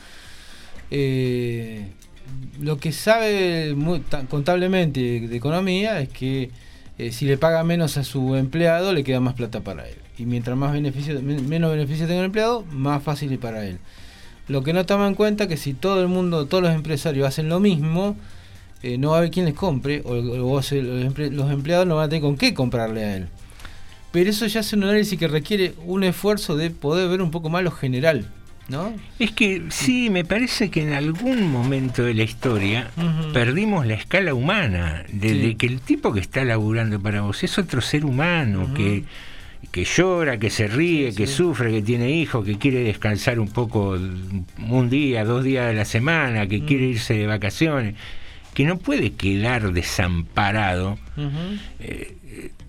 Eh, 0.91 1.87
lo 2.61 2.79
que 2.79 2.93
sabe 2.93 3.75
muy- 3.75 4.01
ta- 4.01 4.25
contablemente 4.27 5.01
de 5.21 5.37
economía 5.37 6.01
es 6.01 6.11
que 6.11 6.51
eh, 6.99 7.13
si 7.13 7.27
le 7.27 7.37
paga 7.39 7.63
menos 7.65 7.97
a 7.97 8.05
su 8.05 8.37
empleado, 8.37 8.93
le 8.93 9.05
queda 9.05 9.21
más 9.21 9.35
plata 9.35 9.61
para 9.61 9.89
él. 9.89 9.97
Y 10.19 10.25
mientras 10.27 10.57
más 10.57 10.73
beneficio, 10.73 11.21
men- 11.23 11.49
menos 11.49 11.71
beneficio 11.71 12.07
tenga 12.07 12.21
el 12.21 12.27
empleado, 12.27 12.65
más 12.71 13.03
fácil 13.03 13.33
es 13.33 13.39
para 13.39 13.67
él. 13.67 13.79
Lo 14.49 14.63
que 14.63 14.73
no 14.73 14.87
toma 14.87 15.07
en 15.09 15.15
cuenta 15.15 15.45
es 15.45 15.49
que 15.51 15.57
si 15.57 15.75
todo 15.75 16.01
el 16.01 16.09
mundo, 16.09 16.47
todos 16.47 16.63
los 16.63 16.73
empresarios 16.75 17.27
hacen 17.27 17.49
lo 17.49 17.61
mismo, 17.61 18.17
eh, 18.83 18.97
no 18.99 19.11
va 19.11 19.17
a 19.17 19.19
haber 19.19 19.31
quien 19.31 19.45
les 19.47 19.55
compre, 19.55 20.03
o, 20.05 20.15
emple- 20.15 21.31
los 21.31 21.51
empleados 21.51 21.87
no 21.87 21.97
van 21.97 22.07
a 22.07 22.09
tener 22.09 22.23
con 22.23 22.37
qué 22.37 22.55
comprarle 22.55 23.05
a 23.05 23.17
él. 23.17 23.27
Pero 24.13 24.31
eso 24.31 24.47
ya 24.47 24.61
es 24.61 24.73
un 24.73 24.85
análisis 24.85 25.19
que 25.19 25.29
requiere 25.29 25.75
un 25.85 26.05
esfuerzo 26.05 26.57
de 26.57 26.71
poder 26.71 27.09
ver 27.09 27.21
un 27.21 27.31
poco 27.31 27.49
más 27.51 27.63
lo 27.65 27.71
general, 27.73 28.27
¿no? 28.69 28.93
Es 29.19 29.31
que 29.33 29.63
sí, 29.71 30.11
me 30.11 30.25
parece 30.25 30.71
que 30.71 30.83
en 30.83 30.93
algún 30.93 31.51
momento 31.51 32.03
de 32.03 32.15
la 32.15 32.23
historia 32.25 32.91
perdimos 33.33 33.87
la 33.87 33.95
escala 33.95 34.35
humana, 34.35 35.05
de, 35.13 35.29
Sí. 35.31 35.39
de 35.41 35.55
que 35.57 35.67
el 35.67 35.81
tipo 35.81 36.13
que 36.13 36.21
está 36.21 36.45
laburando 36.45 37.01
para 37.01 37.21
vos 37.23 37.43
es 37.45 37.59
otro 37.59 37.81
ser 37.81 38.05
humano, 38.05 38.73
que, 38.75 39.05
que 39.71 39.85
llora, 39.85 40.39
que 40.39 40.51
se 40.51 40.67
ríe, 40.69 41.15
que 41.15 41.27
sufre, 41.27 41.71
que 41.71 41.83
tiene 41.83 42.11
hijos, 42.11 42.45
que 42.45 42.59
quiere 42.59 42.81
descansar 42.81 43.39
un 43.41 43.49
poco 43.49 43.97
un 44.69 44.91
día, 44.91 45.25
dos 45.25 45.45
días 45.45 45.67
de 45.69 45.75
la 45.75 45.85
semana, 45.85 46.47
que 46.47 46.65
quiere 46.65 46.87
irse 46.87 47.15
de 47.15 47.27
vacaciones, 47.27 47.95
que 48.55 48.65
no 48.65 48.79
puede 48.79 49.13
quedar 49.13 49.73
desamparado. 49.73 50.99
Eh, 51.81 52.17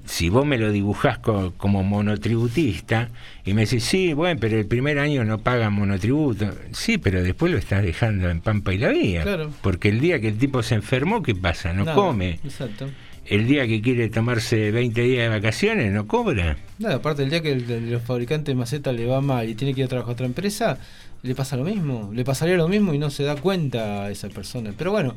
si 0.08 0.30
vos 0.30 0.46
me 0.46 0.58
lo 0.58 0.72
dibujás 0.72 1.20
como 1.20 1.84
monotributista 1.84 3.10
y 3.44 3.54
me 3.54 3.66
decís, 3.66 3.84
sí, 3.84 4.14
bueno, 4.14 4.40
pero 4.40 4.58
el 4.58 4.66
primer 4.66 5.00
año 5.00 5.24
no 5.26 5.40
pagan 5.40 5.74
monotributo, 5.74 6.50
sí, 6.72 6.98
pero 6.98 7.22
después 7.22 7.52
lo 7.52 7.58
estás 7.58 7.84
dejando 7.84 8.30
en 8.30 8.42
Pampa 8.42 8.74
y 8.74 8.78
la 8.78 8.90
Vía. 8.90 9.50
Porque 9.62 9.90
el 9.90 10.00
día 10.00 10.20
que 10.20 10.30
el 10.30 10.38
tipo 10.38 10.64
se 10.64 10.76
enfermó, 10.76 11.22
¿qué 11.22 11.36
pasa? 11.36 11.74
No 11.74 11.86
come. 11.94 12.40
Exacto. 12.44 12.88
El 13.26 13.46
día 13.46 13.68
que 13.68 13.82
quiere 13.82 14.10
tomarse 14.10 14.72
20 14.72 15.02
días 15.02 15.24
de 15.24 15.30
vacaciones, 15.30 15.92
no 15.92 16.08
cobra. 16.08 16.56
Nada, 16.80 16.96
aparte 16.96 17.24
el 17.24 17.30
día 17.30 17.42
que 17.42 17.52
el, 17.52 17.92
los 17.92 18.02
fabricantes 18.02 18.48
de 18.48 18.56
maceta 18.56 18.94
le 18.94 19.06
va 19.06 19.20
mal 19.20 19.50
y 19.50 19.56
tiene 19.56 19.74
que 19.74 19.82
ir 19.82 19.86
a 19.86 19.90
trabajar 19.90 20.12
a 20.12 20.14
otra 20.14 20.26
empresa, 20.26 20.78
le 21.24 21.36
pasa 21.36 21.58
lo 21.58 21.66
mismo. 21.66 22.12
Le 22.14 22.24
pasaría 22.24 22.56
lo 22.56 22.70
mismo 22.70 22.94
y 22.94 22.98
no 22.98 23.10
se 23.10 23.24
da 23.24 23.36
cuenta 23.36 24.06
a 24.06 24.12
esa 24.12 24.30
persona. 24.30 24.74
Pero 24.78 24.92
bueno, 24.92 25.16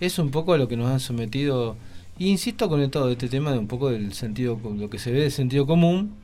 es 0.00 0.18
un 0.18 0.30
poco 0.30 0.52
a 0.52 0.58
lo 0.58 0.68
que 0.68 0.76
nos 0.76 0.90
han 0.90 1.00
sometido 1.00 1.78
y 2.18 2.28
insisto 2.28 2.68
con 2.68 2.90
todo 2.90 3.10
este 3.10 3.28
tema 3.28 3.52
de 3.52 3.58
un 3.58 3.66
poco 3.66 3.90
del 3.90 4.12
sentido, 4.12 4.58
lo 4.62 4.88
que 4.88 4.98
se 4.98 5.10
ve 5.10 5.20
de 5.20 5.30
sentido 5.30 5.66
común, 5.66 6.14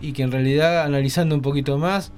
y 0.00 0.12
que 0.12 0.22
en 0.22 0.32
realidad 0.32 0.82
analizando 0.82 1.34
un 1.34 1.42
poquito 1.42 1.78
más, 1.78 2.12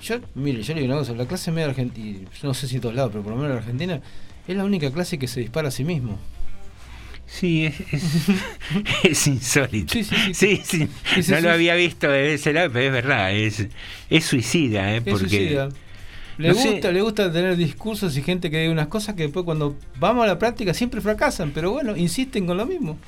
yo, 0.00 0.16
mire, 0.34 0.62
yo 0.62 0.74
le 0.74 0.80
digo 0.80 0.92
una 0.92 1.00
cosa, 1.00 1.14
la 1.14 1.26
clase 1.26 1.50
media 1.52 1.68
argentina, 1.68 2.28
no 2.42 2.54
sé 2.54 2.68
si 2.68 2.76
en 2.76 2.82
todos 2.82 2.94
lados, 2.94 3.12
pero 3.12 3.22
por 3.22 3.32
lo 3.32 3.38
menos 3.38 3.52
la 3.52 3.58
Argentina, 3.58 4.00
es 4.46 4.56
la 4.56 4.64
única 4.64 4.90
clase 4.90 5.18
que 5.18 5.28
se 5.28 5.40
dispara 5.40 5.68
a 5.68 5.70
sí 5.70 5.84
mismo. 5.84 6.18
Sí, 7.26 7.66
es, 7.66 7.80
es, 9.04 9.26
insólito. 9.28 9.94
Sí, 10.32 10.60
sí, 10.64 10.88
no 11.28 11.40
lo 11.40 11.50
había 11.50 11.76
visto 11.76 12.08
de 12.08 12.34
ese 12.34 12.52
lado, 12.52 12.70
pero 12.72 12.86
es 12.86 12.92
verdad, 12.92 13.32
es, 13.32 13.68
es 14.08 14.24
suicida, 14.24 14.96
¿eh? 14.96 15.00
porque... 15.00 15.28
Suicida 15.28 15.68
le 16.40 16.52
gusta, 16.52 16.90
le 16.90 17.02
gusta 17.02 17.32
tener 17.32 17.56
discursos 17.56 18.16
y 18.16 18.22
gente 18.22 18.50
que 18.50 18.60
diga 18.60 18.72
unas 18.72 18.88
cosas 18.88 19.14
que 19.14 19.24
después 19.24 19.44
cuando 19.44 19.76
vamos 19.98 20.24
a 20.24 20.26
la 20.26 20.38
práctica 20.38 20.74
siempre 20.74 21.00
fracasan, 21.00 21.52
pero 21.52 21.72
bueno, 21.72 21.96
insisten 21.96 22.46
con 22.46 22.56
lo 22.56 22.66
mismo. 22.66 22.98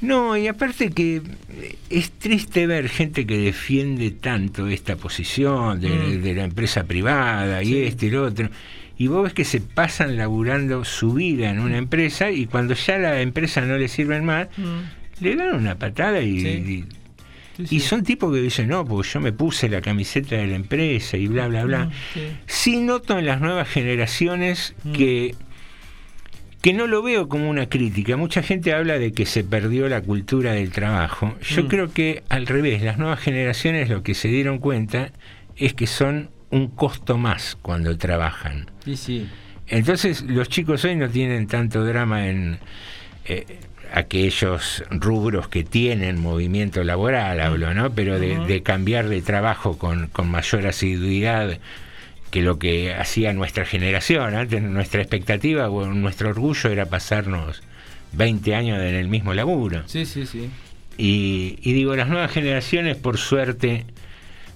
No, 0.00 0.36
y 0.36 0.46
aparte 0.46 0.90
que 0.90 1.22
es 1.90 2.10
triste 2.12 2.66
ver 2.66 2.88
gente 2.88 3.26
que 3.26 3.38
defiende 3.38 4.12
tanto 4.12 4.68
esta 4.68 4.96
posición 4.96 5.80
de, 5.80 5.88
mm. 5.88 6.36
la 6.36 6.44
empresa 6.44 6.84
privada 6.84 7.62
y 7.62 7.78
este 7.78 8.06
y 8.06 8.10
lo 8.10 8.24
otro. 8.26 8.48
Y 8.96 9.08
vos 9.08 9.24
ves 9.24 9.32
que 9.32 9.44
se 9.44 9.60
pasan 9.60 10.16
laburando 10.16 10.84
su 10.84 11.14
vida 11.14 11.50
en 11.50 11.58
una 11.58 11.78
empresa 11.78 12.30
y 12.30 12.46
cuando 12.46 12.74
ya 12.74 12.98
la 12.98 13.20
empresa 13.22 13.60
no 13.62 13.76
le 13.76 13.88
sirve 13.88 14.20
más, 14.20 14.48
mm. 14.56 15.24
le 15.24 15.36
dan 15.36 15.54
una 15.54 15.76
patada 15.76 16.22
y 16.22 16.46
y 16.46 16.84
son 17.80 18.04
tipos 18.04 18.32
que 18.32 18.40
dicen, 18.40 18.68
no, 18.68 18.84
porque 18.84 19.08
yo 19.08 19.20
me 19.20 19.32
puse 19.32 19.68
la 19.68 19.80
camiseta 19.80 20.36
de 20.36 20.46
la 20.46 20.56
empresa 20.56 21.16
y 21.16 21.26
bla, 21.26 21.48
bla, 21.48 21.64
bla. 21.64 21.90
Sí, 22.46 22.78
noto 22.78 23.18
en 23.18 23.26
las 23.26 23.40
nuevas 23.40 23.68
generaciones 23.68 24.74
mm. 24.84 24.92
que, 24.92 25.34
que 26.62 26.72
no 26.72 26.86
lo 26.86 27.02
veo 27.02 27.28
como 27.28 27.50
una 27.50 27.68
crítica. 27.68 28.16
Mucha 28.16 28.42
gente 28.42 28.72
habla 28.72 28.98
de 28.98 29.12
que 29.12 29.26
se 29.26 29.44
perdió 29.44 29.88
la 29.88 30.02
cultura 30.02 30.52
del 30.52 30.70
trabajo. 30.70 31.36
Yo 31.42 31.64
mm. 31.64 31.68
creo 31.68 31.92
que 31.92 32.22
al 32.28 32.46
revés, 32.46 32.82
las 32.82 32.98
nuevas 32.98 33.20
generaciones 33.20 33.88
lo 33.88 34.02
que 34.02 34.14
se 34.14 34.28
dieron 34.28 34.58
cuenta 34.58 35.12
es 35.56 35.74
que 35.74 35.86
son 35.86 36.30
un 36.50 36.68
costo 36.68 37.18
más 37.18 37.56
cuando 37.60 37.96
trabajan. 37.98 38.70
Sí, 38.84 38.96
sí. 38.96 39.28
Entonces 39.66 40.22
los 40.22 40.48
chicos 40.48 40.84
hoy 40.84 40.96
no 40.96 41.08
tienen 41.08 41.46
tanto 41.46 41.84
drama 41.84 42.28
en... 42.28 42.58
Eh, 43.26 43.44
aquellos 43.92 44.84
rubros 44.90 45.48
que 45.48 45.64
tienen 45.64 46.20
movimiento 46.20 46.84
laboral, 46.84 47.40
hablo, 47.40 47.74
¿no? 47.74 47.90
Pero 47.90 48.18
de, 48.18 48.62
cambiar 48.62 49.08
de 49.08 49.22
trabajo 49.22 49.78
con, 49.78 50.10
mayor 50.24 50.66
asiduidad 50.66 51.58
que 52.30 52.42
lo 52.42 52.58
que 52.58 52.94
hacía 52.94 53.32
nuestra 53.32 53.64
generación. 53.64 54.34
Antes 54.34 54.62
nuestra 54.62 55.00
expectativa 55.00 55.70
o 55.70 55.86
nuestro 55.86 56.28
orgullo 56.28 56.70
era 56.70 56.86
pasarnos 56.86 57.62
20 58.12 58.54
años 58.54 58.78
en 58.78 58.94
el 58.94 59.08
mismo 59.08 59.32
laburo. 59.34 59.82
Sí, 59.86 60.04
sí, 60.04 60.26
sí. 60.26 60.50
Y, 60.98 61.58
y 61.62 61.72
digo, 61.72 61.96
las 61.96 62.08
nuevas 62.08 62.30
generaciones, 62.30 62.96
por 62.96 63.18
suerte, 63.18 63.84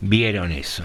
vieron 0.01 0.53
eso. 0.53 0.85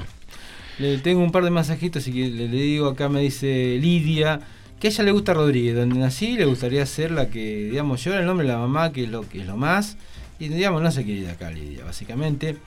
Le 0.80 1.00
tengo 1.00 1.24
un 1.24 1.32
par 1.32 1.44
de 1.44 1.50
masajitos 1.50 2.08
y 2.08 2.30
le, 2.30 2.48
le 2.48 2.62
digo 2.62 2.88
acá, 2.88 3.10
me 3.10 3.22
dice 3.22 3.78
Lidia 3.82 4.42
que 4.80 4.88
a 4.88 4.90
ella 4.92 5.04
le 5.04 5.12
gusta 5.12 5.34
Rodríguez, 5.34 5.76
donde 5.76 6.00
nací 6.00 6.38
le 6.38 6.46
gustaría 6.46 6.86
ser 6.86 7.12
la 7.12 7.30
que, 7.30 7.70
digamos, 7.70 8.04
llevar 8.04 8.22
el 8.22 8.28
nombre 8.28 8.46
de 8.46 8.54
la 8.54 8.60
mamá, 8.60 8.92
que 8.92 9.04
es 9.04 9.10
lo 9.10 9.28
que 9.28 9.42
es 9.42 9.48
lo 9.48 9.58
más, 9.58 9.98
y 10.40 10.50
digamos, 10.50 10.82
no 10.82 10.92
se 10.92 11.04
quiere 11.04 11.22
ir 11.22 11.26
de 11.26 11.32
acá, 11.32 11.50
Lidia, 11.50 11.84
básicamente. 11.84 12.58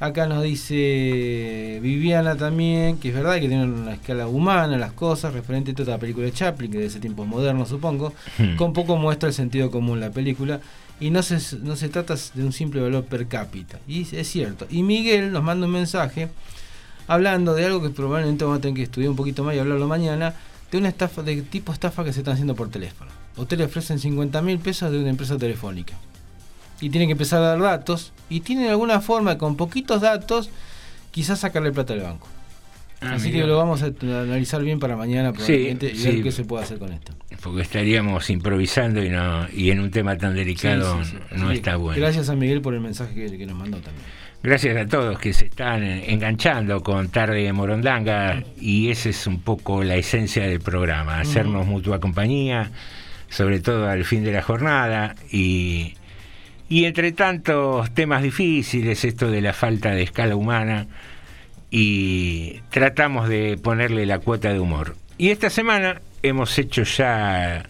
Acá 0.00 0.26
nos 0.26 0.44
dice 0.44 1.80
Viviana 1.82 2.36
también, 2.36 2.98
que 2.98 3.08
es 3.08 3.14
verdad 3.14 3.34
que 3.34 3.48
tienen 3.48 3.72
una 3.72 3.94
escala 3.94 4.28
humana 4.28 4.78
las 4.78 4.92
cosas, 4.92 5.34
referente 5.34 5.72
a 5.72 5.74
toda 5.74 5.94
la 5.94 5.98
película 5.98 6.26
de 6.26 6.32
Chaplin, 6.32 6.70
que 6.70 6.78
de 6.78 6.86
ese 6.86 7.00
tiempo 7.00 7.26
moderno 7.26 7.66
supongo, 7.66 8.14
hmm. 8.38 8.54
con 8.56 8.72
poco 8.72 8.96
muestra 8.96 9.28
el 9.28 9.34
sentido 9.34 9.72
común 9.72 9.98
la 9.98 10.10
película, 10.10 10.60
y 11.00 11.10
no 11.10 11.22
se, 11.22 11.38
no 11.58 11.74
se 11.74 11.88
trata 11.88 12.14
de 12.34 12.44
un 12.44 12.52
simple 12.52 12.80
valor 12.80 13.04
per 13.04 13.26
cápita, 13.26 13.80
y 13.88 14.02
es 14.02 14.28
cierto. 14.28 14.66
Y 14.70 14.84
Miguel 14.84 15.32
nos 15.32 15.42
manda 15.42 15.66
un 15.66 15.72
mensaje 15.72 16.28
hablando 17.08 17.54
de 17.54 17.66
algo 17.66 17.82
que 17.82 17.90
probablemente 17.90 18.44
vamos 18.44 18.58
a 18.58 18.62
tener 18.62 18.76
que 18.76 18.82
estudiar 18.84 19.10
un 19.10 19.16
poquito 19.16 19.42
más 19.42 19.56
y 19.56 19.58
hablarlo 19.58 19.88
mañana, 19.88 20.34
de 20.70 20.78
una 20.78 20.88
estafa 20.88 21.22
de 21.22 21.42
tipo 21.42 21.72
estafa 21.72 22.04
que 22.04 22.12
se 22.12 22.20
están 22.20 22.34
haciendo 22.34 22.54
por 22.54 22.70
teléfono. 22.70 23.10
Usted 23.36 23.58
le 23.58 23.64
ofrecen 23.64 23.98
50 23.98 24.42
mil 24.42 24.58
pesos 24.58 24.90
de 24.90 24.98
una 24.98 25.10
empresa 25.10 25.38
telefónica. 25.38 25.94
Y 26.80 26.90
tiene 26.90 27.06
que 27.06 27.12
empezar 27.12 27.42
a 27.42 27.48
dar 27.48 27.60
datos. 27.60 28.12
Y 28.28 28.40
tiene 28.40 28.68
alguna 28.68 29.00
forma, 29.00 29.38
con 29.38 29.56
poquitos 29.56 30.00
datos, 30.00 30.50
quizás 31.10 31.40
sacarle 31.40 31.72
plata 31.72 31.94
al 31.94 32.00
banco. 32.00 32.28
Ah, 33.00 33.14
Así 33.14 33.30
que 33.30 33.46
lo 33.46 33.56
vamos 33.56 33.82
a 33.82 33.92
analizar 34.02 34.62
bien 34.62 34.80
para 34.80 34.96
mañana 34.96 35.32
probablemente 35.32 35.92
y 35.92 36.02
ver 36.02 36.22
qué 36.22 36.32
se 36.32 36.44
puede 36.44 36.64
hacer 36.64 36.78
con 36.78 36.92
esto. 36.92 37.12
Porque 37.42 37.62
estaríamos 37.62 38.28
improvisando 38.28 39.04
y 39.04 39.08
no 39.08 39.46
y 39.52 39.70
en 39.70 39.78
un 39.78 39.92
tema 39.92 40.18
tan 40.18 40.34
delicado 40.34 41.00
no 41.36 41.52
está 41.52 41.76
bueno. 41.76 42.00
Gracias 42.00 42.28
a 42.28 42.34
Miguel 42.34 42.60
por 42.60 42.74
el 42.74 42.80
mensaje 42.80 43.14
que 43.14 43.46
nos 43.46 43.56
mandó 43.56 43.78
también. 43.78 44.04
Gracias 44.40 44.76
a 44.76 44.86
todos 44.86 45.18
que 45.18 45.32
se 45.32 45.46
están 45.46 45.82
enganchando 45.82 46.80
con 46.80 47.08
Tarde 47.08 47.42
de 47.42 47.52
Morondanga 47.52 48.44
y 48.60 48.88
esa 48.88 49.08
es 49.08 49.26
un 49.26 49.40
poco 49.40 49.82
la 49.82 49.96
esencia 49.96 50.46
del 50.46 50.60
programa, 50.60 51.18
hacernos 51.18 51.66
mutua 51.66 51.98
compañía, 51.98 52.70
sobre 53.28 53.58
todo 53.58 53.88
al 53.88 54.04
fin 54.04 54.22
de 54.22 54.30
la 54.30 54.42
jornada 54.42 55.16
y, 55.32 55.94
y 56.68 56.84
entre 56.84 57.10
tantos 57.10 57.92
temas 57.94 58.22
difíciles, 58.22 59.04
esto 59.04 59.28
de 59.28 59.40
la 59.40 59.52
falta 59.52 59.90
de 59.90 60.04
escala 60.04 60.36
humana 60.36 60.86
y 61.68 62.60
tratamos 62.70 63.28
de 63.28 63.58
ponerle 63.60 64.06
la 64.06 64.20
cuota 64.20 64.52
de 64.52 64.60
humor. 64.60 64.94
Y 65.18 65.30
esta 65.30 65.50
semana 65.50 66.00
hemos 66.22 66.56
hecho 66.60 66.84
ya 66.84 67.64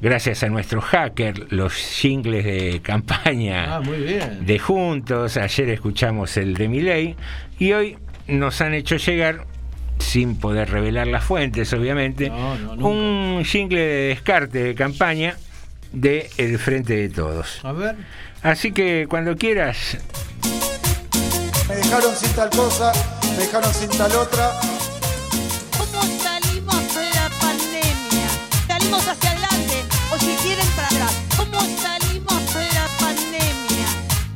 gracias 0.00 0.42
a 0.42 0.48
nuestro 0.48 0.80
hacker, 0.80 1.52
los 1.52 1.74
jingles 1.74 2.44
de 2.44 2.80
campaña 2.82 3.76
ah, 3.76 3.80
de 3.80 4.58
Juntos. 4.58 5.36
Ayer 5.36 5.70
escuchamos 5.70 6.36
el 6.36 6.54
de 6.54 6.68
Miley 6.68 7.16
y 7.58 7.72
hoy 7.72 7.98
nos 8.26 8.60
han 8.60 8.74
hecho 8.74 8.96
llegar, 8.96 9.46
sin 9.98 10.36
poder 10.36 10.70
revelar 10.70 11.06
las 11.06 11.24
fuentes, 11.24 11.72
obviamente, 11.72 12.30
un 12.30 13.42
jingle 13.44 13.80
de 13.80 14.08
descarte 14.08 14.62
de 14.62 14.74
campaña 14.74 15.36
de 15.92 16.30
El 16.36 16.58
Frente 16.58 16.96
de 16.96 17.08
Todos. 17.08 17.60
A 17.62 17.72
ver. 17.72 17.96
Así 18.42 18.72
que 18.72 19.06
cuando 19.08 19.36
quieras. 19.36 19.96
Me 21.68 21.76
dejaron 21.76 22.14
sin 22.14 22.32
tal 22.32 22.50
cosa, 22.50 22.92
me 23.30 23.38
dejaron 23.38 23.72
sin 23.72 23.88
tal 23.90 24.12
otra. 24.12 24.50
¿Cómo 25.78 26.02
salimos 26.22 26.94
de 26.94 27.10
la 27.10 27.30
pandemia? 27.40 28.28
Salimos 28.66 29.08
hacia 29.08 29.33
si 30.24 30.36
quieren 30.36 30.66
para 30.74 30.88
atrás. 30.88 31.12
¿Cómo 31.36 31.60
salimos 31.82 32.54
de 32.54 32.68
la 32.72 32.86
pandemia? 32.98 33.86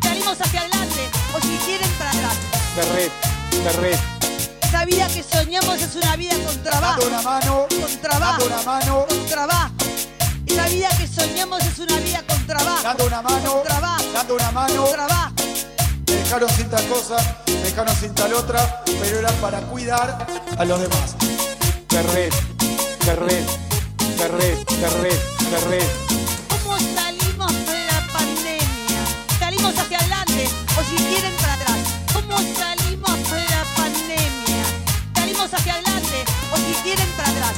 Salimos 0.03 0.41
hacia 0.41 0.61
adelante 0.61 1.11
o 1.35 1.41
si 1.41 1.57
quieren 1.65 1.91
para 1.99 2.11
atrás. 2.11 2.35
Ferret, 2.75 3.13
Ferret. 3.65 3.99
Esa 4.63 4.85
vida 4.85 5.09
que 5.09 5.23
soñamos 5.23 5.81
es 5.81 5.97
una 5.97 6.17
vida 6.17 6.35
con 6.47 6.63
trabajo. 6.63 7.01
Dando 7.01 7.07
una 7.07 7.23
mano. 7.23 7.67
Con 7.69 8.01
trabajo. 8.01 8.31
Dando 8.31 8.47
una 8.47 8.63
mano. 8.63 9.07
Con 9.09 9.27
trabajo. 9.27 9.73
Esa 10.47 10.69
vida 10.69 10.89
que 10.99 11.09
soñamos 11.09 11.65
es 11.65 11.79
una 11.79 11.97
vida 12.01 12.25
con 12.29 12.47
trabajo. 12.47 12.83
Dando 12.83 13.07
una 13.07 13.23
mano. 13.23 13.53
Con 13.53 13.63
trabajo. 13.65 14.05
Dando 14.13 14.35
una 14.35 14.51
mano. 14.53 14.83
Con 14.85 14.93
trabajo. 14.93 15.33
Me 16.07 16.15
dejaron 16.15 16.51
sin 16.51 16.69
tal 16.69 16.87
cosa, 16.89 17.17
me 17.47 17.55
dejaron 17.55 17.97
sin 17.97 18.15
tal 18.15 18.35
otra, 18.35 18.83
pero 18.85 19.19
era 19.19 19.31
para 19.41 19.61
cuidar 19.61 20.27
a 20.59 20.65
los 20.65 20.81
demás. 20.81 21.17
Ferret, 21.89 22.35
Ferret. 23.01 23.69
Ferret, 24.19 24.59
Ferret, 24.81 25.38
Ferret. 25.49 25.83
¿Cómo 26.51 26.77
salimos 26.95 27.53
de 27.67 27.87
la 27.87 28.07
pandemia? 28.13 29.01
¿Salimos 29.39 29.79
hacia 29.79 29.99
adelante 29.99 30.47
o 30.79 30.83
si 30.85 30.97
quieren 31.05 31.35
para 31.41 31.55
atrás? 31.55 31.77
¿Cómo 32.13 32.37
salimos 32.37 33.31
de 33.31 33.45
la 33.49 33.65
pandemia? 33.75 34.65
¿Salimos 35.15 35.55
hacia 35.55 35.73
adelante 35.73 36.25
o 36.53 36.57
si 36.57 36.75
quieren 36.83 37.09
para 37.17 37.31
atrás? 37.31 37.55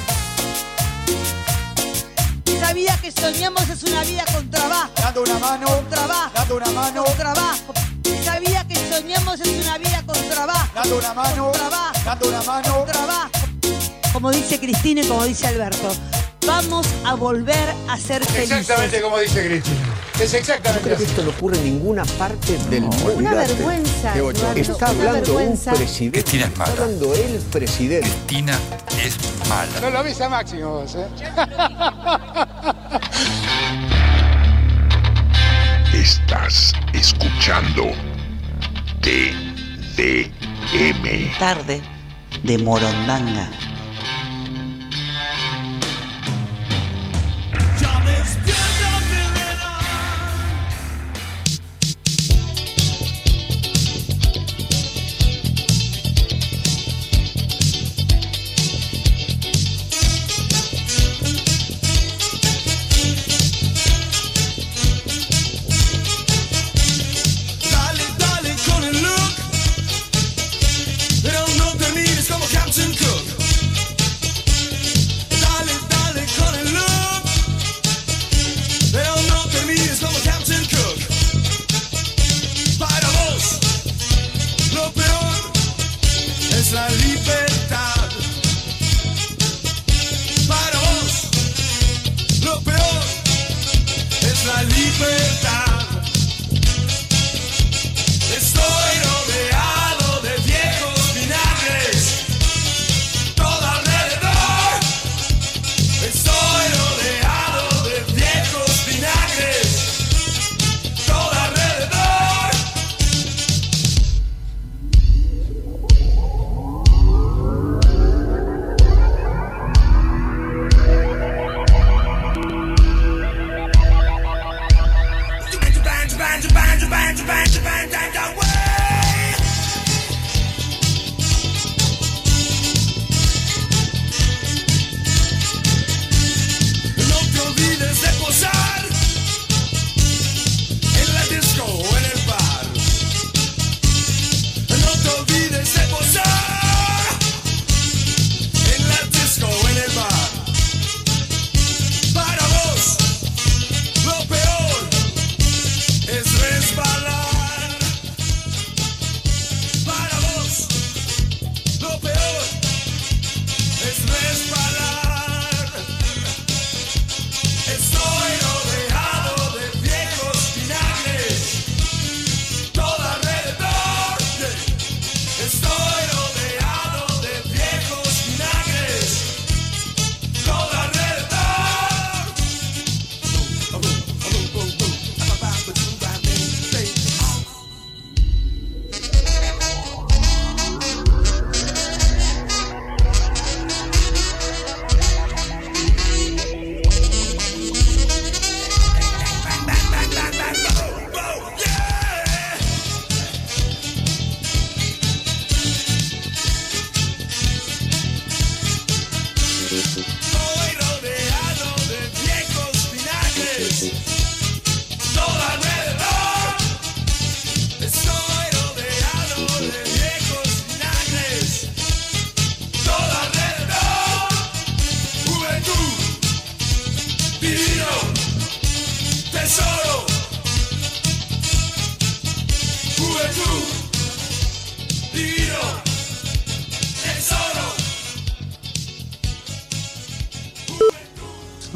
Esa 2.47 2.73
vida 2.73 2.97
que 3.03 3.11
soñamos 3.11 3.69
es 3.69 3.83
una 3.83 4.03
vida 4.05 4.25
con 4.33 4.49
trabajo. 4.51 4.93
Dando 4.97 5.23
una 5.23 5.39
mano. 5.39 5.67
Con 5.67 5.91
trabajo. 5.91 6.31
Dando 6.35 6.57
una 6.57 6.71
mano. 6.71 7.05
Con 7.05 7.17
trabajo. 7.17 7.75
Esa 8.05 8.39
vida 8.39 8.67
que 8.69 8.77
soñemos 8.89 9.41
es 9.41 9.65
una 9.65 9.79
vida 9.79 10.03
con 10.07 10.29
trabajo. 10.29 10.69
Dando 10.75 10.97
una 10.97 11.15
mano, 11.15 11.45
con 11.45 11.53
trabajo, 11.53 12.01
dando 12.05 12.29
una 12.29 12.43
mano. 12.43 12.75
con 12.75 12.87
trabajo. 12.87 13.31
Como 14.13 14.31
dice 14.31 14.61
Cristina 14.61 15.01
y 15.03 15.07
como 15.07 15.25
dice 15.25 15.47
Alberto, 15.47 15.89
vamos 16.47 16.87
a 17.05 17.15
volver 17.15 17.75
a 17.89 17.97
ser 17.97 18.25
felices. 18.25 18.59
Exactamente 18.59 19.01
como 19.01 19.19
dice 19.19 19.47
Cristina. 19.47 19.77
Es 20.21 20.35
exactamente 20.35 20.85
creo 20.85 20.99
que 20.99 21.05
esto 21.05 21.23
no 21.23 21.31
ocurre 21.31 21.57
en 21.57 21.65
ninguna 21.65 22.05
parte 22.05 22.59
del 22.69 22.83
mundo. 22.83 23.15
Una 23.17 23.35
vergüenza, 23.35 24.15
Eduardo, 24.17 24.53
Está 24.55 24.75
una 24.75 24.87
hablando 24.89 25.19
un 25.33 25.37
vergüenza. 25.39 25.73
presidente. 25.73 26.21
Cristina 26.23 26.45
es 26.47 26.57
mala. 26.59 26.71
Está 26.73 26.83
hablando 26.85 27.15
el 27.15 27.39
presidente. 27.51 28.09
Cristina 28.11 28.59
es 29.03 29.17
mala. 29.49 29.81
No 29.81 29.91
lo 29.91 29.99
avisa 29.99 30.29
Máximo 30.29 30.71
vos, 30.73 30.95
¿eh? 30.95 31.07
Estás 35.95 36.73
escuchando 36.93 37.91
TDM. 39.01 40.29
Tarde 41.39 41.81
de 42.43 42.59
Morondanga. 42.59 43.51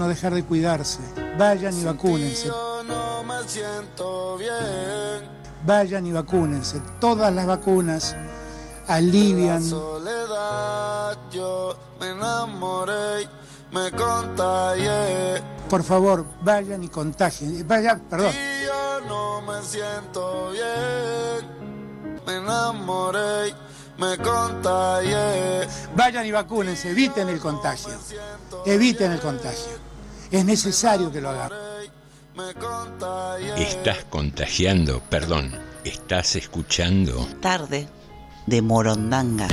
No 0.04 0.10
dejar 0.10 0.34
de 0.34 0.44
cuidarse. 0.44 1.00
Vayan 1.38 1.74
y 1.78 1.82
vacúnense. 1.82 2.52
Vayan 5.64 6.06
y 6.06 6.12
vacúnense. 6.12 6.82
Todas 7.00 7.32
las 7.32 7.46
vacunas 7.46 8.14
alivian. 8.86 9.62
Por 15.70 15.82
favor, 15.82 16.26
vayan 16.42 16.84
y 16.84 16.88
contagien. 16.88 17.66
Vayan, 17.66 18.00
perdón. 18.00 18.34
No 19.08 19.40
me 19.40 19.62
siento 19.62 20.50
bien. 20.50 21.48
Me 22.26 22.36
enamoré, 22.36 23.54
me 23.96 24.18
contagié. 24.18 25.66
Vayan 25.96 26.26
y 26.26 26.30
vacúnense. 26.30 26.90
Eviten 26.90 27.30
el 27.30 27.40
contagio. 27.40 27.94
Eviten 28.66 29.12
el 29.12 29.20
contagio. 29.20 29.93
Es 30.30 30.44
necesario 30.44 31.12
que 31.12 31.20
lo 31.20 31.30
contagié. 32.60 33.62
Estás 33.62 34.04
contagiando, 34.10 35.00
perdón, 35.08 35.52
estás 35.84 36.36
escuchando. 36.36 37.26
Tarde 37.40 37.88
de 38.46 38.62
Morondanga. 38.62 39.48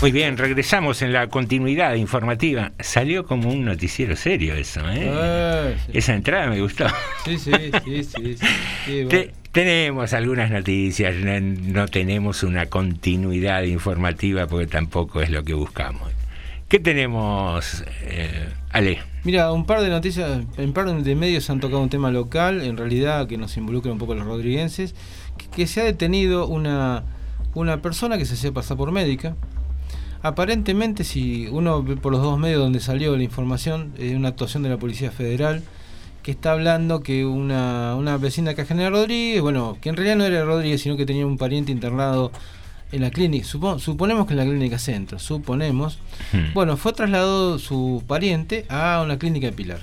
Muy 0.00 0.12
bien, 0.12 0.38
regresamos 0.38 1.02
en 1.02 1.12
la 1.12 1.26
continuidad 1.28 1.94
informativa. 1.94 2.72
Salió 2.80 3.26
como 3.26 3.50
un 3.50 3.66
noticiero 3.66 4.16
serio 4.16 4.54
eso, 4.54 4.80
¿eh? 4.90 5.10
Ah, 5.12 5.68
sí. 5.84 5.92
Esa 5.98 6.14
entrada 6.14 6.46
me 6.46 6.58
gustó. 6.62 6.86
Sí, 7.26 7.36
sí, 7.38 7.52
sí, 7.84 8.04
sí. 8.04 8.36
sí. 8.38 8.46
Sí, 8.86 9.04
bueno. 9.04 9.08
Te- 9.10 9.30
tenemos 9.52 10.14
algunas 10.14 10.50
noticias, 10.50 11.14
no, 11.16 11.38
no 11.40 11.86
tenemos 11.88 12.42
una 12.44 12.66
continuidad 12.66 13.62
informativa 13.64 14.46
porque 14.46 14.68
tampoco 14.68 15.20
es 15.20 15.28
lo 15.28 15.42
que 15.44 15.52
buscamos. 15.52 16.10
¿Qué 16.68 16.78
tenemos, 16.78 17.84
eh, 18.02 18.48
Ale? 18.70 19.00
Mira, 19.24 19.52
un 19.52 19.66
par 19.66 19.82
de 19.82 19.90
noticias, 19.90 20.40
en 20.56 20.72
par 20.72 20.86
de 20.90 21.14
medios 21.14 21.50
han 21.50 21.60
tocado 21.60 21.82
un 21.82 21.90
tema 21.90 22.10
local, 22.10 22.62
en 22.62 22.78
realidad 22.78 23.26
que 23.26 23.36
nos 23.36 23.54
involucra 23.58 23.92
un 23.92 23.98
poco 23.98 24.12
a 24.12 24.16
los 24.16 24.24
rodriguenses, 24.24 24.94
que, 25.36 25.48
que 25.48 25.66
se 25.66 25.82
ha 25.82 25.84
detenido 25.84 26.46
una, 26.46 27.02
una 27.54 27.82
persona 27.82 28.16
que 28.16 28.24
se 28.24 28.32
hacía 28.34 28.52
pasar 28.52 28.78
por 28.78 28.92
médica. 28.92 29.36
Aparentemente, 30.22 31.04
si 31.04 31.46
uno 31.48 31.82
ve 31.82 31.96
por 31.96 32.12
los 32.12 32.22
dos 32.22 32.38
medios 32.38 32.60
donde 32.60 32.80
salió 32.80 33.16
la 33.16 33.22
información, 33.22 33.92
es 33.98 34.14
una 34.14 34.28
actuación 34.28 34.62
de 34.62 34.68
la 34.68 34.76
Policía 34.76 35.10
Federal 35.10 35.62
que 36.22 36.30
está 36.32 36.52
hablando 36.52 37.00
que 37.00 37.24
una, 37.24 37.94
una 37.96 38.18
vecina 38.18 38.52
que 38.54 38.66
General 38.66 38.92
Rodríguez, 38.92 39.40
bueno, 39.40 39.78
que 39.80 39.88
en 39.88 39.96
realidad 39.96 40.16
no 40.16 40.24
era 40.24 40.44
Rodríguez, 40.44 40.82
sino 40.82 40.98
que 40.98 41.06
tenía 41.06 41.24
un 41.26 41.38
pariente 41.38 41.72
internado 41.72 42.30
en 42.92 43.00
la 43.00 43.10
clínica, 43.10 43.46
supo- 43.46 43.78
suponemos 43.78 44.26
que 44.26 44.34
en 44.34 44.38
la 44.38 44.44
clínica 44.44 44.78
centro, 44.78 45.18
suponemos. 45.18 45.98
Hmm. 46.32 46.52
Bueno, 46.52 46.76
fue 46.76 46.92
trasladado 46.92 47.58
su 47.58 48.02
pariente 48.06 48.66
a 48.68 49.00
una 49.02 49.18
clínica 49.18 49.46
de 49.46 49.52
Pilar. 49.52 49.80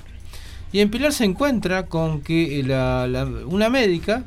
Y 0.72 0.78
en 0.80 0.90
Pilar 0.90 1.12
se 1.12 1.24
encuentra 1.24 1.86
con 1.86 2.20
que 2.20 2.62
la- 2.64 3.08
la- 3.08 3.24
una 3.24 3.68
médica 3.70 4.24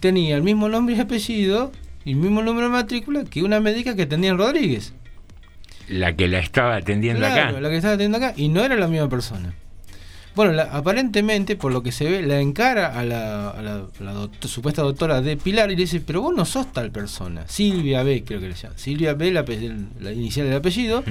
tenía 0.00 0.36
el 0.36 0.42
mismo 0.42 0.68
nombre 0.68 0.94
y 0.96 1.00
apellido 1.00 1.72
y 2.04 2.10
el 2.10 2.16
mismo 2.16 2.42
número 2.42 2.66
de 2.66 2.72
matrícula 2.74 3.24
que 3.24 3.42
una 3.42 3.60
médica 3.60 3.96
que 3.96 4.04
tenía 4.04 4.30
en 4.30 4.38
Rodríguez. 4.38 4.92
La 5.88 6.14
que 6.16 6.26
la 6.28 6.38
estaba 6.40 6.76
atendiendo 6.76 7.20
Claro, 7.20 7.50
acá. 7.50 7.60
la 7.60 7.68
que 7.70 7.76
estaba 7.76 7.94
atendiendo 7.94 8.18
acá 8.26 8.34
y 8.36 8.48
no 8.48 8.64
era 8.64 8.74
la 8.76 8.88
misma 8.88 9.08
persona. 9.08 9.52
Bueno, 10.34 10.52
la- 10.52 10.64
aparentemente, 10.64 11.56
por 11.56 11.72
lo 11.72 11.82
que 11.82 11.92
se 11.92 12.04
ve, 12.10 12.22
la 12.22 12.40
encara 12.40 12.98
a 12.98 13.04
la, 13.04 13.50
a 13.50 13.62
la- 13.62 13.86
a 14.00 14.02
la 14.02 14.12
doct- 14.14 14.46
supuesta 14.48 14.82
doctora 14.82 15.22
de 15.22 15.36
Pilar 15.38 15.70
y 15.70 15.76
le 15.76 15.82
dice, 15.82 16.00
pero 16.00 16.20
vos 16.20 16.34
no 16.36 16.44
sos 16.44 16.70
tal 16.72 16.90
persona. 16.90 17.44
Silvia 17.48 18.02
B, 18.02 18.22
creo 18.26 18.40
que 18.40 18.48
le 18.48 18.54
llama. 18.54 18.74
Silvia 18.76 19.14
B, 19.14 19.30
la, 19.32 19.44
la 20.00 20.12
inicial 20.12 20.46
del 20.46 20.56
apellido. 20.56 21.02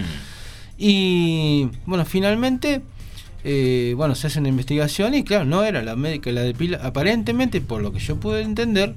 Y 0.77 1.69
bueno, 1.85 2.05
finalmente, 2.05 2.81
eh, 3.43 3.93
bueno, 3.95 4.13
se 4.15 4.27
hace 4.27 4.39
una 4.39 4.49
investigación 4.49 5.13
y 5.15 5.23
claro, 5.23 5.45
no 5.45 5.63
era 5.63 5.81
la 5.83 5.95
médica, 5.95 6.31
la 6.31 6.41
de 6.41 6.53
Pilar. 6.53 6.81
Aparentemente, 6.83 7.61
por 7.61 7.81
lo 7.81 7.91
que 7.91 7.99
yo 7.99 8.17
pude 8.19 8.41
entender, 8.41 8.93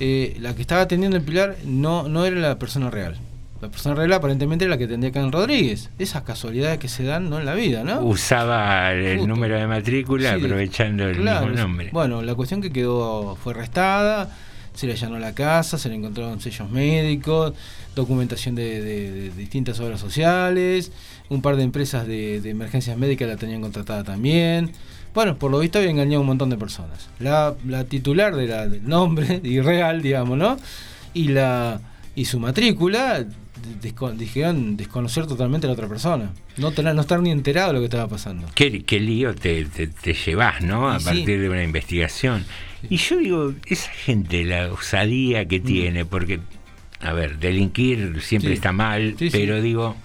eh, 0.00 0.36
la 0.40 0.54
que 0.54 0.62
estaba 0.62 0.82
atendiendo 0.82 1.16
en 1.16 1.24
Pilar 1.24 1.56
no, 1.64 2.08
no 2.08 2.24
era 2.26 2.36
la 2.36 2.58
persona 2.58 2.90
real. 2.90 3.16
La 3.64 3.70
persona 3.70 3.94
real 3.94 4.12
aparentemente 4.12 4.64
era 4.66 4.72
la 4.74 4.78
que 4.78 4.84
atendía 4.84 5.10
acá 5.10 5.20
en 5.20 5.32
Rodríguez. 5.32 5.90
Esas 5.98 6.22
casualidades 6.22 6.78
que 6.78 6.88
se 6.88 7.02
dan 7.04 7.30
¿no? 7.30 7.38
en 7.38 7.46
la 7.46 7.54
vida, 7.54 7.82
¿no? 7.82 8.00
Usaba 8.02 8.92
el 8.92 9.18
Justo. 9.18 9.26
número 9.28 9.58
de 9.58 9.66
matrícula 9.66 10.34
Sí, 10.36 10.44
aprovechando 10.44 11.04
el 11.08 11.16
Claro, 11.16 11.46
mismo 11.46 11.62
nombre. 11.62 11.88
Bueno, 11.92 12.20
la 12.22 12.34
cuestión 12.34 12.60
que 12.60 12.70
quedó 12.70 13.36
fue 13.36 13.54
arrestada, 13.54 14.30
se 14.74 14.86
le 14.86 14.92
allanó 14.92 15.18
la 15.18 15.34
casa, 15.34 15.78
se 15.78 15.88
le 15.88 15.94
encontraron 15.94 16.40
sellos 16.40 16.68
médicos, 16.70 17.54
documentación 17.94 18.54
de, 18.54 18.82
de- 18.82 19.10
de 19.12 19.30
distintas 19.30 19.78
obras 19.80 20.00
sociales, 20.00 20.92
un 21.30 21.40
par 21.42 21.56
de 21.56 21.62
empresas 21.62 22.06
de, 22.06 22.40
de 22.40 22.50
emergencias 22.50 22.98
médicas 22.98 23.28
la 23.28 23.36
tenían 23.36 23.62
contratada 23.62 24.04
también. 24.04 24.72
Bueno, 25.14 25.36
por 25.38 25.50
lo 25.50 25.60
visto 25.60 25.78
había 25.78 25.90
engañado 25.90 26.16
a 26.18 26.20
un 26.20 26.26
montón 26.26 26.50
de 26.50 26.56
personas. 26.56 27.08
La, 27.20 27.54
la 27.66 27.84
titular 27.84 28.34
de 28.34 28.46
la, 28.48 28.66
del 28.66 28.86
nombre, 28.86 29.40
irreal, 29.44 30.02
digamos, 30.02 30.36
¿no? 30.36 30.56
Y 31.14 31.28
la 31.28 31.80
y 32.16 32.26
su 32.26 32.38
matrícula 32.38 33.24
dijeron 34.16 34.76
desconocer 34.76 35.26
totalmente 35.26 35.66
a 35.66 35.68
la 35.68 35.74
otra 35.74 35.88
persona. 35.88 36.32
No, 36.56 36.72
tener, 36.72 36.94
no 36.94 37.00
estar 37.00 37.20
ni 37.20 37.30
enterado 37.30 37.68
de 37.68 37.74
lo 37.74 37.78
que 37.80 37.86
estaba 37.86 38.08
pasando. 38.08 38.46
Qué, 38.54 38.82
qué 38.84 39.00
lío 39.00 39.34
te, 39.34 39.64
te, 39.64 39.86
te 39.88 40.14
llevas, 40.14 40.60
¿no? 40.62 40.90
A 40.90 40.96
Y 40.96 41.00
sí. 41.00 41.04
partir 41.06 41.40
de 41.40 41.48
una 41.48 41.62
investigación. 41.62 42.44
Y 42.88 42.96
yo 42.98 43.18
digo, 43.18 43.54
esa 43.66 43.90
gente, 43.90 44.44
la 44.44 44.70
osadía 44.72 45.46
que 45.46 45.60
tiene, 45.60 46.04
porque, 46.04 46.40
a 47.00 47.12
ver, 47.12 47.38
delinquir 47.38 48.20
siempre 48.20 48.50
Mm. 48.50 48.52
Sí. 48.52 48.54
está 48.56 48.72
mal, 48.72 49.14
sí. 49.18 49.28
pero 49.32 49.62
digo, 49.62 49.96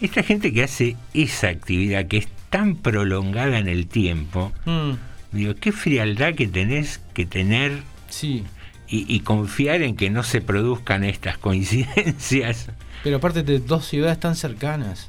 esta 0.00 0.22
gente 0.22 0.52
que 0.52 0.64
hace 0.64 0.96
esa 1.14 1.48
actividad 1.48 2.06
que 2.06 2.18
es 2.18 2.28
tan 2.50 2.76
prolongada 2.76 3.58
en 3.58 3.68
el 3.68 3.86
tiempo, 3.86 4.52
Mm. 4.66 4.92
digo, 5.32 5.54
qué 5.54 5.70
frialdad 5.72 6.34
que 6.34 6.48
tenés 6.48 7.00
que 7.14 7.24
tener 7.24 7.82
Sí. 8.08 8.42
y, 8.88 9.12
y 9.12 9.20
confiar 9.20 9.82
en 9.82 9.94
que 9.96 10.10
no 10.10 10.22
se 10.24 10.40
produzcan 10.40 11.04
estas 11.04 11.38
coincidencias. 11.38 12.68
Pero 13.02 13.16
aparte 13.16 13.42
de 13.42 13.58
dos 13.58 13.86
ciudades 13.86 14.18
tan 14.20 14.36
cercanas. 14.36 15.06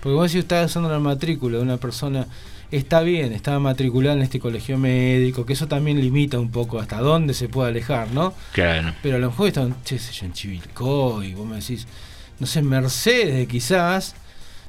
Porque 0.00 0.14
vos 0.14 0.30
si 0.30 0.38
estás 0.38 0.70
usando 0.70 0.88
la 0.88 1.00
matrícula 1.00 1.58
de 1.58 1.62
una 1.62 1.76
persona, 1.78 2.26
está 2.70 3.00
bien, 3.00 3.32
estaba 3.32 3.58
matriculada 3.58 4.16
en 4.16 4.22
este 4.22 4.40
colegio 4.40 4.78
médico, 4.78 5.44
que 5.44 5.54
eso 5.54 5.68
también 5.68 6.00
limita 6.00 6.38
un 6.38 6.50
poco 6.50 6.78
hasta 6.78 7.00
dónde 7.00 7.34
se 7.34 7.48
puede 7.48 7.70
alejar, 7.70 8.12
¿no? 8.12 8.34
Claro. 8.52 8.94
Pero 9.02 9.16
a 9.16 9.18
lo 9.18 9.30
mejor 9.30 9.48
estaban, 9.48 9.74
che, 9.84 9.98
sé 9.98 10.12
yo, 10.12 10.26
en 10.26 10.32
Chivilcoy, 10.32 11.34
vos 11.34 11.46
me 11.46 11.56
decís, 11.56 11.86
no 12.38 12.46
sé, 12.46 12.62
Mercedes 12.62 13.48
quizás. 13.48 14.14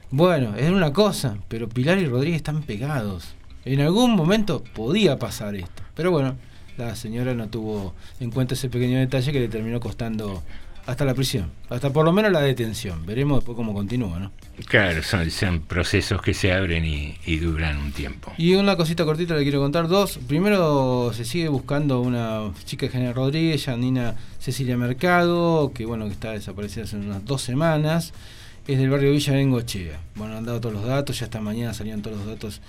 Bueno, 0.10 0.55
es 0.55 0.70
una 0.70 0.93
cosa, 0.93 1.38
pero 1.49 1.68
Pilar 1.68 1.97
y 1.97 2.05
Rodríguez 2.05 2.38
están 2.38 2.64
pegados. 2.64 3.36
En 3.66 3.82
algún 3.82 4.16
momento 4.16 4.64
podía 4.74 5.20
pasar 5.20 5.55
esto. 5.55 5.84
Pero 5.93 6.12
bueno, 6.12 6.36
la 6.78 6.95
señora 6.95 7.34
no 7.34 7.49
tuvo 7.49 7.93
en 8.20 8.32
cuenta 8.32 8.53
ese 8.53 8.70
pequeño 8.70 8.99
detalle 8.99 9.34
que 9.34 9.39
le 9.39 9.49
terminó 9.49 9.82
costando 9.82 10.43
hasta 10.88 11.04
la 11.04 11.14
prisión, 11.14 11.52
hasta 11.70 11.92
por 11.92 12.06
lo 12.06 12.14
menos 12.14 12.32
la 12.32 12.40
detención. 12.40 13.06
Veremos 13.06 13.40
después 13.40 13.58
cómo 13.58 13.74
continúa, 13.74 14.20
¿no? 14.20 14.32
Claro, 14.66 15.04
son, 15.04 15.30
son 15.30 15.60
procesos 15.60 16.22
que 16.22 16.34
se 16.34 16.54
abren 16.54 16.86
y, 16.86 17.18
y 17.26 17.38
duran 17.38 17.78
un 17.78 17.92
tiempo. 17.92 18.34
Y 18.38 18.56
una 18.56 18.78
cosita 18.78 19.04
cortita 19.04 19.36
le 19.36 19.44
quiero 19.44 19.60
contar, 19.60 19.90
dos. 19.90 20.18
Primero 20.28 21.12
se 21.14 21.26
sigue 21.26 21.50
buscando 21.50 22.00
una 22.00 22.52
chica 22.64 22.86
de 22.86 22.92
General 22.94 23.14
Rodríguez, 23.14 23.66
Janina 23.66 24.16
Cecilia 24.40 24.78
Mercado, 24.78 25.74
que 25.74 25.86
bueno, 25.86 26.06
que 26.06 26.14
está 26.14 26.32
desaparecida 26.32 26.86
hace 26.86 26.96
unas 26.96 27.24
dos 27.26 27.42
semanas. 27.42 28.14
Es 28.66 28.80
del 28.80 28.90
barrio 28.90 29.12
Villa 29.12 29.34
Bengochea. 29.34 30.00
Bueno, 30.16 30.38
han 30.38 30.46
dado 30.46 30.62
todos 30.62 30.76
los 30.76 30.86
datos, 30.86 31.20
ya 31.20 31.26
esta 31.26 31.42
mañana 31.42 31.74
salían 31.74 32.02
todos 32.02 32.18
los 32.18 32.28
datos 32.28 32.62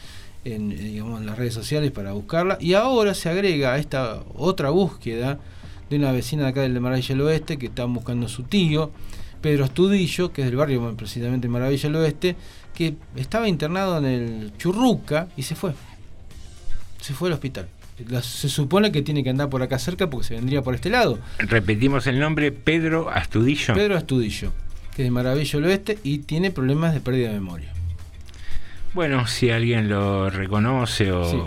en, 0.44 0.72
eh, 0.72 0.74
digamos, 0.74 1.20
en 1.20 1.26
las 1.26 1.38
redes 1.38 1.54
sociales 1.54 1.92
para 1.92 2.12
buscarla. 2.12 2.58
Y 2.60 2.74
ahora 2.74 3.14
se 3.14 3.28
agrega 3.28 3.74
a 3.74 3.78
esta 3.78 4.22
otra 4.34 4.70
búsqueda 4.70 5.38
de 5.90 5.96
una 5.96 6.12
vecina 6.12 6.44
de 6.44 6.48
acá 6.50 6.62
del 6.62 6.74
de 6.74 6.80
Maravilla 6.80 7.08
del 7.08 7.20
Oeste 7.22 7.56
que 7.58 7.66
están 7.66 7.92
buscando 7.94 8.26
a 8.26 8.28
su 8.28 8.42
tío, 8.44 8.90
Pedro 9.40 9.64
Astudillo, 9.64 10.32
que 10.32 10.42
es 10.42 10.48
del 10.48 10.56
barrio 10.56 10.94
precisamente 10.96 11.48
Maravilla 11.48 11.82
del 11.88 11.96
Oeste, 11.96 12.36
que 12.74 12.94
estaba 13.16 13.48
internado 13.48 13.98
en 13.98 14.04
el 14.04 14.52
Churruca 14.58 15.28
y 15.36 15.42
se 15.42 15.54
fue. 15.54 15.72
Se 17.00 17.14
fue 17.14 17.28
al 17.28 17.34
hospital. 17.34 17.68
Se 18.22 18.48
supone 18.48 18.92
que 18.92 19.02
tiene 19.02 19.24
que 19.24 19.30
andar 19.30 19.48
por 19.48 19.60
acá 19.62 19.78
cerca 19.78 20.08
porque 20.08 20.26
se 20.28 20.34
vendría 20.34 20.62
por 20.62 20.74
este 20.74 20.88
lado. 20.90 21.18
Repetimos 21.38 22.06
el 22.06 22.20
nombre, 22.20 22.52
Pedro 22.52 23.10
Astudillo. 23.10 23.74
Pedro 23.74 23.96
Astudillo, 23.96 24.52
que 24.94 25.02
es 25.02 25.06
de 25.06 25.10
Maravilla 25.10 25.58
del 25.58 25.64
Oeste 25.68 25.98
y 26.04 26.18
tiene 26.18 26.50
problemas 26.52 26.94
de 26.94 27.00
pérdida 27.00 27.28
de 27.28 27.34
memoria. 27.34 27.72
Bueno, 28.94 29.26
si 29.26 29.50
alguien 29.50 29.88
lo 29.88 30.30
reconoce 30.30 31.12
o, 31.12 31.24
Sí. 31.30 31.38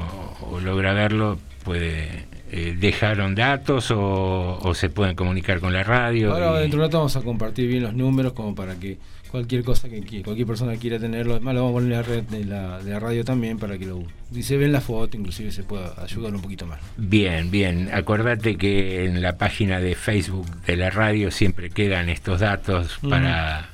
o 0.50 0.60
logra 0.60 0.94
verlo, 0.94 1.40
puede 1.64 2.26
eh, 2.54 2.76
dejaron 2.78 3.34
datos 3.34 3.90
o, 3.92 4.60
o 4.62 4.76
se 4.76 4.90
pueden 4.90 5.16
comunicar 5.16 5.60
con 5.62 5.72
la 5.72 5.84
radio. 5.84 6.34
Ahora 6.34 6.58
y- 6.60 6.64
dentro 6.64 6.80
de 6.80 6.84
un 6.86 6.88
rato 6.90 6.98
vamos 6.98 7.16
a 7.16 7.22
compartir 7.22 7.68
bien 7.70 7.84
los 7.84 7.94
números 7.94 8.34
como 8.34 8.54
para 8.54 8.76
que 8.76 8.98
cualquier 9.32 9.64
cosa 9.64 9.88
que 9.88 10.02
qui- 10.04 10.22
cualquier 10.22 10.46
persona 10.46 10.74
que 10.74 10.80
quiera 10.80 11.00
tenerlo, 11.00 11.36
además 11.36 11.54
lo 11.56 11.62
vamos 11.64 11.72
a 11.72 11.80
poner 11.80 11.92
en 11.94 11.98
la 11.98 12.04
red 12.04 12.24
de 12.24 12.44
la, 12.44 12.80
de 12.84 12.92
la 12.92 13.00
radio 13.00 13.24
también 13.24 13.58
para 13.58 13.78
que 13.78 13.86
lo 13.86 14.04
y 14.36 14.44
se 14.44 14.58
ven 14.58 14.74
la 14.74 14.82
foto, 14.82 15.16
inclusive 15.16 15.52
se 15.54 15.64
pueda 15.64 15.94
ayudar 16.04 16.36
un 16.36 16.42
poquito 16.42 16.66
más. 16.66 16.80
Bien, 16.98 17.50
bien. 17.50 17.90
Acordate 17.94 18.58
que 18.58 19.06
en 19.06 19.22
la 19.22 19.38
página 19.38 19.80
de 19.80 19.96
Facebook 19.96 20.46
de 20.66 20.76
la 20.76 20.90
radio 20.90 21.32
siempre 21.32 21.70
quedan 21.70 22.10
estos 22.10 22.42
datos 22.42 23.00
para 23.10 23.70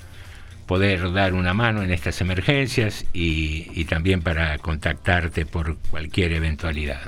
poder 0.67 1.11
dar 1.13 1.34
una 1.34 1.53
mano 1.55 1.82
en 1.82 1.91
estas 1.91 2.21
emergencias 2.21 3.05
y, 3.13 3.67
y 3.73 3.86
también 3.86 4.21
para 4.21 4.57
contactarte 4.59 5.45
por 5.47 5.78
cualquier 5.89 6.34
eventualidad. 6.34 6.99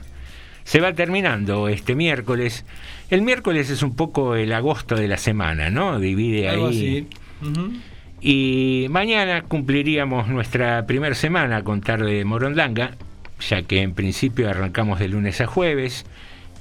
Se 0.70 0.82
va 0.82 0.94
terminando 0.94 1.68
este 1.68 1.96
miércoles. 1.96 2.64
El 3.10 3.24
miércoles 3.24 3.72
es 3.72 3.82
un 3.82 3.96
poco 3.96 4.36
el 4.36 4.54
agosto 4.54 4.94
de 4.94 5.08
la 5.08 5.18
semana, 5.18 5.72
¿no? 5.72 6.00
Divide 6.00 6.48
Algo 6.48 6.68
ahí. 6.68 7.08
así. 7.42 7.82
Y 8.22 8.86
mañana 8.92 9.42
cumpliríamos 9.42 10.28
nuestra 10.28 10.86
primera 10.86 11.16
semana 11.16 11.64
con 11.64 11.82
tarde 11.82 12.14
de 12.14 12.24
Morondanga, 12.24 12.92
ya 13.40 13.64
que 13.64 13.82
en 13.82 13.96
principio 13.96 14.48
arrancamos 14.48 15.00
de 15.00 15.08
lunes 15.08 15.42
a 15.42 15.48
jueves 15.48 16.06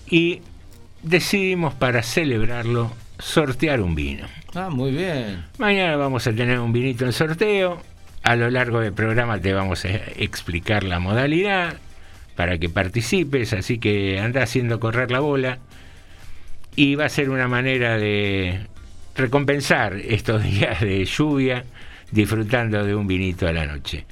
y 0.09 0.40
decidimos 1.02 1.74
para 1.74 2.02
celebrarlo 2.02 2.90
sortear 3.18 3.82
un 3.82 3.94
vino. 3.94 4.26
Ah, 4.54 4.70
muy 4.70 4.92
bien. 4.92 5.44
Mañana 5.59 5.96
vamos 5.96 6.26
a 6.26 6.32
tener 6.32 6.59
un 6.61 6.72
vinito 6.72 7.04
en 7.04 7.12
sorteo. 7.12 7.82
A 8.22 8.36
lo 8.36 8.48
largo 8.48 8.80
del 8.80 8.94
programa 8.94 9.38
te 9.38 9.52
vamos 9.52 9.84
a 9.84 9.90
explicar 10.16 10.82
la 10.82 10.98
modalidad 10.98 11.76
para 12.39 12.57
que 12.57 12.68
participes, 12.68 13.53
así 13.53 13.78
que 13.78 14.20
anda 14.20 14.45
haciendo 14.45 14.78
correr 14.78 15.11
la 15.11 15.18
bola. 15.18 15.59
Y 16.76 16.95
va 16.95 17.07
a 17.07 17.09
ser 17.09 17.30
una 17.30 17.49
manera 17.49 17.99
de 17.99 18.61
recompensar 19.16 19.97
estos 19.97 20.45
días 20.45 20.80
de 20.80 21.05
lluvia 21.05 21.64
disfrutando 22.12 22.84
de 22.84 22.95
un 22.95 23.09
vinito 23.09 23.49
a 23.49 23.53
la 23.53 23.66
noche. 23.66 24.05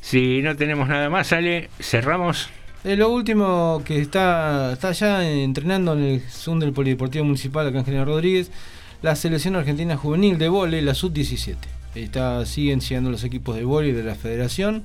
Si 0.00 0.40
no 0.40 0.56
tenemos 0.56 0.88
nada 0.88 1.10
más, 1.10 1.34
Ale, 1.34 1.68
cerramos. 1.78 2.48
Eh, 2.82 2.96
lo 2.96 3.10
último 3.10 3.82
que 3.84 4.00
está, 4.00 4.72
está 4.72 4.92
ya 4.92 5.28
entrenando 5.28 5.92
en 5.92 6.02
el 6.02 6.20
Zoom 6.22 6.60
del 6.60 6.72
Polideportivo 6.72 7.26
Municipal 7.26 7.66
acá 7.66 7.84
en 7.86 8.06
Rodríguez, 8.06 8.50
la 9.02 9.14
selección 9.16 9.54
argentina 9.54 9.98
juvenil 9.98 10.38
de 10.38 10.48
vóley, 10.48 10.80
la 10.80 10.94
sub-17. 10.94 11.56
Está, 11.94 12.46
siguen 12.46 12.80
siendo 12.80 13.10
los 13.10 13.22
equipos 13.22 13.54
de 13.54 13.64
vóley 13.64 13.92
de 13.92 14.02
la 14.02 14.14
federación. 14.14 14.84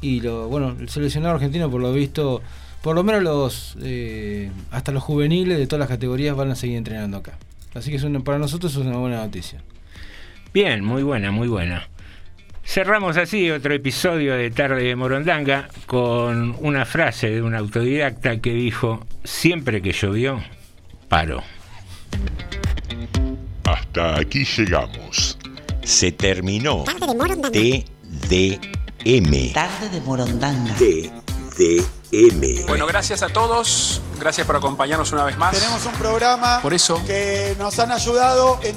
Y 0.00 0.20
lo, 0.20 0.48
bueno, 0.48 0.76
el 0.78 0.88
seleccionado 0.88 1.34
argentino, 1.34 1.70
por 1.70 1.80
lo 1.80 1.92
visto, 1.92 2.40
por 2.82 2.94
lo 2.94 3.02
menos 3.02 3.22
los 3.22 3.76
eh, 3.82 4.50
hasta 4.70 4.92
los 4.92 5.02
juveniles 5.02 5.58
de 5.58 5.66
todas 5.66 5.80
las 5.80 5.88
categorías 5.88 6.36
van 6.36 6.50
a 6.50 6.54
seguir 6.54 6.76
entrenando 6.76 7.16
acá. 7.16 7.36
Así 7.74 7.90
que 7.90 7.96
es 7.96 8.02
una- 8.04 8.20
para 8.20 8.38
nosotros 8.38 8.72
es 8.72 8.78
una 8.78 8.96
buena 8.96 9.18
noticia. 9.18 9.60
Bien, 10.54 10.84
muy 10.84 11.02
buena, 11.02 11.30
muy 11.30 11.48
buena. 11.48 11.88
Cerramos 12.64 13.16
así 13.16 13.50
otro 13.50 13.72
episodio 13.74 14.34
de 14.34 14.50
Tarde 14.50 14.82
de 14.84 14.94
Morondanga 14.96 15.68
con 15.86 16.54
una 16.60 16.84
frase 16.84 17.30
de 17.30 17.42
un 17.42 17.54
autodidacta 17.54 18.40
que 18.40 18.52
dijo, 18.52 19.06
siempre 19.24 19.80
que 19.82 19.92
llovió, 19.92 20.40
paró. 21.08 21.42
Hasta 23.64 24.18
aquí 24.18 24.44
llegamos. 24.44 25.38
Se 25.82 26.12
terminó. 26.12 26.84
Tarde 26.84 27.06
de 27.06 27.14
Morondanga. 27.14 27.58
Tarde 29.08 29.88
de 29.90 30.02
Morondanga. 30.02 30.74
TDM. 30.76 32.66
Bueno, 32.66 32.86
gracias 32.86 33.22
a 33.22 33.28
todos. 33.30 34.02
Gracias 34.20 34.46
por 34.46 34.54
acompañarnos 34.56 35.10
una 35.12 35.24
vez 35.24 35.38
más. 35.38 35.54
Tenemos 35.58 35.86
un 35.86 35.92
programa 35.92 36.60
Por 36.60 36.74
eso. 36.74 37.02
que 37.06 37.56
nos 37.58 37.78
han 37.78 37.90
ayudado 37.90 38.60
en 38.62 38.76